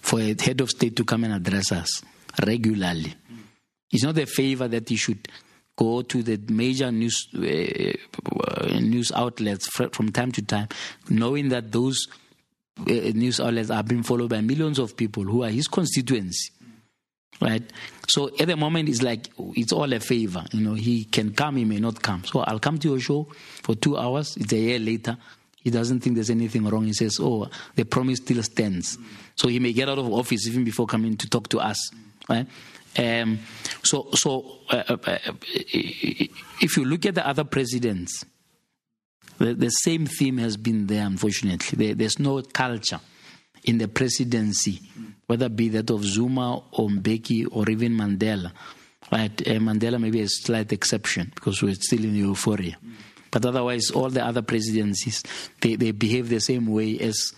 for 0.00 0.20
a 0.20 0.34
head 0.40 0.60
of 0.60 0.70
state 0.70 0.96
to 0.96 1.04
come 1.04 1.24
and 1.24 1.34
address 1.34 1.72
us 1.72 2.02
regularly. 2.46 3.14
It's 3.90 4.04
not 4.04 4.18
a 4.18 4.26
favor 4.26 4.68
that 4.68 4.88
he 4.88 4.96
should 4.96 5.28
go 5.76 6.02
to 6.02 6.22
the 6.22 6.38
major 6.52 6.90
news 6.90 7.28
uh, 7.34 8.78
news 8.80 9.12
outlets 9.12 9.68
from 9.68 10.10
time 10.12 10.32
to 10.32 10.42
time, 10.42 10.68
knowing 11.08 11.48
that 11.50 11.72
those 11.72 12.08
uh, 12.80 12.92
news 13.14 13.40
outlets 13.40 13.70
are 13.70 13.82
being 13.82 14.02
followed 14.02 14.30
by 14.30 14.40
millions 14.40 14.78
of 14.78 14.96
people 14.96 15.22
who 15.24 15.44
are 15.44 15.50
his 15.50 15.68
constituency. 15.68 16.50
Right, 17.40 17.62
so 18.08 18.30
at 18.40 18.48
the 18.48 18.56
moment 18.56 18.88
it's 18.88 19.00
like 19.00 19.28
it's 19.54 19.72
all 19.72 19.92
a 19.92 20.00
favor. 20.00 20.44
You 20.52 20.60
know, 20.60 20.74
he 20.74 21.04
can 21.04 21.32
come, 21.32 21.56
he 21.56 21.64
may 21.64 21.78
not 21.78 22.02
come. 22.02 22.24
So 22.24 22.40
I'll 22.40 22.58
come 22.58 22.78
to 22.78 22.88
your 22.88 22.98
show 22.98 23.28
for 23.62 23.76
two 23.76 23.96
hours. 23.96 24.36
It's 24.36 24.52
a 24.52 24.56
year 24.56 24.80
later. 24.80 25.16
He 25.68 25.70
doesn't 25.70 26.00
think 26.00 26.14
there's 26.14 26.30
anything 26.30 26.64
wrong. 26.64 26.86
He 26.86 26.94
says, 26.94 27.18
"Oh, 27.20 27.46
the 27.74 27.84
promise 27.84 28.20
still 28.20 28.42
stands." 28.42 28.96
So 29.36 29.48
he 29.48 29.58
may 29.58 29.74
get 29.74 29.86
out 29.86 29.98
of 29.98 30.10
office 30.10 30.46
even 30.46 30.64
before 30.64 30.86
coming 30.86 31.14
to 31.18 31.28
talk 31.28 31.50
to 31.50 31.58
us. 31.58 31.90
Right? 32.26 32.46
Um, 32.96 33.38
so, 33.82 34.08
so 34.14 34.60
uh, 34.70 34.82
uh, 34.88 34.96
uh, 35.06 35.18
if 36.64 36.78
you 36.78 36.86
look 36.86 37.04
at 37.04 37.16
the 37.16 37.28
other 37.28 37.44
presidents, 37.44 38.24
the, 39.36 39.52
the 39.52 39.68
same 39.68 40.06
theme 40.06 40.38
has 40.38 40.56
been 40.56 40.86
there. 40.86 41.04
Unfortunately, 41.04 41.76
there, 41.76 41.94
there's 41.94 42.18
no 42.18 42.40
culture 42.40 43.00
in 43.64 43.76
the 43.76 43.88
presidency, 43.88 44.80
whether 45.26 45.46
it 45.46 45.56
be 45.56 45.68
that 45.68 45.90
of 45.90 46.02
Zuma 46.02 46.56
or 46.72 46.88
Mbeki 46.88 47.46
or 47.50 47.68
even 47.68 47.92
Mandela, 47.92 48.52
Right? 49.12 49.40
Uh, 49.46 49.52
Mandela 49.60 50.00
maybe 50.00 50.22
a 50.22 50.28
slight 50.28 50.72
exception 50.72 51.32
because 51.34 51.62
we're 51.62 51.74
still 51.74 52.04
in 52.04 52.14
euphoria. 52.14 52.76
But 53.30 53.44
otherwise, 53.44 53.90
all 53.90 54.08
the 54.08 54.24
other 54.24 54.42
presidencies, 54.42 55.22
they, 55.60 55.76
they 55.76 55.90
behave 55.90 56.28
the 56.28 56.40
same 56.40 56.66
way 56.66 56.98
as 56.98 57.32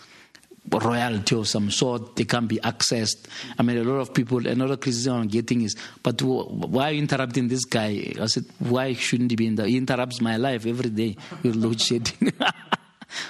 royalty 0.68 1.34
of 1.34 1.49
some 1.49 1.70
sort. 1.70 2.16
They 2.16 2.24
can't 2.24 2.49
be 2.49 2.59
accessed. 2.59 3.26
I 3.59 3.62
mean, 3.62 3.78
a 3.78 3.84
lot 3.84 4.01
of 4.01 4.14
people, 4.14 4.47
another 4.47 4.76
criticism 4.76 5.16
I'm 5.16 5.28
getting 5.28 5.62
is, 5.62 5.76
but 6.03 6.20
why 6.22 6.91
are 6.91 6.93
you 6.93 7.01
interrupting 7.01 7.49
this 7.49 7.64
guy? 7.64 8.12
I 8.20 8.26
said, 8.26 8.45
why 8.59 8.93
shouldn't 8.93 9.30
he 9.30 9.36
be 9.36 9.47
in 9.47 9.57
the, 9.57 9.66
he 9.66 9.76
interrupts 9.76 10.20
my 10.20 10.36
life 10.36 10.66
every 10.66 10.91
day 10.91 11.16
with 11.43 11.57
load 11.57 11.80
shedding. 11.80 12.32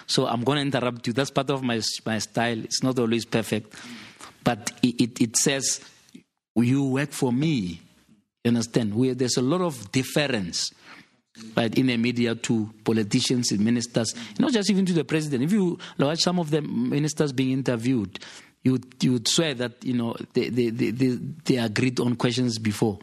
so 0.07 0.27
I'm 0.27 0.43
going 0.45 0.57
to 0.57 0.63
interrupt 0.63 1.07
you. 1.07 1.13
That's 1.13 1.31
part 1.31 1.51
of 1.51 1.63
my, 1.63 1.81
my 2.05 2.19
style. 2.19 2.59
It's 2.65 2.83
not 2.83 2.99
always 2.99 3.25
perfect. 3.25 3.75
But 4.43 4.73
it, 4.83 5.01
it, 5.01 5.21
it 5.21 5.37
says, 5.37 5.81
you 6.57 6.85
work 6.85 7.13
for 7.13 7.33
me. 7.33 7.81
You 8.45 8.49
understand? 8.49 8.95
We, 8.95 9.13
there's 9.13 9.37
a 9.37 9.43
lot 9.43 9.61
of 9.61 9.93
difference 9.93 10.73
right, 11.57 11.77
in 11.77 11.87
the 11.87 11.97
media 11.97 12.35
to 12.35 12.71
politicians 12.85 13.53
and 13.53 13.61
ministers, 13.61 14.15
not 14.39 14.53
just 14.53 14.71
even 14.71 14.87
to 14.87 14.93
the 14.93 15.05
president. 15.05 15.45
If 15.45 15.53
you 15.53 15.79
watch 15.99 16.21
some 16.21 16.39
of 16.39 16.51
the 16.51 16.63
ministers 16.63 17.33
being 17.33 17.53
interviewed, 17.53 18.19
you 18.63 18.79
you 19.01 19.13
would 19.13 19.29
swear 19.29 19.55
that 19.55 19.85
you 19.85 19.95
know 19.95 20.17
they 20.35 20.49
they, 20.49 20.71
they, 20.71 20.91
they, 20.91 21.19
they 21.45 21.57
agreed 21.57 22.01
on 22.01 22.17
questions 22.17 22.59
before, 22.59 22.99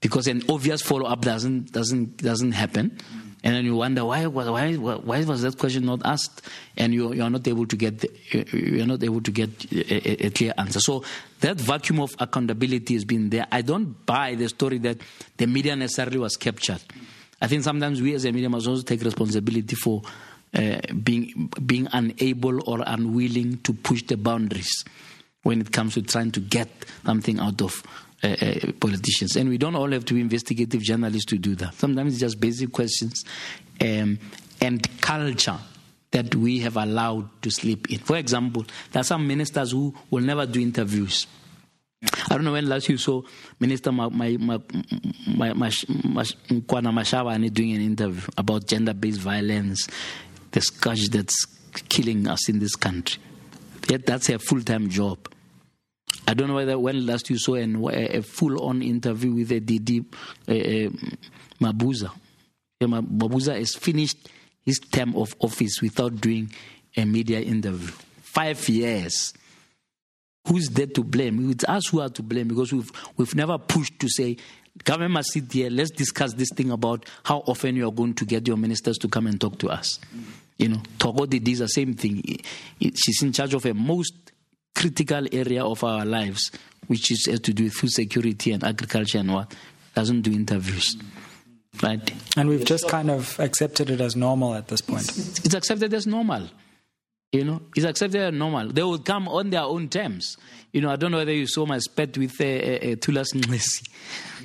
because 0.00 0.26
an 0.26 0.42
obvious 0.48 0.82
follow 0.82 1.06
up 1.06 1.22
doesn't 1.22 1.72
doesn't 1.72 2.18
doesn't 2.18 2.52
happen. 2.52 2.98
And 3.44 3.54
then 3.54 3.64
you 3.64 3.76
wonder 3.76 4.04
why, 4.04 4.26
why, 4.26 4.74
why 4.74 5.24
was 5.24 5.42
that 5.42 5.56
question 5.56 5.84
not 5.84 6.04
asked? 6.04 6.42
And 6.76 6.92
you, 6.92 7.12
you 7.14 7.22
are 7.22 7.30
not 7.30 7.46
able 7.46 7.66
to 7.66 7.76
get 7.76 8.00
the, 8.00 8.10
you 8.52 8.82
are 8.82 8.86
not 8.86 9.02
able 9.04 9.20
to 9.20 9.30
get 9.30 9.72
a, 9.72 10.26
a, 10.26 10.30
clear 10.30 10.52
answer. 10.58 10.80
So 10.80 11.04
that 11.38 11.56
vacuum 11.56 12.00
of 12.00 12.16
accountability 12.18 12.94
has 12.94 13.04
been 13.04 13.30
there. 13.30 13.46
I 13.52 13.62
don't 13.62 14.04
buy 14.04 14.34
the 14.34 14.48
story 14.48 14.78
that 14.78 14.98
the 15.36 15.46
media 15.46 15.76
necessarily 15.76 16.18
was 16.18 16.36
captured. 16.36 16.80
I 17.40 17.46
think 17.46 17.62
sometimes 17.62 18.02
we 18.02 18.14
as 18.14 18.24
a 18.24 18.32
media 18.32 18.48
must 18.48 18.66
also 18.66 18.82
take 18.82 19.02
responsibility 19.02 19.76
for 19.76 20.02
uh, 20.54 20.78
being 21.02 21.50
being 21.64 21.88
unable 21.92 22.68
or 22.68 22.82
unwilling 22.86 23.58
to 23.58 23.72
push 23.72 24.02
the 24.04 24.16
boundaries 24.16 24.84
when 25.42 25.60
it 25.60 25.72
comes 25.72 25.94
to 25.94 26.02
trying 26.02 26.30
to 26.32 26.40
get 26.40 26.68
something 27.04 27.38
out 27.38 27.60
of 27.62 27.82
uh, 28.22 28.28
uh, 28.28 28.72
politicians. 28.80 29.36
And 29.36 29.48
we 29.48 29.58
don't 29.58 29.76
all 29.76 29.90
have 29.92 30.04
to 30.06 30.14
be 30.14 30.20
investigative 30.20 30.82
journalists 30.82 31.26
to 31.26 31.38
do 31.38 31.54
that. 31.56 31.74
Sometimes 31.74 32.14
it's 32.14 32.20
just 32.20 32.40
basic 32.40 32.72
questions 32.72 33.24
um, 33.80 34.18
and 34.60 35.00
culture 35.00 35.58
that 36.10 36.34
we 36.34 36.60
have 36.60 36.76
allowed 36.76 37.42
to 37.42 37.50
slip 37.50 37.90
in. 37.90 37.98
For 37.98 38.16
example, 38.16 38.64
there 38.92 39.00
are 39.00 39.04
some 39.04 39.26
ministers 39.26 39.72
who 39.72 39.94
will 40.10 40.22
never 40.22 40.46
do 40.46 40.60
interviews. 40.60 41.26
I 42.02 42.34
don't 42.34 42.44
know 42.44 42.52
when 42.52 42.68
last 42.68 42.88
you 42.88 42.96
saw 42.96 43.22
Minister 43.58 43.90
my, 43.90 44.08
Kwana 46.60 47.52
doing 47.52 47.72
an 47.72 47.80
interview 47.80 48.22
about 48.36 48.66
gender 48.66 48.94
based 48.94 49.20
violence, 49.20 49.88
the 50.52 50.60
scourge 50.60 51.08
that's 51.08 51.44
killing 51.88 52.28
us 52.28 52.48
in 52.48 52.60
this 52.60 52.76
country. 52.76 53.20
Yet 53.88 54.06
that's 54.06 54.28
a 54.28 54.38
full 54.38 54.62
time 54.62 54.88
job. 54.88 55.18
I 56.28 56.34
don't 56.34 56.46
know 56.48 56.54
whether 56.54 56.78
when 56.78 57.04
last 57.04 57.30
you 57.30 57.38
saw 57.38 57.54
an, 57.54 57.82
a, 57.84 58.18
a 58.18 58.22
full 58.22 58.62
on 58.62 58.82
interview 58.82 59.32
with 59.32 59.50
a 59.50 59.60
DD 59.60 60.04
uh, 60.46 60.90
Mabuza. 61.60 62.12
Mabuza 62.80 63.58
has 63.58 63.74
finished 63.74 64.28
his 64.64 64.78
term 64.78 65.16
of 65.16 65.34
office 65.40 65.82
without 65.82 66.20
doing 66.20 66.52
a 66.96 67.04
media 67.04 67.40
interview. 67.40 67.90
Five 68.20 68.68
years 68.68 69.34
who's 70.48 70.68
there 70.68 70.86
to 70.86 71.04
blame? 71.04 71.50
It's 71.50 71.64
us 71.64 71.88
who 71.88 72.00
are 72.00 72.08
to 72.08 72.22
blame 72.22 72.48
because 72.48 72.72
we've, 72.72 72.90
we've 73.16 73.34
never 73.34 73.58
pushed 73.58 73.98
to 74.00 74.08
say, 74.08 74.36
government 74.84 75.12
must 75.12 75.32
sit 75.32 75.52
here, 75.52 75.70
let's 75.70 75.90
discuss 75.90 76.32
this 76.34 76.48
thing 76.54 76.70
about 76.70 77.04
how 77.24 77.38
often 77.40 77.76
you 77.76 77.86
are 77.86 77.92
going 77.92 78.14
to 78.14 78.24
get 78.24 78.46
your 78.46 78.56
ministers 78.56 78.96
to 78.98 79.08
come 79.08 79.26
and 79.26 79.40
talk 79.40 79.58
to 79.58 79.68
us. 79.68 79.98
You 80.56 80.68
know, 80.68 80.82
Togo 80.98 81.26
did 81.26 81.44
the 81.44 81.66
same 81.68 81.94
thing. 81.94 82.22
She's 82.80 83.22
in 83.22 83.32
charge 83.32 83.54
of 83.54 83.64
a 83.66 83.74
most 83.74 84.14
critical 84.74 85.26
area 85.32 85.64
of 85.64 85.84
our 85.84 86.04
lives, 86.04 86.50
which 86.86 87.10
is 87.10 87.22
to 87.24 87.52
do 87.52 87.64
with 87.64 87.74
food 87.74 87.90
security 87.90 88.52
and 88.52 88.64
agriculture 88.64 89.18
and 89.18 89.32
what. 89.32 89.54
Doesn't 89.94 90.22
do 90.22 90.32
interviews. 90.32 90.96
Right? 91.82 92.12
And 92.36 92.48
we've 92.48 92.64
just 92.64 92.88
kind 92.88 93.10
of 93.10 93.38
accepted 93.38 93.90
it 93.90 94.00
as 94.00 94.16
normal 94.16 94.54
at 94.54 94.68
this 94.68 94.80
point. 94.80 95.08
It's 95.08 95.54
accepted 95.54 95.92
as 95.94 96.06
normal. 96.06 96.48
You 97.30 97.44
know, 97.44 97.60
it's 97.76 97.84
accepted 97.84 98.22
as 98.22 98.32
normal. 98.32 98.68
They 98.68 98.82
will 98.82 99.00
come 99.00 99.28
on 99.28 99.50
their 99.50 99.62
own 99.62 99.90
terms. 99.90 100.38
You 100.72 100.80
know, 100.80 100.90
I 100.90 100.96
don't 100.96 101.10
know 101.10 101.18
whether 101.18 101.32
you 101.32 101.46
saw 101.46 101.66
my 101.66 101.78
spat 101.78 102.16
with 102.16 102.40
uh, 102.40 102.44
uh, 102.44 102.96
Thulas 102.96 103.34
Nxesi. 103.34 103.82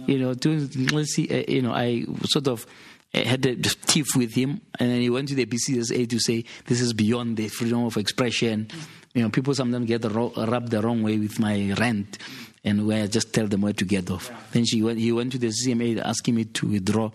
You 0.06 0.20
know, 0.20 0.34
Nxesi, 0.34 1.32
uh, 1.32 1.52
you 1.52 1.62
know, 1.62 1.72
I 1.72 2.06
sort 2.26 2.48
of 2.50 2.66
uh, 3.14 3.24
had 3.24 3.46
a 3.46 3.56
tiff 3.56 4.08
with 4.18 4.34
him, 4.34 4.60
and 4.80 4.90
then 4.92 5.00
he 5.00 5.10
went 5.10 5.30
to 5.30 5.36
the 5.36 5.46
BCCSA 5.46 6.10
to 6.10 6.20
say 6.20 6.44
this 6.66 6.82
is 6.82 6.92
beyond 6.92 7.38
the 7.38 7.48
freedom 7.48 7.86
of 7.86 7.96
expression. 7.96 8.68
You 9.14 9.22
know, 9.22 9.30
people 9.30 9.54
sometimes 9.54 9.86
get 9.86 10.04
rubbed 10.04 10.72
the 10.72 10.82
wrong 10.82 11.04
way 11.04 11.18
with 11.18 11.40
my 11.40 11.74
rant, 11.80 12.18
and 12.66 12.86
where 12.86 13.04
I 13.04 13.08
just 13.08 13.32
tell 13.34 13.48
them 13.48 13.62
where 13.62 13.74
to 13.74 13.86
get 13.86 14.12
off. 14.12 14.30
Then 14.52 14.66
she 14.66 14.82
went, 14.82 15.00
he 15.00 15.14
went 15.14 15.32
to 15.34 15.38
the 15.38 15.48
CMA 15.48 16.02
asking 16.02 16.36
me 16.36 16.46
to 16.46 16.68
withdraw, 16.68 17.12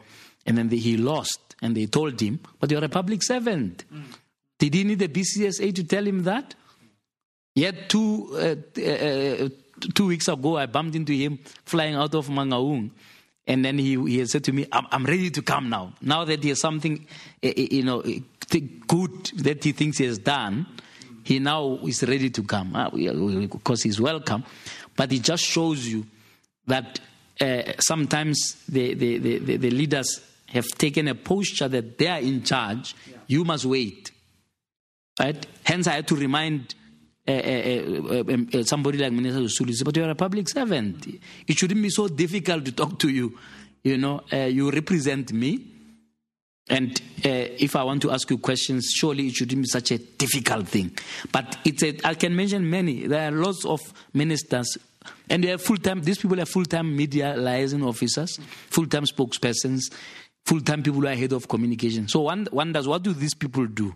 and 0.46 0.56
then 0.56 0.70
the, 0.70 0.78
he 0.78 0.96
lost, 0.96 1.56
and 1.60 1.76
they 1.76 1.84
told 1.84 2.18
him, 2.22 2.40
"But 2.58 2.70
you're 2.70 2.82
a 2.82 2.88
public 2.88 3.22
servant." 3.22 3.84
Mm. 3.92 4.04
Did 4.58 4.74
he 4.74 4.84
need 4.84 4.98
the 4.98 5.08
BCCSA 5.08 5.74
to 5.74 5.84
tell 5.84 6.06
him 6.06 6.24
that? 6.24 6.54
Yet 7.54 7.88
two, 7.88 8.28
uh, 8.34 8.80
uh, 8.80 9.48
two 9.94 10.06
weeks 10.06 10.28
ago, 10.28 10.56
I 10.56 10.66
bumped 10.66 10.94
into 10.94 11.12
him 11.12 11.38
flying 11.64 11.94
out 11.94 12.14
of 12.14 12.28
Mangaung. 12.28 12.90
And 13.46 13.64
then 13.64 13.78
he, 13.78 13.96
he 13.96 14.26
said 14.26 14.44
to 14.44 14.52
me, 14.52 14.66
I'm, 14.70 14.86
I'm, 14.90 15.04
ready 15.04 15.30
to 15.30 15.42
come 15.42 15.70
now. 15.70 15.94
Now 16.02 16.24
that 16.24 16.42
he 16.42 16.50
has 16.50 16.60
something, 16.60 17.06
uh, 17.42 17.48
you 17.56 17.82
know, 17.82 18.02
good 18.86 19.24
that 19.38 19.64
he 19.64 19.72
thinks 19.72 19.98
he 19.98 20.04
has 20.04 20.18
done, 20.18 20.66
he 21.24 21.38
now 21.38 21.78
is 21.82 22.02
ready 22.04 22.30
to 22.30 22.42
come. 22.42 22.72
Because 23.50 23.82
he's 23.82 24.00
welcome. 24.00 24.44
But 24.94 25.12
it 25.12 25.22
just 25.22 25.44
shows 25.44 25.86
you 25.86 26.06
that 26.66 27.00
uh, 27.40 27.62
sometimes 27.80 28.62
the, 28.68 28.94
the, 28.94 29.18
the, 29.18 29.56
the, 29.56 29.70
leaders 29.70 30.20
have 30.48 30.66
taken 30.76 31.08
a 31.08 31.14
posture 31.14 31.68
that 31.68 31.96
they 31.96 32.08
are 32.08 32.20
in 32.20 32.42
charge. 32.42 32.94
Yeah. 33.06 33.16
You 33.26 33.44
must 33.44 33.64
wait. 33.64 34.10
Right? 35.18 35.46
Hence, 35.64 35.86
I 35.86 35.94
had 35.94 36.08
to 36.08 36.16
remind 36.16 36.74
uh, 37.26 37.32
uh, 37.32 38.24
uh, 38.54 38.62
somebody 38.62 38.96
like 38.96 39.12
Minister 39.12 39.46
Suli, 39.48 39.74
but 39.84 39.94
you're 39.94 40.08
a 40.08 40.14
public 40.14 40.48
servant. 40.48 41.06
It 41.46 41.58
shouldn't 41.58 41.82
be 41.82 41.90
so 41.90 42.08
difficult 42.08 42.64
to 42.64 42.72
talk 42.72 42.98
to 43.00 43.08
you. 43.10 43.38
You 43.82 43.98
know, 43.98 44.22
you 44.30 44.70
represent 44.70 45.32
me. 45.32 45.60
And 46.70 47.00
if 47.22 47.76
I 47.76 47.82
want 47.82 48.02
to 48.02 48.10
ask 48.10 48.30
you 48.30 48.38
questions, 48.38 48.92
surely 48.94 49.26
it 49.26 49.34
shouldn't 49.34 49.60
be 49.62 49.68
such 49.68 49.90
a 49.90 49.98
difficult 49.98 50.68
thing. 50.68 50.96
But 51.30 51.58
it's 51.64 51.82
a, 51.82 51.98
I 52.04 52.14
can 52.14 52.34
mention 52.34 52.68
many. 52.68 53.06
There 53.06 53.28
are 53.28 53.30
lots 53.30 53.64
of 53.64 53.80
ministers 54.14 54.78
and 55.28 55.44
they 55.44 55.52
are 55.52 55.58
full 55.58 55.76
time, 55.76 56.02
these 56.02 56.18
people 56.18 56.40
are 56.40 56.46
full 56.46 56.64
time 56.64 56.94
media 56.96 57.34
liaison 57.36 57.82
officers, 57.82 58.38
full 58.70 58.86
time 58.86 59.04
spokespersons, 59.04 59.92
full 60.44 60.60
time 60.60 60.82
people 60.82 61.00
who 61.00 61.06
are 61.06 61.14
head 61.14 61.32
of 61.32 61.48
communication. 61.48 62.08
So 62.08 62.20
one 62.20 62.48
wonders, 62.52 62.88
what 62.88 63.02
do 63.02 63.12
these 63.12 63.34
people 63.34 63.66
do? 63.66 63.94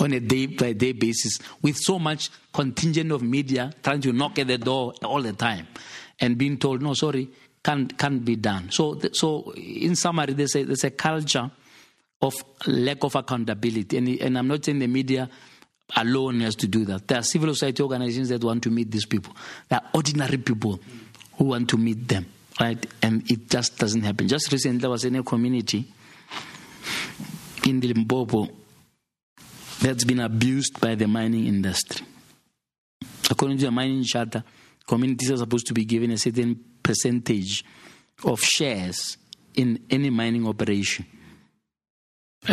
On 0.00 0.12
a 0.12 0.20
day 0.20 0.46
by 0.46 0.72
day 0.72 0.92
basis 0.92 1.38
with 1.62 1.76
so 1.76 1.98
much 1.98 2.30
contingent 2.52 3.12
of 3.12 3.22
media 3.22 3.72
trying 3.82 4.00
to 4.00 4.12
knock 4.12 4.38
at 4.38 4.48
the 4.48 4.58
door 4.58 4.94
all 5.04 5.22
the 5.22 5.32
time 5.32 5.66
and 6.20 6.36
being 6.36 6.58
told, 6.58 6.82
no, 6.82 6.94
sorry, 6.94 7.28
can't, 7.62 7.96
can't 7.98 8.24
be 8.24 8.36
done. 8.36 8.70
So, 8.70 8.98
so 9.12 9.52
in 9.52 9.94
summary, 9.94 10.32
there's 10.32 10.56
a, 10.56 10.64
there's 10.64 10.84
a 10.84 10.90
culture 10.90 11.50
of 12.22 12.34
lack 12.66 13.04
of 13.04 13.14
accountability. 13.14 13.96
And, 13.96 14.08
and 14.08 14.38
I'm 14.38 14.48
not 14.48 14.64
saying 14.64 14.78
the 14.78 14.86
media 14.86 15.28
alone 15.96 16.40
has 16.40 16.54
to 16.56 16.68
do 16.68 16.84
that. 16.86 17.08
There 17.08 17.18
are 17.18 17.22
civil 17.22 17.52
society 17.54 17.82
organizations 17.82 18.28
that 18.30 18.42
want 18.42 18.62
to 18.64 18.70
meet 18.70 18.90
these 18.90 19.06
people. 19.06 19.34
There 19.68 19.80
are 19.82 19.90
ordinary 19.94 20.38
people 20.38 20.80
who 21.36 21.44
want 21.44 21.68
to 21.70 21.76
meet 21.76 22.08
them, 22.08 22.26
right? 22.60 22.84
And 23.02 23.28
it 23.30 23.48
just 23.48 23.78
doesn't 23.78 24.02
happen. 24.02 24.28
Just 24.28 24.52
recently, 24.52 24.84
I 24.84 24.88
was 24.88 25.04
in 25.04 25.16
a 25.16 25.22
community 25.22 25.86
in 27.66 27.80
Limpopo 27.80 28.48
that's 29.80 30.04
been 30.04 30.20
abused 30.20 30.80
by 30.80 30.94
the 30.94 31.06
mining 31.06 31.46
industry. 31.46 32.06
According 33.30 33.58
to 33.58 33.66
the 33.66 33.70
mining 33.70 34.04
charter, 34.04 34.44
communities 34.86 35.30
are 35.30 35.38
supposed 35.38 35.66
to 35.68 35.74
be 35.74 35.84
given 35.84 36.10
a 36.10 36.18
certain 36.18 36.58
percentage 36.82 37.64
of 38.24 38.40
shares 38.40 39.16
in 39.54 39.80
any 39.90 40.10
mining 40.10 40.46
operation 40.46 41.06
uh, 42.48 42.52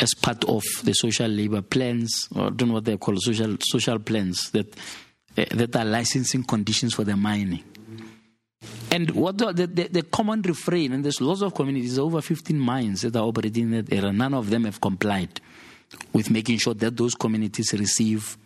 as 0.00 0.14
part 0.20 0.44
of 0.44 0.62
the 0.84 0.92
social 0.92 1.28
labor 1.28 1.62
plans, 1.62 2.28
or 2.34 2.46
I 2.46 2.50
don't 2.50 2.68
know 2.68 2.74
what 2.74 2.84
they 2.84 2.96
call 2.96 3.16
social 3.16 3.56
social 3.60 3.98
plans 3.98 4.50
that 4.50 4.74
uh, 5.36 5.44
that 5.50 5.76
are 5.76 5.84
licensing 5.84 6.44
conditions 6.44 6.94
for 6.94 7.04
the 7.04 7.16
mining. 7.16 7.64
And 8.90 9.10
what 9.10 9.38
the, 9.38 9.52
the, 9.52 9.66
the, 9.66 10.02
common 10.02 10.42
refrain, 10.42 10.92
and 10.92 11.04
there's 11.04 11.20
lots 11.20 11.42
of 11.42 11.54
communities, 11.54 11.98
over 11.98 12.20
15 12.20 12.58
mines 12.58 13.02
that 13.02 13.14
are 13.14 13.22
operating 13.22 13.64
in 13.64 13.84
that 13.84 13.92
area, 13.92 14.12
none 14.12 14.34
of 14.34 14.50
them 14.50 14.64
have 14.64 14.80
complied 14.80 15.40
with 16.12 16.30
making 16.30 16.58
sure 16.58 16.74
that 16.74 16.96
those 16.96 17.14
communities 17.14 17.72
receive 17.72 18.36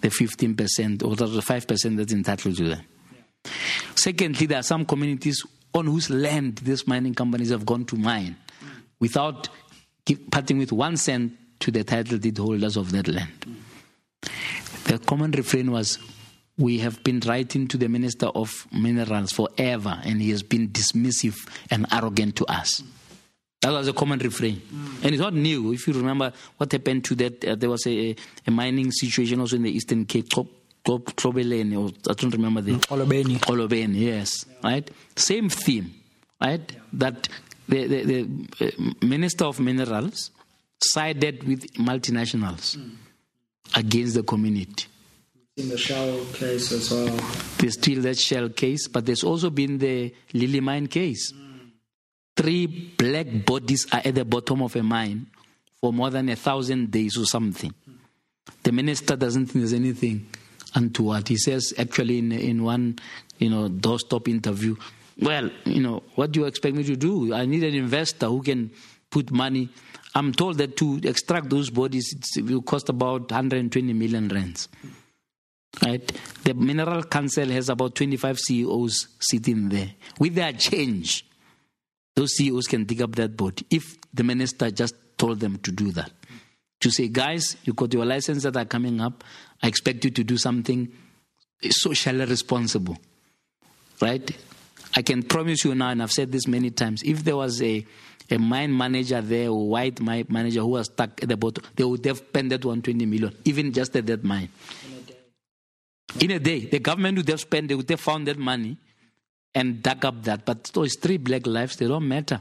the 0.00 0.08
15% 0.08 1.02
or 1.04 1.16
the 1.16 1.26
5% 1.26 1.96
that's 1.96 2.12
entitled 2.12 2.56
to 2.56 2.68
them. 2.68 2.82
Yeah. 3.12 3.50
Secondly, 3.94 4.46
there 4.46 4.58
are 4.58 4.62
some 4.62 4.84
communities 4.84 5.44
on 5.74 5.86
whose 5.86 6.10
land 6.10 6.56
these 6.58 6.86
mining 6.86 7.14
companies 7.14 7.50
have 7.50 7.66
gone 7.66 7.84
to 7.86 7.96
mine 7.96 8.36
without 9.00 9.48
give, 10.04 10.30
parting 10.30 10.58
with 10.58 10.72
one 10.72 10.96
cent 10.96 11.32
to 11.60 11.70
the 11.70 11.84
title 11.84 12.18
deed 12.18 12.38
holders 12.38 12.76
of 12.76 12.92
that 12.92 13.08
land. 13.08 13.56
The 14.84 14.98
common 14.98 15.32
refrain 15.32 15.70
was, 15.70 15.98
We 16.56 16.78
have 16.78 17.02
been 17.04 17.20
writing 17.20 17.68
to 17.68 17.76
the 17.76 17.88
Minister 17.88 18.26
of 18.26 18.66
Minerals 18.72 19.32
forever, 19.32 20.00
and 20.04 20.20
he 20.20 20.30
has 20.30 20.42
been 20.42 20.68
dismissive 20.68 21.36
and 21.70 21.86
arrogant 21.92 22.36
to 22.36 22.46
us. 22.46 22.82
That 23.60 23.72
was 23.72 23.88
a 23.88 23.92
common 23.92 24.20
refrain. 24.20 24.56
Mm. 24.56 25.04
And 25.04 25.14
it's 25.14 25.20
not 25.20 25.34
new. 25.34 25.72
If 25.72 25.88
you 25.88 25.94
remember 25.94 26.32
what 26.56 26.70
happened 26.70 27.04
to 27.06 27.14
that, 27.16 27.44
uh, 27.44 27.54
there 27.56 27.68
was 27.68 27.86
a, 27.86 28.14
a, 28.46 28.50
mining 28.50 28.92
situation 28.92 29.40
also 29.40 29.56
in 29.56 29.64
the 29.64 29.70
Eastern 29.70 30.04
Cape, 30.04 30.28
Trobelene, 30.84 31.76
or 31.76 31.90
I 32.08 32.14
don't 32.14 32.32
remember 32.32 32.60
the. 32.60 32.74
Xolobeni. 32.74 33.38
Xolobeni, 33.38 33.96
yes. 33.96 34.46
Yeah. 34.46 34.70
Right? 34.70 34.90
Same 35.16 35.48
theme, 35.48 35.92
right? 36.40 36.60
Yeah. 36.72 36.80
That 36.92 37.28
the, 37.68 37.86
the, 37.86 38.02
the 38.04 38.66
uh, 38.66 39.06
Minister 39.06 39.46
of 39.46 39.58
Minerals 39.58 40.30
sided 40.80 41.42
with 41.42 41.72
multinationals 41.74 42.76
mm. 42.76 42.94
against 43.74 44.14
the 44.14 44.22
community. 44.22 44.86
In 45.56 45.68
the 45.68 45.76
Shell 45.76 46.24
case 46.32 46.70
as 46.70 46.92
well. 46.92 47.18
There's 47.58 47.74
still 47.74 48.02
that 48.02 48.18
Shell 48.18 48.50
case, 48.50 48.86
but 48.86 49.04
there's 49.04 49.24
also 49.24 49.50
been 49.50 49.78
the 49.78 50.14
Lily 50.32 50.60
Mine 50.60 50.86
case. 50.86 51.32
Mm 51.32 51.47
three 52.38 52.66
black 52.68 53.26
bodies 53.44 53.86
are 53.92 54.00
at 54.04 54.14
the 54.14 54.24
bottom 54.24 54.62
of 54.62 54.76
a 54.76 54.82
mine 54.82 55.26
for 55.80 55.92
more 55.92 56.08
than 56.08 56.28
a 56.28 56.36
thousand 56.36 56.88
days 56.88 57.18
or 57.18 57.24
something. 57.24 57.74
The 58.62 58.70
minister 58.70 59.16
doesn't 59.16 59.46
think 59.46 59.62
there's 59.62 59.72
anything 59.72 60.28
untoward. 60.74 61.26
He 61.26 61.36
says, 61.36 61.74
actually, 61.76 62.18
in, 62.18 62.30
in 62.30 62.62
one 62.62 63.00
you 63.38 63.50
know, 63.50 63.68
doorstop 63.68 64.28
interview, 64.28 64.76
well, 65.20 65.50
you 65.64 65.82
know, 65.82 66.04
what 66.14 66.30
do 66.30 66.40
you 66.40 66.46
expect 66.46 66.76
me 66.76 66.84
to 66.84 66.94
do? 66.94 67.34
I 67.34 67.44
need 67.44 67.64
an 67.64 67.74
investor 67.74 68.26
who 68.26 68.40
can 68.42 68.70
put 69.10 69.32
money. 69.32 69.68
I'm 70.14 70.32
told 70.32 70.58
that 70.58 70.76
to 70.76 71.00
extract 71.02 71.50
those 71.50 71.70
bodies, 71.70 72.14
it 72.36 72.44
will 72.44 72.62
cost 72.62 72.88
about 72.88 73.22
120 73.32 73.92
million 73.94 74.28
rands. 74.28 74.68
Right? 75.84 76.06
The 76.44 76.54
Mineral 76.54 77.02
Council 77.02 77.48
has 77.48 77.68
about 77.68 77.96
25 77.96 78.38
CEOs 78.38 79.08
sitting 79.18 79.70
there. 79.70 79.90
With 80.20 80.36
their 80.36 80.52
change, 80.52 81.24
those 82.18 82.34
CEOs 82.34 82.66
can 82.66 82.82
dig 82.82 83.00
up 83.00 83.14
that 83.14 83.36
boat 83.36 83.62
if 83.70 83.96
the 84.12 84.24
minister 84.24 84.72
just 84.72 84.96
told 85.16 85.38
them 85.38 85.56
to 85.58 85.70
do 85.70 85.92
that. 85.92 86.10
To 86.80 86.90
say, 86.90 87.06
guys, 87.06 87.56
you 87.62 87.74
got 87.74 87.94
your 87.94 88.04
licenses 88.04 88.42
that 88.42 88.56
are 88.56 88.64
coming 88.64 89.00
up. 89.00 89.22
I 89.62 89.68
expect 89.68 90.04
you 90.04 90.10
to 90.10 90.24
do 90.24 90.36
something 90.36 90.92
socially 91.70 92.24
responsible. 92.24 92.98
Right? 94.02 94.36
I 94.96 95.02
can 95.02 95.22
promise 95.22 95.64
you 95.64 95.76
now, 95.76 95.90
and 95.90 96.02
I've 96.02 96.10
said 96.10 96.32
this 96.32 96.48
many 96.48 96.72
times, 96.72 97.04
if 97.04 97.22
there 97.22 97.36
was 97.36 97.62
a, 97.62 97.86
a 98.28 98.36
mine 98.36 98.76
manager 98.76 99.20
there 99.20 99.50
or 99.50 99.68
white 99.68 100.00
mine 100.00 100.26
manager 100.28 100.60
who 100.62 100.70
was 100.70 100.86
stuck 100.86 101.22
at 101.22 101.28
the 101.28 101.36
bottom, 101.36 101.62
they 101.76 101.84
would 101.84 102.04
have 102.04 102.18
spent 102.18 102.48
that 102.48 102.64
120 102.64 103.06
million, 103.06 103.32
even 103.44 103.72
just 103.72 103.94
at 103.94 104.06
that 104.06 104.24
mine. 104.24 104.48
In 104.84 104.92
a 104.92 105.02
day. 105.02 106.24
In 106.24 106.30
a 106.32 106.38
day. 106.40 106.60
The 106.66 106.80
government 106.80 107.18
would 107.18 107.28
have 107.28 107.40
spent, 107.40 107.68
they 107.68 107.76
would 107.76 107.88
have 107.88 108.00
found 108.00 108.26
that 108.26 108.38
money 108.38 108.76
and 109.58 109.82
dug 109.82 110.04
up 110.04 110.22
that. 110.22 110.44
But 110.44 110.64
those 110.72 110.94
three 110.94 111.16
black 111.16 111.44
lives, 111.46 111.76
they 111.76 111.88
don't 111.88 112.06
matter. 112.06 112.40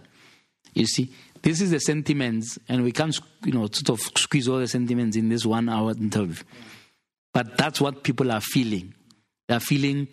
You 0.76 0.86
see, 0.86 1.12
this 1.42 1.62
is 1.62 1.72
the 1.72 1.80
sentiments, 1.80 2.60
and 2.70 2.84
we 2.84 2.92
can't, 2.92 3.20
you 3.44 3.54
know, 3.54 3.68
sort 3.72 3.90
of 3.90 4.00
squeeze 4.16 4.48
all 4.48 4.60
the 4.60 4.68
sentiments 4.68 5.18
in 5.18 5.30
this 5.30 5.44
one 5.44 5.68
hour 5.68 5.92
interview. 5.92 6.44
But 7.34 7.58
that's 7.58 7.82
what 7.82 8.04
people 8.04 8.32
are 8.32 8.42
feeling. 8.42 8.94
They're 9.48 9.60
feeling 9.60 10.10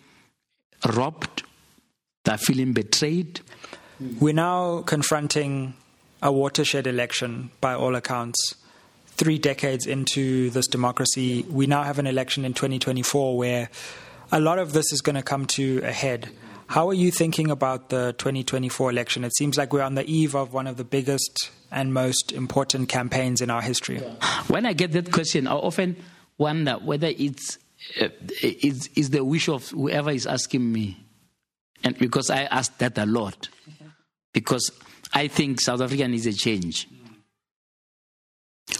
robbed, 0.93 1.43
they're 2.23 2.39
feeling 2.39 2.73
betrayed. 2.73 3.41
We're 4.19 4.33
now 4.33 4.81
confronting 4.81 5.75
a 6.23 6.31
watershed 6.31 6.87
election 6.87 7.51
by 7.61 7.75
all 7.75 7.95
accounts. 7.95 8.55
Three 9.09 9.37
decades 9.37 9.85
into 9.85 10.49
this 10.49 10.67
democracy, 10.67 11.45
we 11.49 11.67
now 11.67 11.83
have 11.83 11.99
an 11.99 12.07
election 12.07 12.45
in 12.45 12.53
2024 12.53 13.37
where 13.37 13.69
a 14.31 14.39
lot 14.39 14.57
of 14.57 14.73
this 14.73 14.91
is 14.91 15.01
going 15.01 15.15
to 15.15 15.21
come 15.21 15.45
to 15.45 15.81
a 15.83 15.91
head. 15.91 16.29
How 16.67 16.89
are 16.89 16.93
you 16.93 17.11
thinking 17.11 17.51
about 17.51 17.89
the 17.89 18.13
2024 18.17 18.89
election? 18.89 19.23
It 19.23 19.35
seems 19.35 19.57
like 19.57 19.71
we're 19.71 19.83
on 19.83 19.95
the 19.95 20.05
eve 20.05 20.35
of 20.35 20.53
one 20.53 20.67
of 20.67 20.77
the 20.77 20.83
biggest 20.83 21.51
and 21.71 21.93
most 21.93 22.31
important 22.31 22.89
campaigns 22.89 23.41
in 23.41 23.49
our 23.49 23.61
history. 23.61 23.99
When 24.47 24.65
I 24.65 24.73
get 24.73 24.91
that 24.93 25.11
question, 25.11 25.47
I 25.47 25.53
often 25.53 25.95
wonder 26.37 26.73
whether 26.73 27.07
it's 27.07 27.57
uh, 28.01 28.07
is, 28.41 28.89
is 28.95 29.11
the 29.11 29.23
wish 29.23 29.47
of 29.47 29.69
whoever 29.69 30.09
is 30.09 30.25
asking 30.25 30.71
me, 30.71 30.97
and 31.83 31.97
because 31.97 32.29
I 32.29 32.43
ask 32.43 32.75
that 32.79 32.97
a 32.97 33.05
lot, 33.05 33.49
because 34.33 34.71
I 35.13 35.27
think 35.27 35.61
South 35.61 35.81
Africa 35.81 36.07
needs 36.07 36.25
a 36.25 36.33
change. 36.33 36.87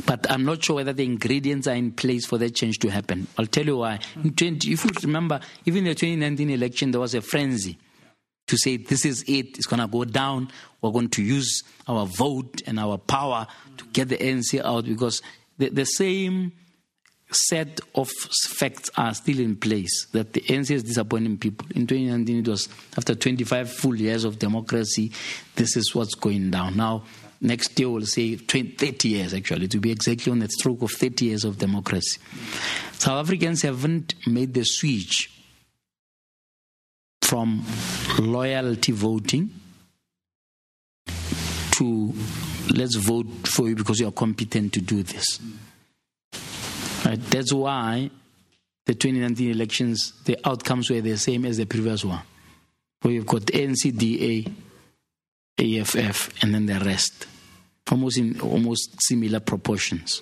But 0.05 0.29
I'm 0.31 0.45
not 0.45 0.63
sure 0.63 0.77
whether 0.77 0.93
the 0.93 1.03
ingredients 1.03 1.67
are 1.67 1.75
in 1.75 1.91
place 1.91 2.25
for 2.25 2.37
that 2.39 2.55
change 2.55 2.79
to 2.79 2.89
happen. 2.89 3.27
I'll 3.37 3.45
tell 3.45 3.65
you 3.65 3.77
why. 3.77 3.99
20, 4.35 4.71
if 4.71 4.83
you 4.83 4.91
remember, 5.03 5.39
even 5.65 5.83
the 5.83 5.93
2019 5.93 6.49
election, 6.49 6.91
there 6.91 7.01
was 7.01 7.13
a 7.13 7.21
frenzy 7.21 7.77
to 8.47 8.57
say 8.57 8.77
this 8.77 9.05
is 9.05 9.23
it, 9.23 9.57
it's 9.57 9.65
going 9.65 9.81
to 9.81 9.87
go 9.87 10.03
down. 10.03 10.51
We're 10.81 10.91
going 10.91 11.09
to 11.09 11.23
use 11.23 11.63
our 11.87 12.05
vote 12.05 12.61
and 12.65 12.79
our 12.79 12.97
power 12.97 13.47
to 13.77 13.85
get 13.87 14.09
the 14.09 14.17
ANC 14.17 14.63
out 14.63 14.85
because 14.85 15.21
the, 15.57 15.69
the 15.69 15.85
same 15.85 16.51
set 17.31 17.79
of 17.95 18.09
facts 18.09 18.89
are 18.97 19.13
still 19.13 19.39
in 19.39 19.55
place 19.55 20.07
that 20.11 20.33
the 20.33 20.41
ANC 20.41 20.71
is 20.71 20.83
disappointing 20.83 21.37
people. 21.37 21.67
In 21.75 21.87
2019, 21.87 22.39
it 22.39 22.47
was 22.47 22.69
after 22.97 23.15
25 23.15 23.71
full 23.71 23.95
years 23.95 24.23
of 24.23 24.37
democracy, 24.37 25.11
this 25.55 25.75
is 25.75 25.95
what's 25.95 26.15
going 26.15 26.51
down. 26.51 26.77
Now, 26.77 27.03
next 27.45 27.79
year 27.79 27.89
we'll 27.89 28.05
say 28.05 28.35
20, 28.35 28.71
30 28.71 29.09
years 29.09 29.33
actually, 29.33 29.67
to 29.67 29.79
be 29.79 29.91
exactly 29.91 30.31
on 30.31 30.39
the 30.39 30.49
stroke 30.49 30.81
of 30.81 30.91
30 30.91 31.25
years 31.25 31.45
of 31.45 31.57
democracy. 31.57 32.19
South 32.93 33.25
Africans 33.25 33.61
haven't 33.61 34.15
made 34.27 34.53
the 34.53 34.63
switch 34.63 35.31
from 37.21 37.63
loyalty 38.19 38.91
voting 38.91 39.49
to 41.71 42.13
let's 42.69 42.95
vote 42.95 43.47
for 43.47 43.67
you 43.69 43.75
because 43.75 43.99
you 43.99 44.07
are 44.07 44.11
competent 44.11 44.73
to 44.73 44.81
do 44.81 45.03
this. 45.03 45.39
Right? 47.05 47.19
That's 47.21 47.53
why 47.53 48.09
the 48.85 48.93
2019 48.93 49.51
elections, 49.51 50.13
the 50.25 50.37
outcomes 50.45 50.89
were 50.89 51.01
the 51.01 51.17
same 51.17 51.45
as 51.45 51.57
the 51.57 51.65
previous 51.65 52.05
one. 52.05 52.21
We've 53.03 53.25
got 53.25 53.41
NCDA, 53.43 54.51
EFF, 55.59 56.43
and 56.43 56.53
then 56.53 56.65
the 56.65 56.79
rest, 56.79 57.27
almost 57.91 58.17
in 58.17 58.39
almost 58.41 58.95
similar 59.01 59.39
proportions. 59.39 60.21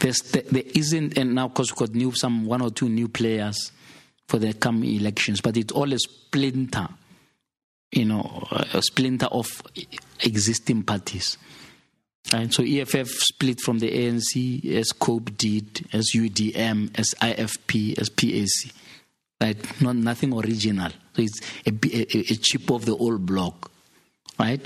There's, 0.00 0.20
there 0.20 0.62
isn't, 0.74 1.16
and 1.16 1.34
now 1.34 1.48
because 1.48 1.70
we've 1.70 1.78
got 1.88 1.94
new, 1.94 2.12
some 2.12 2.46
one 2.46 2.62
or 2.62 2.70
two 2.70 2.88
new 2.88 3.08
players 3.08 3.72
for 4.28 4.38
the 4.38 4.54
coming 4.54 4.94
elections, 4.94 5.40
but 5.40 5.56
it's 5.56 5.72
all 5.72 5.92
a 5.92 5.98
splinter, 5.98 6.88
you 7.92 8.04
know, 8.04 8.48
a 8.72 8.82
splinter 8.82 9.26
of 9.26 9.62
existing 10.24 10.82
parties. 10.82 11.36
And 12.32 12.52
so 12.52 12.62
EFF 12.62 13.08
split 13.08 13.60
from 13.60 13.78
the 13.80 13.90
ANC 13.90 14.64
as 14.74 14.92
COPE 14.92 15.36
did, 15.36 15.88
as 15.92 16.12
UDM, 16.14 16.98
as 16.98 17.14
IFP, 17.20 17.98
as 17.98 18.08
PAC. 18.08 18.72
Right? 19.40 19.82
Not, 19.82 19.96
nothing 19.96 20.32
original. 20.32 20.90
So 21.14 21.22
it's 21.22 21.40
a, 21.66 21.70
a, 21.70 22.32
a 22.32 22.36
chip 22.36 22.70
of 22.70 22.84
the 22.86 22.96
old 22.96 23.26
block. 23.26 23.70
Right? 24.38 24.64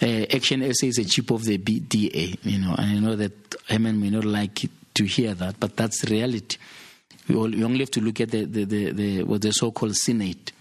Uh, 0.00 0.26
Action 0.34 0.62
SA 0.74 0.86
is 0.86 0.98
a 0.98 1.04
chip 1.04 1.30
of 1.30 1.44
the 1.44 1.58
BDA, 1.58 2.38
you 2.44 2.58
know, 2.58 2.74
and 2.78 2.86
I 2.86 2.98
know 3.00 3.16
that 3.16 3.32
Herman 3.68 4.00
may 4.00 4.10
not 4.10 4.24
like 4.24 4.68
to 4.94 5.04
hear 5.04 5.34
that, 5.34 5.58
but 5.58 5.76
that's 5.76 6.04
reality. 6.04 6.56
We, 7.28 7.34
all, 7.34 7.50
we 7.50 7.64
only 7.64 7.80
have 7.80 7.90
to 7.92 8.00
look 8.00 8.20
at 8.20 8.30
the, 8.30 8.44
the, 8.44 8.64
the, 8.64 8.92
the 8.92 9.22
what 9.24 9.42
the 9.42 9.52
so-called 9.52 9.96
Senate 9.96 10.52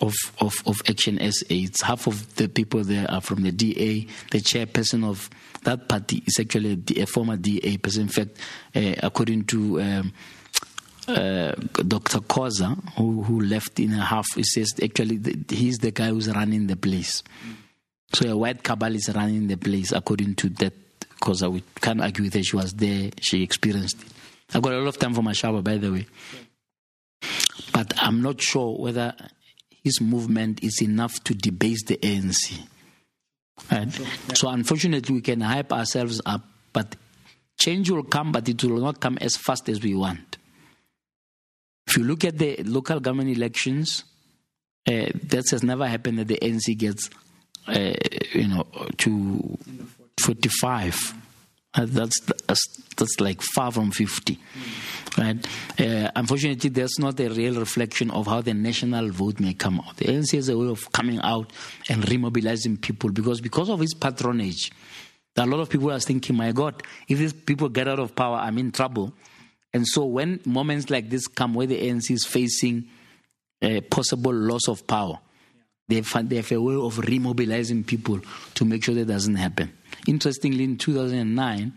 of, 0.00 0.14
of, 0.40 0.54
of 0.66 0.82
Action 0.88 1.18
SA. 1.30 1.46
It's 1.50 1.82
half 1.82 2.06
of 2.06 2.34
the 2.36 2.48
people 2.48 2.82
there 2.82 3.10
are 3.10 3.20
from 3.20 3.42
the 3.42 3.52
DA. 3.52 4.06
The 4.30 4.38
chairperson 4.38 5.08
of 5.08 5.30
that 5.62 5.88
party 5.88 6.22
is 6.26 6.38
actually 6.40 6.82
a, 6.96 7.06
former 7.06 7.36
DA 7.36 7.76
person. 7.78 8.02
In 8.02 8.08
fact, 8.08 8.38
uh, 8.74 8.94
according 9.02 9.44
to 9.44 9.80
um, 9.80 10.12
uh, 11.08 11.52
Dr. 11.52 12.18
Khoza, 12.20 12.76
who, 12.96 13.22
who 13.22 13.40
left 13.40 13.78
in 13.78 13.92
a 13.92 14.04
half, 14.04 14.26
he 14.34 14.42
says 14.42 14.74
actually 14.82 15.18
the, 15.18 15.54
he's 15.54 15.78
the 15.78 15.90
guy 15.90 16.08
who's 16.08 16.28
running 16.28 16.66
the 16.66 16.76
place. 16.76 17.22
Mm. 17.46 17.54
So 18.12 18.28
a 18.28 18.36
white 18.36 18.62
cabal 18.62 18.94
is 18.94 19.10
running 19.14 19.48
the 19.48 19.56
place 19.56 19.92
according 19.92 20.36
to 20.36 20.48
that 20.50 20.72
because 21.00 21.42
we 21.44 21.62
can't 21.80 22.00
argue 22.00 22.28
that 22.30 22.44
she 22.44 22.56
was 22.56 22.72
there, 22.74 23.10
she 23.20 23.42
experienced 23.42 24.02
it. 24.02 24.08
I've 24.54 24.62
got 24.62 24.74
a 24.74 24.78
lot 24.78 24.88
of 24.88 24.98
time 24.98 25.14
for 25.14 25.22
Mashaba, 25.22 25.64
by 25.64 25.78
the 25.78 25.90
way. 25.90 26.06
But 27.72 27.94
I'm 27.96 28.22
not 28.22 28.40
sure 28.40 28.76
whether 28.78 29.14
his 29.82 30.00
movement 30.00 30.62
is 30.62 30.80
enough 30.82 31.22
to 31.24 31.34
debase 31.34 31.84
the 31.84 31.96
ANC. 31.96 32.60
Right? 33.70 33.90
So 34.34 34.48
unfortunately, 34.48 35.14
we 35.14 35.20
can 35.22 35.40
hype 35.40 35.72
ourselves 35.72 36.20
up, 36.26 36.42
but 36.72 36.94
change 37.58 37.90
will 37.90 38.04
come, 38.04 38.32
but 38.32 38.48
it 38.48 38.62
will 38.62 38.80
not 38.80 39.00
come 39.00 39.18
as 39.20 39.36
fast 39.36 39.68
as 39.68 39.82
we 39.82 39.94
want. 39.94 40.36
If 41.86 41.96
you 41.96 42.04
look 42.04 42.24
at 42.24 42.38
the 42.38 42.62
local 42.64 43.00
government 43.00 43.36
elections, 43.36 44.04
Uh, 44.86 45.08
that 45.30 45.44
has 45.50 45.62
never 45.62 45.86
happened 45.86 46.18
that 46.18 46.28
the 46.28 46.38
ANC 46.42 46.76
gets, 46.76 47.08
uh, 47.66 47.94
you 48.32 48.48
know, 48.48 48.66
to 48.98 49.58
45. 50.22 51.14
Uh, 51.76 51.86
that's, 51.88 52.20
that's, 52.46 52.82
that's 52.96 53.20
like 53.20 53.42
far 53.42 53.72
from 53.72 53.90
50. 53.90 54.38
Right? 55.18 55.46
Uh, 55.78 56.10
unfortunately, 56.14 56.70
there's 56.70 56.98
not 56.98 57.18
a 57.18 57.28
real 57.28 57.58
reflection 57.58 58.10
of 58.10 58.26
how 58.26 58.40
the 58.40 58.54
national 58.54 59.10
vote 59.10 59.40
may 59.40 59.54
come 59.54 59.80
out. 59.80 59.96
The 59.96 60.06
ANC 60.06 60.32
has 60.32 60.48
a 60.48 60.56
way 60.56 60.68
of 60.68 60.90
coming 60.92 61.20
out 61.20 61.52
and 61.88 62.02
remobilizing 62.04 62.80
people 62.80 63.10
because 63.10 63.40
because 63.40 63.70
of 63.70 63.82
its 63.82 63.94
patronage, 63.94 64.70
a 65.36 65.46
lot 65.46 65.60
of 65.60 65.68
people 65.68 65.90
are 65.90 65.98
thinking, 65.98 66.36
my 66.36 66.52
God, 66.52 66.82
if 67.08 67.18
these 67.18 67.32
people 67.32 67.68
get 67.68 67.88
out 67.88 67.98
of 67.98 68.14
power, 68.14 68.36
I'm 68.36 68.58
in 68.58 68.70
trouble. 68.70 69.12
And 69.72 69.86
so 69.86 70.04
when 70.04 70.40
moments 70.44 70.90
like 70.90 71.10
this 71.10 71.26
come 71.26 71.54
where 71.54 71.66
the 71.66 71.80
ANC 71.80 72.10
is 72.12 72.24
facing 72.24 72.88
a 73.60 73.80
possible 73.80 74.32
loss 74.32 74.68
of 74.68 74.86
power, 74.86 75.18
they, 75.88 75.96
have 75.96 76.52
a 76.52 76.60
way 76.60 76.74
of 76.74 76.96
remobilizing 76.96 77.86
people 77.86 78.20
to 78.54 78.64
make 78.64 78.84
sure 78.84 78.94
that 78.94 79.06
doesn't 79.06 79.36
happen. 79.36 79.72
Interestingly, 80.06 80.64
in 80.64 80.76
2009, 80.76 81.72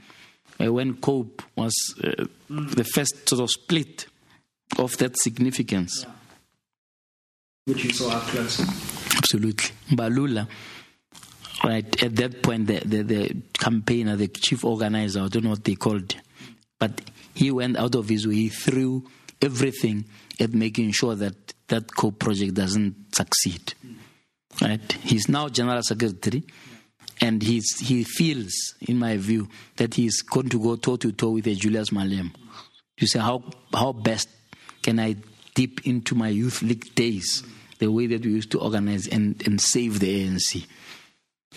uh, 0.60 0.74
when 0.74 0.96
COPE 0.96 1.44
was 1.56 1.76
uh, 2.04 2.26
the 2.50 2.84
first 2.84 3.28
sort 3.30 3.42
of 3.42 3.50
split 3.50 4.08
of 4.78 4.98
that 4.98 5.18
significance. 5.18 6.06
Yeah. 6.06 6.14
Which 7.66 7.84
you 7.84 7.92
saw 7.92 8.12
up 8.12 8.24
close. 8.24 8.62
Absolutely. 9.18 9.72
Mbalula, 9.92 10.48
Right 11.64 12.04
at 12.04 12.16
that 12.18 12.44
point, 12.44 12.68
the, 12.68 12.80
the, 12.86 13.02
the 13.02 13.36
campaigner, 13.54 14.16
the 14.16 14.28
chief 14.28 14.64
organizer, 14.64 15.22
I 15.22 15.28
don't 15.28 15.44
know 15.44 15.50
what 15.52 15.64
they 15.64 15.76
called, 15.76 16.16
but 16.78 17.02
he 17.34 17.50
went 17.50 17.78
out 17.78 17.96
of 17.96 18.10
his 18.10 18.28
way. 18.28 18.36
He 18.36 18.50
threw 18.50 19.04
everything 19.42 20.06
at 20.40 20.54
making 20.54 20.92
sure 20.92 21.16
that 21.16 21.54
that 21.68 21.96
co 21.96 22.12
project 22.12 22.54
doesn't 22.54 23.16
succeed. 23.16 23.74
Right? 24.62 24.92
He's 25.04 25.30
now 25.30 25.50
general 25.50 25.84
secretary, 25.84 26.44
and 27.22 27.42
he's, 27.42 27.80
he 27.80 28.04
feels, 28.04 28.54
in 28.82 28.98
my 28.98 29.18
view, 29.18 29.50
that 29.76 29.94
he's 29.94 30.22
going 30.22 30.50
to 30.50 30.60
go 30.60 30.76
toe 30.76 30.98
to 30.98 31.12
toe 31.12 31.32
with 31.32 31.48
a 31.48 31.56
Julius 31.56 31.90
Malema. 31.90 32.32
You 32.98 33.08
say, 33.08 33.20
how 33.20 33.44
how 33.74 33.94
best 33.94 34.30
can 34.82 35.00
I 35.00 35.16
dip 35.54 35.86
into 35.86 36.16
my 36.16 36.30
youth 36.30 36.62
league 36.62 36.96
days, 36.96 37.44
the 37.80 37.92
way 37.92 38.08
that 38.08 38.26
we 38.26 38.32
used 38.32 38.52
to 38.52 38.60
organize 38.60 39.08
and, 39.08 39.42
and 39.46 39.62
save 39.62 40.00
the 40.00 40.26
ANC? 40.26 40.66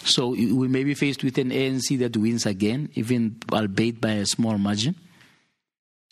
So 0.02 0.30
we 0.30 0.68
may 0.68 0.84
be 0.84 0.94
faced 0.94 1.22
with 1.24 1.38
an 1.38 1.50
ANC 1.50 1.98
that 1.98 2.16
wins 2.16 2.46
again, 2.46 2.90
even 2.94 3.36
albeit 3.52 4.00
by 4.00 4.12
a 4.12 4.26
small 4.26 4.56
margin. 4.58 4.94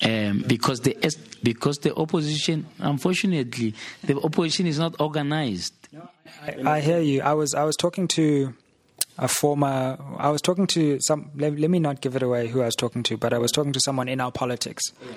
Um, 0.01 0.45
because 0.47 0.81
the 0.81 0.97
because 1.43 1.79
the 1.79 1.95
opposition, 1.95 2.67
unfortunately, 2.79 3.75
the 4.05 4.21
opposition 4.21 4.67
is 4.67 4.79
not 4.79 5.01
organized. 5.01 5.75
I, 6.43 6.77
I, 6.77 6.81
hear 6.81 7.01
you. 7.01 7.23
I 7.23 7.33
was 7.33 7.53
I 7.55 7.65
was 7.65 7.75
talking 7.75 8.07
to 8.09 8.55
a 9.19 9.27
former. 9.27 9.99
I 10.17 10.31
was 10.31 10.41
talking 10.41 10.69
to 10.69 10.99
some. 11.01 11.31
Let, 11.35 11.59
let, 11.59 11.69
me 11.69 11.81
not 11.81 12.01
give 12.01 12.15
it 12.15 12.23
away 12.23 12.47
who 12.47 12.63
I 12.63 12.67
was 12.67 12.77
talking 12.77 13.03
to, 13.05 13.17
but 13.17 13.33
I 13.33 13.39
was 13.39 13.51
talking 13.51 13.73
to 13.73 13.81
someone 13.81 14.09
in 14.09 14.21
our 14.21 14.31
politics. 14.31 14.85
Yeah. 15.03 15.15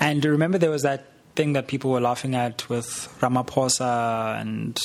And 0.00 0.24
remember, 0.24 0.58
there 0.58 0.70
was 0.70 0.82
that 0.82 1.06
thing 1.36 1.52
that 1.52 1.68
people 1.68 1.92
were 1.92 2.00
laughing 2.00 2.34
at 2.34 2.68
with 2.68 2.84
Ramaphosa 3.20 4.40
and 4.40 4.78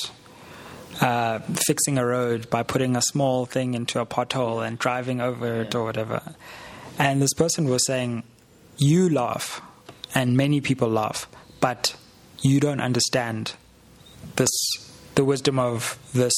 uh, 1.01 1.39
fixing 1.67 1.97
a 1.97 2.05
road 2.05 2.49
by 2.49 2.63
putting 2.63 2.95
a 2.95 3.01
small 3.01 3.45
thing 3.45 3.73
into 3.73 3.99
a 3.99 4.05
pothole 4.05 4.65
and 4.65 4.77
driving 4.77 5.21
over 5.21 5.61
it 5.61 5.73
or 5.73 5.83
whatever. 5.83 6.21
And 6.97 7.21
this 7.21 7.33
person 7.33 7.65
was 7.65 7.85
saying, 7.85 8.23
You 8.77 9.09
laugh, 9.09 9.61
and 10.13 10.35
many 10.35 10.61
people 10.61 10.89
laugh, 10.89 11.27
but 11.59 11.95
you 12.41 12.59
don't 12.59 12.81
understand 12.81 13.53
this, 14.35 14.49
the 15.15 15.23
wisdom 15.23 15.59
of 15.59 15.97
this 16.13 16.33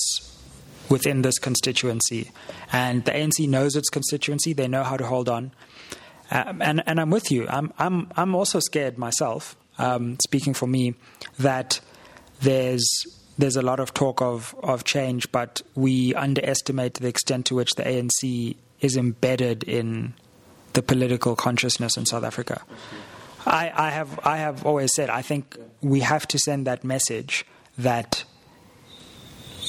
within 0.89 1.21
this 1.21 1.39
constituency. 1.39 2.31
And 2.71 3.03
the 3.05 3.11
ANC 3.11 3.47
knows 3.47 3.75
its 3.75 3.89
constituency, 3.89 4.53
they 4.53 4.67
know 4.67 4.83
how 4.83 4.97
to 4.97 5.05
hold 5.05 5.29
on. 5.29 5.51
Um, 6.29 6.61
and, 6.61 6.83
and 6.85 6.99
I'm 6.99 7.09
with 7.09 7.31
you. 7.31 7.47
I'm, 7.47 7.73
I'm, 7.77 8.11
I'm 8.15 8.35
also 8.35 8.59
scared 8.59 8.97
myself, 8.97 9.55
um, 9.77 10.17
speaking 10.23 10.53
for 10.53 10.67
me, 10.67 10.95
that 11.39 11.79
there's 12.41 12.85
there's 13.38 13.55
a 13.55 13.61
lot 13.61 13.79
of 13.79 13.93
talk 13.93 14.21
of, 14.21 14.55
of 14.63 14.83
change, 14.83 15.31
but 15.31 15.61
we 15.75 16.13
underestimate 16.15 16.95
the 16.95 17.07
extent 17.07 17.45
to 17.45 17.55
which 17.55 17.69
the 17.75 17.83
ANC 17.83 18.55
is 18.81 18.97
embedded 18.97 19.63
in 19.63 20.13
the 20.78 20.84
political 20.84 21.36
consciousness 21.36 21.97
in 21.97 22.05
South 22.05 22.23
Africa. 22.23 22.61
I, 23.47 23.71
I, 23.75 23.89
have 23.89 24.19
I 24.23 24.38
have 24.38 24.63
always 24.63 24.93
said 24.93 25.09
I 25.09 25.23
think 25.23 25.57
we 25.82 26.01
have 26.01 26.28
to 26.28 26.38
send 26.38 26.67
that 26.67 26.84
message 26.84 27.47
that 27.80 28.23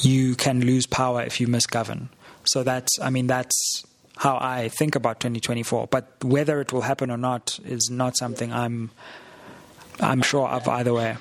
you 0.03 0.35
can 0.35 0.61
lose 0.63 0.85
power 0.85 1.23
if 1.23 1.41
you 1.41 1.47
misgovern. 1.47 2.09
So 2.43 2.61
that's 2.61 2.99
I 3.01 3.09
mean 3.09 3.25
that's 3.25 3.83
how 4.17 4.37
I 4.39 4.69
think 4.69 4.93
about 4.93 5.19
2024. 5.19 5.87
But 5.87 6.23
whether 6.23 6.61
it 6.61 6.71
will 6.71 6.81
happen 6.81 7.09
or 7.09 7.17
not 7.17 7.57
is 7.65 7.89
not 7.89 8.15
something 8.15 8.53
I'm 8.53 8.91
I'm 9.99 10.21
sure 10.21 10.47
of 10.47 10.67
either 10.67 10.93
way. 10.93 11.17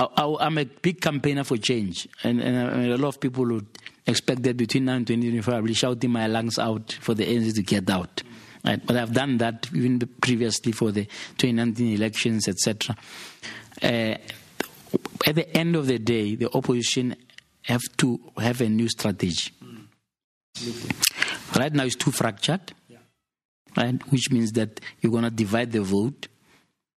I, 0.00 0.46
am 0.46 0.58
a 0.58 0.64
big 0.64 1.00
campaigner 1.00 1.44
for 1.44 1.56
change, 1.56 2.08
and, 2.24 2.40
and, 2.40 2.90
a 2.90 2.98
lot 2.98 3.08
of 3.08 3.20
people 3.20 3.44
would 3.44 3.68
expect 4.04 4.42
that 4.42 4.56
between 4.56 4.86
now 4.86 4.94
and 4.94 5.06
2024 5.06 5.54
I'll 5.54 5.62
be 5.62 5.74
shouting 5.74 6.10
my 6.10 6.26
lungs 6.26 6.58
out 6.58 6.98
for 7.00 7.14
the 7.14 7.24
ANC 7.24 7.54
to 7.54 7.62
get 7.62 7.88
out. 7.88 8.22
Right? 8.64 8.84
But 8.84 8.96
I've 8.96 9.12
done 9.12 9.38
that 9.38 9.68
even 9.74 9.98
previously 10.20 10.72
for 10.72 10.92
the 10.92 11.04
2019 11.04 11.94
elections, 11.94 12.48
etc. 12.48 12.96
Uh, 13.82 14.16
at 15.26 15.34
the 15.34 15.56
end 15.56 15.76
of 15.76 15.86
the 15.86 15.98
day, 15.98 16.36
the 16.36 16.54
opposition 16.54 17.16
have 17.62 17.82
to 17.96 18.20
have 18.38 18.60
a 18.60 18.68
new 18.68 18.88
strategy. 18.88 19.50
Right 21.56 21.72
now, 21.72 21.84
it's 21.84 21.96
too 21.96 22.12
fractured, 22.12 22.72
right? 23.76 24.00
Which 24.10 24.30
means 24.30 24.52
that 24.52 24.80
you're 25.00 25.12
going 25.12 25.24
to 25.24 25.30
divide 25.30 25.72
the 25.72 25.82
vote 25.82 26.28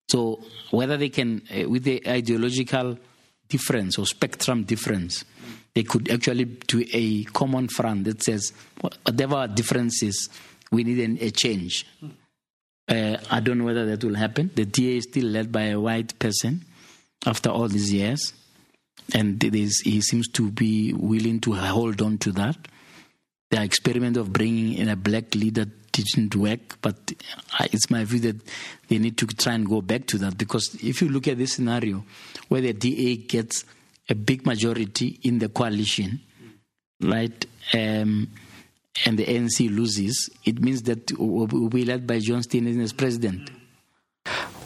so 0.07 0.39
whether 0.72 0.97
they 0.97 1.09
can, 1.09 1.41
uh, 1.51 1.68
with 1.70 1.84
the 1.84 2.07
ideological 2.07 2.97
difference 3.47 3.97
or 3.97 4.05
spectrum 4.05 4.63
difference, 4.63 5.26
they 5.74 5.84
could 5.84 6.09
actually 6.09 6.45
do 6.45 6.86
a 6.93 7.24
common 7.26 7.68
front 7.68 8.05
that 8.05 8.24
says 8.24 8.53
whatever 8.80 9.47
differences, 9.47 10.30
we 10.76 10.84
need 10.84 11.21
a 11.21 11.32
change. 11.32 11.88
Uh, 12.88 13.17
I 13.32 13.39
don't 13.39 13.59
know 13.59 13.63
whether 13.63 13.86
that 13.86 14.03
will 14.03 14.15
happen. 14.15 14.51
The 14.53 14.65
DA 14.65 14.97
is 14.97 15.05
still 15.05 15.26
led 15.26 15.49
by 15.49 15.63
a 15.63 15.80
white 15.80 16.19
person 16.19 16.65
after 17.26 17.49
all 17.49 17.69
these 17.69 17.93
years, 17.93 18.34
and 19.13 19.41
he 19.41 20.01
seems 20.01 20.28
to 20.34 20.51
be 20.51 20.93
willing 20.93 21.39
to 21.41 21.53
hold 21.53 22.01
on 22.01 22.17
to 22.19 22.32
that. 22.34 22.57
The 23.51 23.63
experiment 23.63 24.17
of 24.17 24.34
bringing 24.34 24.73
in 24.73 24.89
a 24.89 24.97
black 24.97 25.34
leader 25.34 25.65
didn't 25.93 26.36
work, 26.36 26.82
but 26.82 27.13
it's 27.71 27.89
my 27.89 28.03
view 28.03 28.19
that 28.19 28.41
they 28.89 28.97
need 28.97 29.17
to 29.19 29.28
try 29.28 29.53
and 29.53 29.65
go 29.65 29.82
back 29.82 30.07
to 30.07 30.17
that 30.17 30.38
because 30.38 30.76
if 30.84 31.01
you 31.01 31.07
look 31.07 31.30
at 31.30 31.38
this 31.38 31.53
scenario 31.53 32.03
where 32.49 32.59
the 32.59 32.73
DA 32.73 33.15
gets 33.15 33.63
a 34.09 34.13
big 34.13 34.45
majority 34.45 35.19
in 35.23 35.39
the 35.39 35.47
coalition, 35.47 36.19
right, 37.01 37.45
um, 37.73 38.28
and 39.06 39.20
the 39.20 39.26
ANC 39.26 39.70
loses, 39.76 40.30
it 40.46 40.62
means 40.62 40.84
that 40.84 41.12
we'll 41.18 41.70
be 41.70 41.84
led 41.84 42.08
by 42.08 42.20
John 42.20 42.41
Steenhuisen 42.41 42.82
as 42.82 42.93
president. 42.93 43.52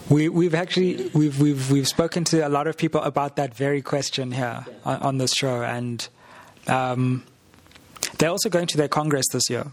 We, 0.08 0.28
we've 0.28 0.54
actually 0.54 1.10
we've 1.14 1.40
we've 1.40 1.70
we've 1.70 1.86
spoken 1.86 2.24
to 2.24 2.46
a 2.46 2.48
lot 2.48 2.66
of 2.66 2.76
people 2.76 3.00
about 3.02 3.36
that 3.36 3.54
very 3.54 3.80
question 3.80 4.32
here 4.32 4.66
on, 4.84 4.96
on 5.02 5.18
this 5.18 5.32
show, 5.32 5.62
and 5.62 6.06
um, 6.66 7.24
they're 8.18 8.30
also 8.30 8.48
going 8.48 8.66
to 8.68 8.76
their 8.76 8.88
congress 8.88 9.26
this 9.32 9.48
year. 9.48 9.66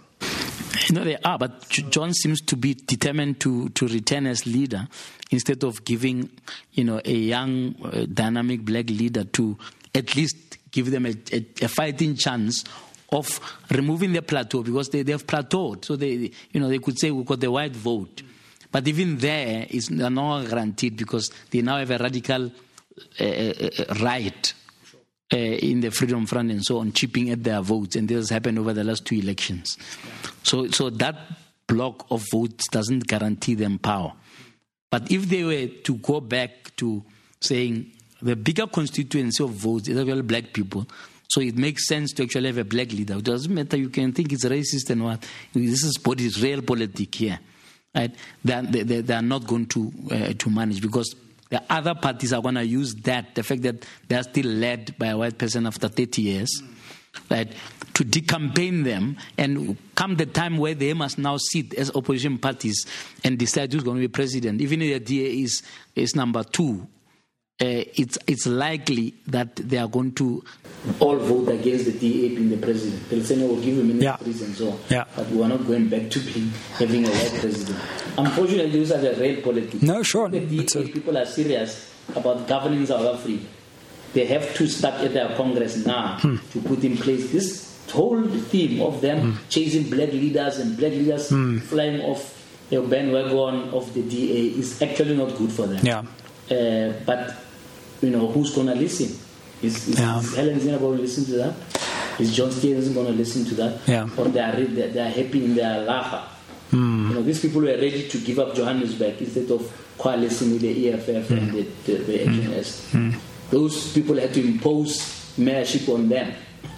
No, 0.91 1.03
they 1.03 1.17
are, 1.17 1.37
but 1.37 1.67
John 1.69 2.13
seems 2.13 2.39
to 2.41 2.55
be 2.55 2.73
determined 2.73 3.39
to, 3.41 3.69
to 3.69 3.87
return 3.87 4.25
as 4.25 4.45
leader 4.45 4.87
instead 5.31 5.63
of 5.63 5.83
giving, 5.83 6.29
you 6.71 6.83
know, 6.83 7.01
a 7.03 7.13
young, 7.13 7.75
uh, 7.83 8.05
dynamic 8.11 8.63
black 8.63 8.89
leader 8.89 9.23
to 9.25 9.57
at 9.93 10.15
least 10.15 10.57
give 10.71 10.91
them 10.91 11.05
a, 11.05 11.13
a, 11.33 11.45
a, 11.63 11.67
fighting 11.67 12.15
chance 12.15 12.63
of 13.09 13.39
removing 13.71 14.13
the 14.13 14.21
plateau 14.21 14.63
because 14.63 14.89
they, 14.89 15.03
they 15.03 15.11
have 15.11 15.25
plateaued. 15.25 15.85
So 15.85 15.95
they, 15.95 16.31
you 16.51 16.59
know, 16.59 16.67
they 16.67 16.79
could 16.79 16.99
say 16.99 17.11
we 17.11 17.23
got 17.23 17.39
the 17.39 17.51
white 17.51 17.75
vote. 17.75 18.21
But 18.71 18.87
even 18.87 19.17
there, 19.17 19.65
it's 19.69 19.89
not 19.89 20.49
guaranteed 20.49 20.97
because 20.97 21.31
they 21.49 21.61
now 21.61 21.77
have 21.77 21.91
a 21.91 21.97
radical 21.97 22.51
uh, 23.19 23.23
uh, 23.23 23.69
uh 23.79 23.93
right 24.01 24.53
uh, 25.33 25.37
in 25.37 25.81
the 25.81 25.91
Freedom 25.91 26.25
Front 26.25 26.51
and 26.51 26.63
so 26.63 26.79
on, 26.79 26.91
chipping 26.91 27.29
at 27.29 27.43
their 27.43 27.61
votes, 27.61 27.95
and 27.95 28.07
this 28.07 28.17
has 28.17 28.29
happened 28.29 28.59
over 28.59 28.73
the 28.73 28.83
last 28.83 29.05
two 29.05 29.15
elections. 29.15 29.77
So, 30.43 30.67
so 30.67 30.89
that 30.89 31.15
block 31.67 32.07
of 32.09 32.25
votes 32.31 32.67
doesn't 32.69 33.07
guarantee 33.07 33.55
them 33.55 33.77
power. 33.79 34.13
But 34.89 35.11
if 35.11 35.27
they 35.27 35.43
were 35.43 35.67
to 35.83 35.95
go 35.95 36.21
back 36.21 36.75
to 36.77 37.03
saying 37.41 37.91
the 38.21 38.35
bigger 38.35 38.67
constituency 38.67 39.43
of 39.43 39.51
votes 39.51 39.89
is 39.89 39.97
actually 39.97 40.21
black 40.21 40.53
people, 40.53 40.87
so 41.27 41.41
it 41.41 41.57
makes 41.57 41.87
sense 41.87 42.13
to 42.13 42.23
actually 42.23 42.47
have 42.47 42.57
a 42.57 42.63
black 42.63 42.91
leader. 42.91 43.15
It 43.17 43.23
doesn't 43.23 43.53
matter, 43.53 43.77
you 43.77 43.89
can 43.89 44.13
think 44.13 44.31
it's 44.31 44.45
racist 44.45 44.89
and 44.89 45.03
what. 45.03 45.27
This 45.53 45.83
is 45.83 45.99
what 46.03 46.21
is 46.21 46.41
real 46.41 46.61
politics 46.61 47.17
here. 47.17 47.39
Right? 47.93 48.15
They, 48.43 48.53
are, 48.53 48.61
they, 48.61 49.01
they 49.01 49.13
are 49.13 49.21
not 49.21 49.45
going 49.45 49.65
to, 49.67 49.91
uh, 50.11 50.33
to 50.37 50.49
manage 50.49 50.81
because 50.81 51.15
the 51.49 51.61
other 51.69 51.95
parties 51.95 52.31
are 52.33 52.41
going 52.41 52.55
to 52.55 52.65
use 52.65 52.93
that, 52.95 53.35
the 53.35 53.43
fact 53.43 53.61
that 53.63 53.85
they 54.07 54.15
are 54.15 54.23
still 54.23 54.45
led 54.45 54.97
by 54.97 55.07
a 55.07 55.17
white 55.17 55.37
person 55.37 55.65
after 55.65 55.87
30 55.87 56.21
years, 56.21 56.61
right, 57.29 57.51
to 57.93 58.03
decampaign 58.03 58.83
them. 58.83 59.17
And 59.37 59.77
come 59.95 60.15
the 60.15 60.25
time 60.25 60.57
where 60.57 60.75
they 60.75 60.93
must 60.93 61.17
now 61.17 61.37
sit 61.37 61.73
as 61.73 61.93
opposition 61.95 62.37
parties 62.37 62.85
and 63.23 63.37
decide 63.37 63.73
who's 63.73 63.83
going 63.83 63.97
to 63.97 64.01
be 64.01 64.07
president, 64.07 64.61
even 64.61 64.81
if 64.81 64.93
the 64.93 64.99
DA 64.99 65.41
is, 65.41 65.63
is 65.95 66.15
number 66.15 66.43
two 66.43 66.87
it's 67.59 68.17
it's 68.27 68.45
likely 68.45 69.15
that 69.25 69.55
they 69.55 69.77
are 69.77 69.87
going 69.87 70.13
to 70.13 70.43
all 70.99 71.17
vote 71.17 71.49
against 71.49 71.85
the 71.85 71.91
DA 71.91 72.29
being 72.29 72.49
the 72.49 72.57
president. 72.57 73.09
They'll 73.09 73.23
say, 73.23 73.35
no, 73.35 73.47
we'll 73.47 73.61
give 73.61 73.77
him 73.77 73.87
ministries 73.87 74.39
yeah. 74.41 74.45
and 74.45 74.55
so 74.55 74.69
on. 74.69 74.79
Yeah. 74.89 75.05
But 75.15 75.29
we 75.29 75.43
are 75.43 75.49
not 75.49 75.65
going 75.65 75.89
back 75.89 76.09
to 76.11 76.19
being 76.19 76.49
having 76.77 77.05
a 77.05 77.09
white 77.09 77.39
president. 77.39 77.79
Unfortunately, 78.17 78.71
these 78.71 78.91
are 78.91 78.99
the 78.99 79.15
real 79.15 79.41
politics. 79.41 79.81
No, 79.81 80.03
sure. 80.03 80.29
The 80.29 80.39
DA 80.41 80.81
a... 80.81 80.87
people 80.87 81.17
are 81.17 81.25
serious 81.25 81.93
about 82.15 82.47
governing 82.47 82.85
South 82.85 83.19
Africa. 83.19 83.43
They 84.13 84.25
have 84.25 84.55
to 84.55 84.67
start 84.67 84.95
at 85.01 85.13
their 85.13 85.35
Congress 85.35 85.85
now 85.85 86.17
hmm. 86.19 86.37
to 86.51 86.61
put 86.61 86.83
in 86.83 86.97
place 86.97 87.31
this 87.31 87.77
whole 87.91 88.23
theme 88.27 88.81
of 88.81 89.01
them 89.01 89.33
hmm. 89.33 89.37
chasing 89.49 89.89
black 89.89 90.11
leaders 90.11 90.59
and 90.59 90.77
black 90.77 90.91
leaders 90.91 91.29
hmm. 91.29 91.59
flying 91.59 92.01
off 92.01 92.33
the 92.69 92.81
bandwagon 92.81 93.69
of 93.73 93.93
the 93.93 94.01
DA 94.03 94.47
is 94.59 94.81
actually 94.81 95.15
not 95.15 95.35
good 95.37 95.51
for 95.51 95.67
them. 95.67 95.85
Yeah. 95.85 96.03
Uh, 96.49 96.93
but 97.05 97.35
you 98.01 98.09
know, 98.09 98.27
who's 98.27 98.53
going 98.53 98.67
to 98.67 98.75
listen? 98.75 99.17
Is, 99.61 99.87
is, 99.87 99.99
yeah. 99.99 100.19
is 100.19 100.35
Helen 100.35 100.59
Zille 100.59 100.79
going 100.79 100.97
to 100.97 101.01
listen 101.01 101.25
to 101.25 101.31
that? 101.37 101.55
Is 102.19 102.35
John 102.35 102.49
Steenhuisen 102.49 102.93
going 102.93 103.07
to 103.07 103.13
listen 103.13 103.45
to 103.45 103.55
that? 103.55 103.87
Yeah. 103.87 104.09
Or 104.17 104.25
they 104.25 104.39
are, 104.39 104.55
they 104.55 104.99
are 104.99 105.09
happy 105.09 105.45
in 105.45 105.55
their 105.55 105.85
laager? 105.85 106.23
Mm. 106.71 107.09
You 107.09 107.15
know, 107.15 107.23
these 107.23 107.41
people 107.41 107.61
were 107.61 107.67
ready 107.67 108.07
to 108.07 108.17
give 108.19 108.39
up 108.39 108.53
Johannesburg 108.53 109.21
instead 109.21 109.49
of 109.51 109.95
coalescing 109.97 110.51
with 110.51 110.61
the 110.61 110.89
EFF 110.89 111.07
mm. 111.07 111.37
and 111.37 111.51
the, 111.53 111.61
the, 111.85 111.93
the 112.03 112.17
HNS. 112.19 112.91
Mm. 112.91 113.19
Those 113.49 113.93
people 113.93 114.15
had 114.15 114.33
to 114.33 114.45
impose 114.45 114.99
mayorship 115.37 115.93
on 115.93 116.09
them. 116.09 116.33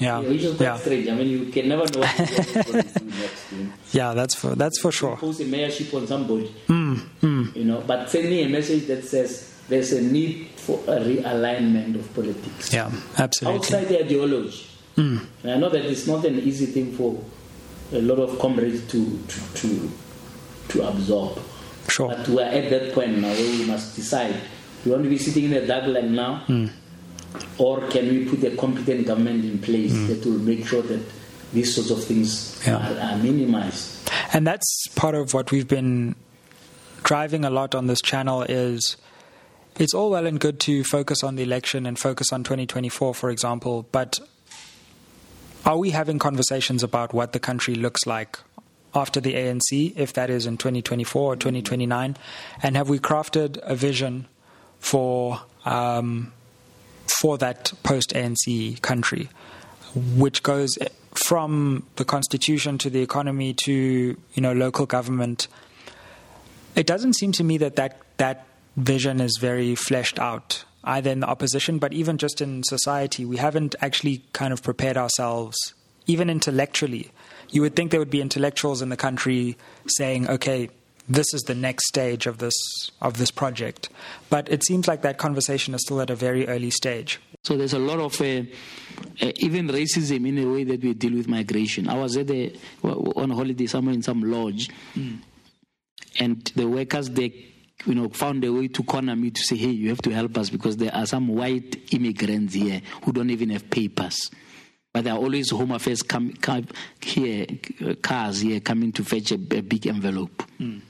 yeah, 0.00 0.18
which 0.20 0.42
is 0.42 0.56
quite 0.56 0.66
yeah. 0.66 0.76
strange. 0.76 1.08
I 1.08 1.14
mean, 1.14 1.28
you 1.28 1.46
can 1.46 1.68
never 1.68 1.84
know 1.92 2.00
what 2.00 2.18
next. 2.18 3.52
You 3.52 3.64
know? 3.64 3.72
Yeah, 3.92 4.12
that's 4.12 4.34
for 4.34 4.54
that's 4.54 4.78
for 4.80 4.92
sure. 4.92 5.12
Impose 5.12 5.40
a 5.40 5.44
mayorship 5.44 5.94
on 5.94 6.06
somebody. 6.06 6.54
Mm. 6.68 7.56
You 7.56 7.64
know, 7.64 7.82
but 7.86 8.10
send 8.10 8.28
me 8.28 8.42
a 8.42 8.48
message 8.48 8.86
that 8.88 9.04
says 9.04 9.53
there's 9.68 9.92
a 9.92 10.02
need 10.02 10.48
for 10.56 10.78
a 10.86 10.98
realignment 11.00 11.94
of 11.94 12.12
politics. 12.14 12.72
Yeah, 12.72 12.90
absolutely. 13.18 13.58
Outside 13.58 13.88
the 13.88 14.04
ideology. 14.04 14.66
Mm. 14.96 15.26
And 15.42 15.52
I 15.52 15.56
know 15.56 15.68
that 15.68 15.84
it's 15.84 16.06
not 16.06 16.24
an 16.24 16.38
easy 16.38 16.66
thing 16.66 16.92
for 16.92 17.22
a 17.92 18.00
lot 18.00 18.18
of 18.18 18.38
comrades 18.38 18.86
to, 18.92 19.18
to, 19.28 19.40
to, 19.54 19.90
to 20.68 20.88
absorb. 20.88 21.38
Sure. 21.88 22.08
But 22.08 22.28
we're 22.28 22.42
at 22.42 22.70
that 22.70 22.92
point 22.94 23.18
now 23.18 23.28
where 23.28 23.58
we 23.58 23.66
must 23.66 23.96
decide 23.96 24.32
do 24.32 24.90
we 24.90 24.90
want 24.90 25.04
to 25.04 25.10
be 25.10 25.18
sitting 25.18 25.44
in 25.44 25.50
the 25.50 25.66
dark 25.66 25.86
like 25.86 26.04
now? 26.04 26.44
Mm. 26.46 26.70
Or 27.58 27.80
can 27.88 28.08
we 28.08 28.26
put 28.26 28.44
a 28.44 28.56
competent 28.56 29.06
government 29.06 29.44
in 29.44 29.58
place 29.58 29.92
mm. 29.92 30.08
that 30.08 30.24
will 30.24 30.38
make 30.38 30.66
sure 30.66 30.82
that 30.82 31.00
these 31.52 31.74
sorts 31.74 31.90
of 31.90 32.04
things 32.04 32.62
yeah. 32.66 32.76
are, 32.76 33.14
are 33.14 33.18
minimized? 33.18 34.10
And 34.32 34.46
that's 34.46 34.88
part 34.94 35.14
of 35.14 35.32
what 35.32 35.50
we've 35.50 35.66
been 35.66 36.14
driving 37.02 37.44
a 37.44 37.50
lot 37.50 37.74
on 37.74 37.86
this 37.86 38.00
channel 38.00 38.42
is 38.42 38.96
it's 39.78 39.94
all 39.94 40.10
well 40.10 40.26
and 40.26 40.38
good 40.38 40.60
to 40.60 40.84
focus 40.84 41.22
on 41.22 41.36
the 41.36 41.42
election 41.42 41.86
and 41.86 41.98
focus 41.98 42.32
on 42.32 42.44
2024, 42.44 43.14
for 43.14 43.30
example, 43.30 43.86
but 43.90 44.20
are 45.64 45.78
we 45.78 45.90
having 45.90 46.18
conversations 46.18 46.82
about 46.82 47.14
what 47.14 47.32
the 47.32 47.40
country 47.40 47.74
looks 47.74 48.06
like 48.06 48.38
after 48.94 49.20
the 49.20 49.34
ANC, 49.34 49.92
if 49.96 50.12
that 50.12 50.30
is 50.30 50.46
in 50.46 50.58
2024 50.58 51.32
or 51.32 51.36
2029? 51.36 52.16
And 52.62 52.76
have 52.76 52.88
we 52.88 52.98
crafted 52.98 53.58
a 53.62 53.74
vision 53.74 54.26
for 54.78 55.40
um, 55.64 56.32
for 57.20 57.38
that 57.38 57.72
post 57.82 58.10
ANC 58.10 58.80
country, 58.82 59.28
which 59.94 60.42
goes 60.42 60.78
from 61.14 61.86
the 61.96 62.04
constitution 62.04 62.76
to 62.78 62.90
the 62.90 63.00
economy 63.00 63.54
to 63.54 63.72
you 63.72 64.42
know 64.42 64.52
local 64.52 64.86
government? 64.86 65.48
It 66.76 66.86
doesn't 66.86 67.14
seem 67.14 67.32
to 67.32 67.44
me 67.44 67.58
that 67.58 67.76
that 67.76 68.00
that 68.18 68.46
vision 68.76 69.20
is 69.20 69.38
very 69.40 69.74
fleshed 69.74 70.18
out, 70.18 70.64
either 70.84 71.10
in 71.10 71.20
the 71.20 71.28
opposition, 71.28 71.78
but 71.78 71.92
even 71.92 72.18
just 72.18 72.40
in 72.40 72.62
society. 72.64 73.24
We 73.24 73.36
haven't 73.36 73.74
actually 73.80 74.24
kind 74.32 74.52
of 74.52 74.62
prepared 74.62 74.96
ourselves, 74.96 75.56
even 76.06 76.30
intellectually. 76.30 77.12
You 77.50 77.62
would 77.62 77.76
think 77.76 77.90
there 77.90 78.00
would 78.00 78.10
be 78.10 78.20
intellectuals 78.20 78.82
in 78.82 78.88
the 78.88 78.96
country 78.96 79.56
saying, 79.86 80.28
okay, 80.28 80.70
this 81.08 81.34
is 81.34 81.42
the 81.42 81.54
next 81.54 81.86
stage 81.86 82.26
of 82.26 82.38
this 82.38 82.54
of 83.02 83.18
this 83.18 83.30
project. 83.30 83.90
But 84.30 84.50
it 84.50 84.64
seems 84.64 84.88
like 84.88 85.02
that 85.02 85.18
conversation 85.18 85.74
is 85.74 85.82
still 85.82 86.00
at 86.00 86.10
a 86.10 86.16
very 86.16 86.48
early 86.48 86.70
stage. 86.70 87.20
So 87.44 87.58
there's 87.58 87.74
a 87.74 87.78
lot 87.78 88.00
of 88.00 88.18
uh, 88.20 88.44
uh, 89.20 89.32
even 89.36 89.68
racism 89.68 90.26
in 90.26 90.36
the 90.36 90.46
way 90.46 90.64
that 90.64 90.82
we 90.82 90.94
deal 90.94 91.12
with 91.12 91.28
migration. 91.28 91.88
I 91.88 91.98
was 91.98 92.16
at 92.16 92.30
a, 92.30 92.56
on 92.82 93.30
holiday 93.30 93.66
somewhere 93.66 93.94
in 93.94 94.02
some 94.02 94.22
lodge, 94.22 94.70
mm. 94.94 95.18
and 96.18 96.42
the 96.56 96.66
workers 96.66 97.10
they 97.10 97.53
you 97.86 97.94
know, 97.94 98.08
found 98.08 98.44
a 98.44 98.52
way 98.52 98.68
to 98.68 98.82
corner 98.82 99.14
me 99.14 99.30
to 99.30 99.42
say, 99.42 99.56
hey, 99.56 99.70
you 99.70 99.88
have 99.90 100.02
to 100.02 100.10
help 100.10 100.38
us 100.38 100.50
because 100.50 100.76
there 100.76 100.94
are 100.94 101.06
some 101.06 101.28
white 101.28 101.92
immigrants 101.92 102.54
here 102.54 102.80
who 103.02 103.12
don't 103.12 103.30
even 103.30 103.50
have 103.50 103.68
papers. 103.68 104.30
But 104.92 105.04
there 105.04 105.14
are 105.14 105.18
always 105.18 105.50
Home 105.50 105.72
Affairs 105.72 106.02
come, 106.02 106.32
come 106.34 106.68
here, 107.00 107.46
cars 108.00 108.40
here 108.40 108.60
coming 108.60 108.92
to 108.92 109.04
fetch 109.04 109.32
a, 109.32 109.34
a 109.34 109.60
big 109.60 109.86
envelope. 109.86 110.44
Mm. 110.60 110.82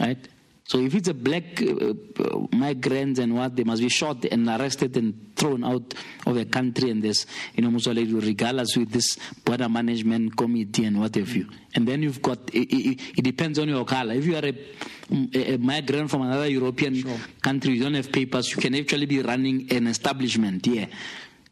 Right? 0.00 0.28
So 0.68 0.80
if 0.80 0.96
it's 0.96 1.06
a 1.06 1.14
black 1.14 1.62
uh, 1.62 1.94
uh, 2.18 2.46
migrant 2.50 3.20
and 3.20 3.36
what, 3.36 3.54
they 3.54 3.62
must 3.62 3.80
be 3.80 3.88
shot 3.88 4.24
and 4.24 4.48
arrested 4.48 4.96
and 4.96 5.30
thrown 5.36 5.62
out 5.62 5.94
of 6.26 6.34
the 6.34 6.44
country. 6.44 6.90
And 6.90 7.00
this, 7.00 7.24
you 7.54 7.62
know, 7.62 7.70
Mussolini 7.70 8.12
regardless 8.12 8.76
with 8.76 8.90
this 8.90 9.16
border 9.44 9.68
management 9.68 10.36
committee 10.36 10.84
and 10.84 10.98
what 10.98 11.14
have 11.14 11.36
you. 11.36 11.48
And 11.76 11.86
then 11.86 12.02
you've 12.02 12.20
got, 12.20 12.52
it, 12.52 12.66
it, 12.74 13.00
it 13.18 13.22
depends 13.22 13.60
on 13.60 13.68
your 13.68 13.84
color. 13.84 14.14
If 14.14 14.26
you 14.26 14.34
are 14.34 14.44
a, 14.44 15.54
a 15.54 15.56
migrant 15.58 16.10
from 16.10 16.22
another 16.22 16.48
European 16.48 16.96
sure. 16.96 17.16
country, 17.40 17.74
you 17.74 17.84
don't 17.84 17.94
have 17.94 18.10
papers, 18.10 18.50
you 18.50 18.56
can 18.56 18.74
actually 18.74 19.06
be 19.06 19.22
running 19.22 19.68
an 19.70 19.86
establishment 19.86 20.66
here. 20.66 20.88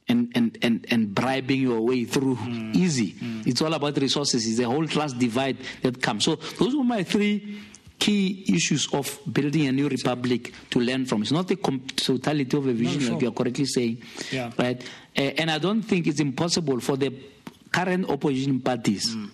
And, 0.08 0.32
and, 0.34 0.58
and, 0.60 0.86
and 0.90 1.14
bribing 1.14 1.62
your 1.62 1.80
way 1.80 2.04
through 2.04 2.36
mm. 2.36 2.74
easy. 2.76 3.12
Mm. 3.12 3.46
It's 3.46 3.62
all 3.62 3.72
about 3.72 3.96
resources. 3.96 4.46
It's 4.46 4.58
a 4.58 4.64
whole 4.64 4.86
class 4.86 5.14
divide 5.14 5.56
that 5.80 6.02
comes. 6.02 6.24
So 6.24 6.34
those 6.34 6.76
were 6.76 6.84
my 6.84 7.04
three 7.04 7.62
key 8.04 8.44
issues 8.48 8.86
of 8.92 9.18
building 9.32 9.66
a 9.66 9.72
new 9.72 9.88
republic 9.88 10.52
to 10.68 10.78
learn 10.78 11.06
from. 11.06 11.22
It's 11.22 11.32
not 11.32 11.48
the 11.48 11.56
totality 11.56 12.54
of 12.54 12.66
a 12.66 12.72
vision, 12.74 13.00
no, 13.00 13.04
sure. 13.06 13.12
like 13.14 13.22
you 13.22 13.28
are 13.28 13.32
correctly 13.32 13.64
saying. 13.64 14.02
Yeah. 14.30 14.52
Right? 14.58 14.82
Uh, 15.16 15.20
and 15.22 15.50
I 15.50 15.56
don't 15.56 15.80
think 15.80 16.06
it's 16.06 16.20
impossible 16.20 16.80
for 16.80 16.98
the 16.98 17.14
current 17.72 18.10
opposition 18.10 18.60
parties 18.60 19.16
mm. 19.16 19.30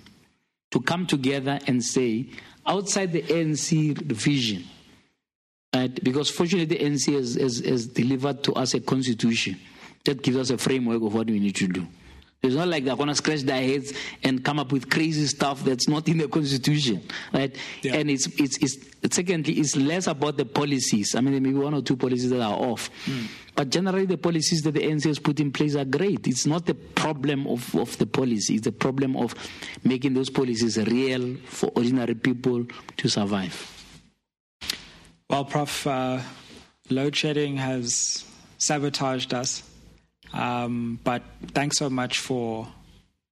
to 0.70 0.80
come 0.82 1.08
together 1.08 1.58
and 1.66 1.82
say, 1.82 2.28
outside 2.64 3.10
the 3.10 3.22
ANC 3.22 4.00
vision, 4.02 4.62
right? 5.74 5.92
because 6.04 6.30
fortunately 6.30 6.76
the 6.76 6.84
ANC 6.84 7.12
has, 7.12 7.34
has, 7.34 7.58
has 7.58 7.88
delivered 7.88 8.44
to 8.44 8.52
us 8.52 8.74
a 8.74 8.80
constitution 8.80 9.58
that 10.04 10.22
gives 10.22 10.36
us 10.36 10.50
a 10.50 10.58
framework 10.58 11.02
of 11.02 11.12
what 11.12 11.26
we 11.26 11.40
need 11.40 11.56
to 11.56 11.66
do. 11.66 11.84
It's 12.42 12.54
not 12.54 12.68
like 12.68 12.84
they're 12.84 12.96
going 12.96 13.10
to 13.10 13.14
scratch 13.14 13.42
their 13.42 13.62
heads 13.62 13.92
and 14.22 14.42
come 14.42 14.58
up 14.58 14.72
with 14.72 14.88
crazy 14.88 15.26
stuff 15.26 15.62
that's 15.62 15.88
not 15.88 16.08
in 16.08 16.16
the 16.18 16.28
constitution, 16.28 17.02
right? 17.34 17.54
Yeah. 17.82 17.96
And 17.96 18.10
it's, 18.10 18.26
it's, 18.40 18.56
it's, 18.62 19.14
secondly, 19.14 19.54
it's 19.54 19.76
less 19.76 20.06
about 20.06 20.38
the 20.38 20.46
policies. 20.46 21.14
I 21.14 21.20
mean, 21.20 21.32
there 21.32 21.40
may 21.42 21.50
be 21.50 21.56
one 21.56 21.74
or 21.74 21.82
two 21.82 21.96
policies 21.96 22.30
that 22.30 22.40
are 22.40 22.54
off. 22.54 22.88
Mm. 23.04 23.26
But 23.54 23.68
generally, 23.68 24.06
the 24.06 24.16
policies 24.16 24.62
that 24.62 24.72
the 24.72 24.80
ANC 24.80 25.04
has 25.04 25.18
put 25.18 25.38
in 25.38 25.52
place 25.52 25.76
are 25.76 25.84
great. 25.84 26.26
It's 26.26 26.46
not 26.46 26.64
the 26.64 26.72
problem 26.74 27.46
of, 27.46 27.74
of 27.76 27.98
the 27.98 28.06
policy, 28.06 28.54
it's 28.54 28.64
the 28.64 28.72
problem 28.72 29.16
of 29.16 29.34
making 29.84 30.14
those 30.14 30.30
policies 30.30 30.78
real 30.78 31.36
for 31.44 31.70
ordinary 31.76 32.14
people 32.14 32.64
to 32.96 33.08
survive. 33.08 33.76
Well, 35.28 35.44
Prof, 35.44 35.86
uh, 35.86 36.20
load 36.88 37.14
shedding 37.14 37.58
has 37.58 38.24
sabotaged 38.56 39.34
us. 39.34 39.62
Um, 40.32 41.00
but 41.02 41.22
thanks 41.48 41.78
so 41.78 41.90
much 41.90 42.18
for 42.18 42.68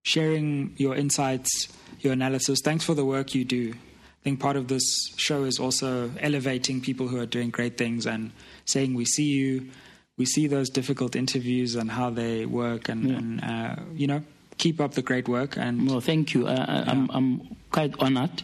sharing 0.02 0.74
your 0.76 0.94
insights, 0.94 1.68
your 2.00 2.12
analysis. 2.12 2.60
Thanks 2.62 2.84
for 2.84 2.94
the 2.94 3.04
work 3.04 3.34
you 3.34 3.44
do. 3.44 3.72
I 3.72 4.22
think 4.24 4.40
part 4.40 4.56
of 4.56 4.68
this 4.68 4.82
show 5.16 5.44
is 5.44 5.58
also 5.58 6.10
elevating 6.20 6.80
people 6.80 7.08
who 7.08 7.20
are 7.20 7.26
doing 7.26 7.50
great 7.50 7.78
things 7.78 8.06
and 8.06 8.32
saying, 8.64 8.94
We 8.94 9.04
see 9.04 9.24
you, 9.26 9.70
we 10.16 10.24
see 10.24 10.48
those 10.48 10.68
difficult 10.70 11.14
interviews 11.14 11.76
and 11.76 11.90
how 11.90 12.10
they 12.10 12.46
work, 12.46 12.88
and, 12.88 13.08
yeah. 13.08 13.16
and 13.16 13.44
uh, 13.44 13.76
you 13.94 14.06
know, 14.06 14.22
keep 14.58 14.80
up 14.80 14.94
the 14.94 15.02
great 15.02 15.28
work. 15.28 15.56
And 15.56 15.88
well, 15.88 16.00
thank 16.00 16.34
you. 16.34 16.48
Uh, 16.48 16.52
yeah. 16.52 16.84
I'm, 16.88 17.10
I'm 17.12 17.56
quite 17.70 17.94
honored 18.00 18.42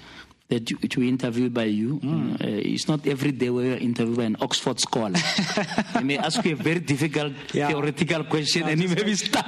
that 0.54 0.70
you, 0.70 0.76
to 0.78 1.00
be 1.00 1.08
interviewed 1.08 1.52
by 1.52 1.64
you. 1.64 1.96
Hmm. 1.98 2.34
Uh, 2.34 2.36
it's 2.72 2.88
not 2.88 3.06
every 3.06 3.32
day 3.32 3.50
where 3.50 3.64
you're 3.64 3.76
interviewed 3.76 4.16
by 4.16 4.24
an 4.24 4.36
Oxford 4.40 4.78
scholar. 4.80 5.18
they 5.94 6.02
may 6.02 6.18
ask 6.18 6.44
you 6.44 6.52
a 6.52 6.56
very 6.56 6.80
difficult 6.80 7.32
Yeah. 7.52 7.68
theoretical 7.68 8.24
question 8.24 8.62
No, 8.62 8.68
and 8.68 8.82
you 8.82 8.88
may 8.88 9.02
be 9.02 9.14
stuck. 9.14 9.46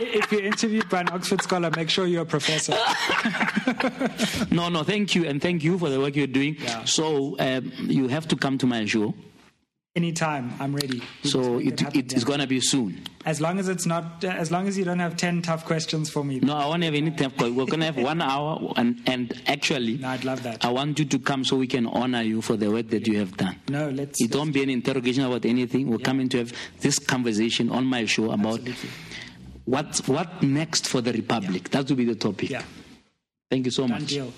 if 0.00 0.30
you're 0.32 0.44
interviewed 0.44 0.88
by 0.88 1.00
an 1.00 1.08
Oxford 1.10 1.42
scholar, 1.42 1.70
make 1.76 1.90
sure 1.90 2.06
you're 2.06 2.22
a 2.22 2.26
professor. 2.26 2.74
no, 4.50 4.68
no, 4.68 4.82
thank 4.84 5.14
you. 5.14 5.24
And 5.26 5.40
thank 5.40 5.64
you 5.64 5.78
for 5.78 5.88
the 5.88 5.98
work 6.00 6.16
you're 6.16 6.26
doing. 6.26 6.56
Yeah. 6.60 6.84
So 6.84 7.36
um, 7.40 7.72
you 7.88 8.08
have 8.08 8.28
to 8.28 8.36
come 8.36 8.58
to 8.58 8.66
my 8.66 8.84
show. 8.84 9.14
Anytime, 9.98 10.52
I'm 10.60 10.76
ready. 10.76 11.02
We 11.24 11.28
So 11.28 11.58
it, 11.58 11.82
it 11.96 12.12
is 12.12 12.22
going 12.22 12.38
to 12.38 12.46
be 12.46 12.60
soon. 12.60 13.02
As 13.26 13.40
long 13.40 13.58
as 13.58 13.68
it's 13.68 13.84
not, 13.84 14.22
uh, 14.24 14.28
as 14.28 14.52
long 14.52 14.68
as 14.68 14.78
you 14.78 14.84
don't 14.84 15.00
have 15.00 15.16
10 15.16 15.42
tough 15.42 15.64
questions 15.64 16.08
for 16.08 16.22
me. 16.22 16.38
No, 16.38 16.54
I 16.56 16.66
won't 16.66 16.84
have 16.84 16.94
any 16.94 17.10
time. 17.10 17.32
We're 17.36 17.66
going 17.66 17.80
to 17.80 17.86
have 17.86 17.96
one 17.96 18.22
hour. 18.22 18.72
And, 18.76 19.02
and 19.06 19.42
actually, 19.48 19.96
No, 19.96 20.10
I'd 20.10 20.22
love 20.24 20.44
that. 20.44 20.64
I 20.64 20.70
want 20.70 21.00
you 21.00 21.04
to 21.04 21.18
come 21.18 21.44
so 21.44 21.56
we 21.56 21.66
can 21.66 21.86
honor 21.88 22.22
you 22.22 22.40
for 22.42 22.56
the 22.56 22.70
work 22.70 22.90
that 22.90 23.08
you 23.08 23.18
have 23.18 23.36
done. 23.36 23.56
No, 23.68 23.90
let's. 23.90 24.22
It 24.22 24.32
won't 24.36 24.52
be 24.54 24.62
an 24.62 24.70
interrogation 24.70 25.24
about 25.24 25.44
anything. 25.44 25.90
We're 25.90 25.98
coming 25.98 26.28
to 26.28 26.38
have 26.38 26.52
this 26.78 27.00
conversation 27.00 27.68
on 27.70 27.84
my 27.84 28.04
show 28.04 28.30
about 28.30 28.60
Absolutely. 28.60 28.90
what 29.64 29.96
what 30.06 30.42
next 30.44 30.86
for 30.86 31.00
the 31.00 31.12
republic. 31.12 31.70
That 31.70 31.88
will 31.88 31.96
be 31.96 32.04
the 32.04 32.14
topic. 32.14 32.50
Yeah, 32.50 32.62
Thank 33.50 33.64
you 33.64 33.72
so 33.72 33.82
done 33.88 33.98
much. 34.02 34.10
deal. 34.10 34.32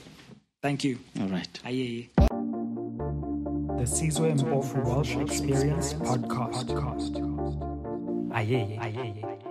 Thank 0.63 0.85
you. 0.85 0.99
All 1.21 1.29
right. 1.29 1.61
Aye, 1.67 2.09
The 3.81 3.87
Sizwe 3.87 4.35
Mpofu 4.35 4.79
Walsh 4.89 5.17
Experience 5.17 5.95
Podcast. 5.95 7.17
Aye, 8.35 8.79
aye, 8.79 8.99
aye. 9.03 9.50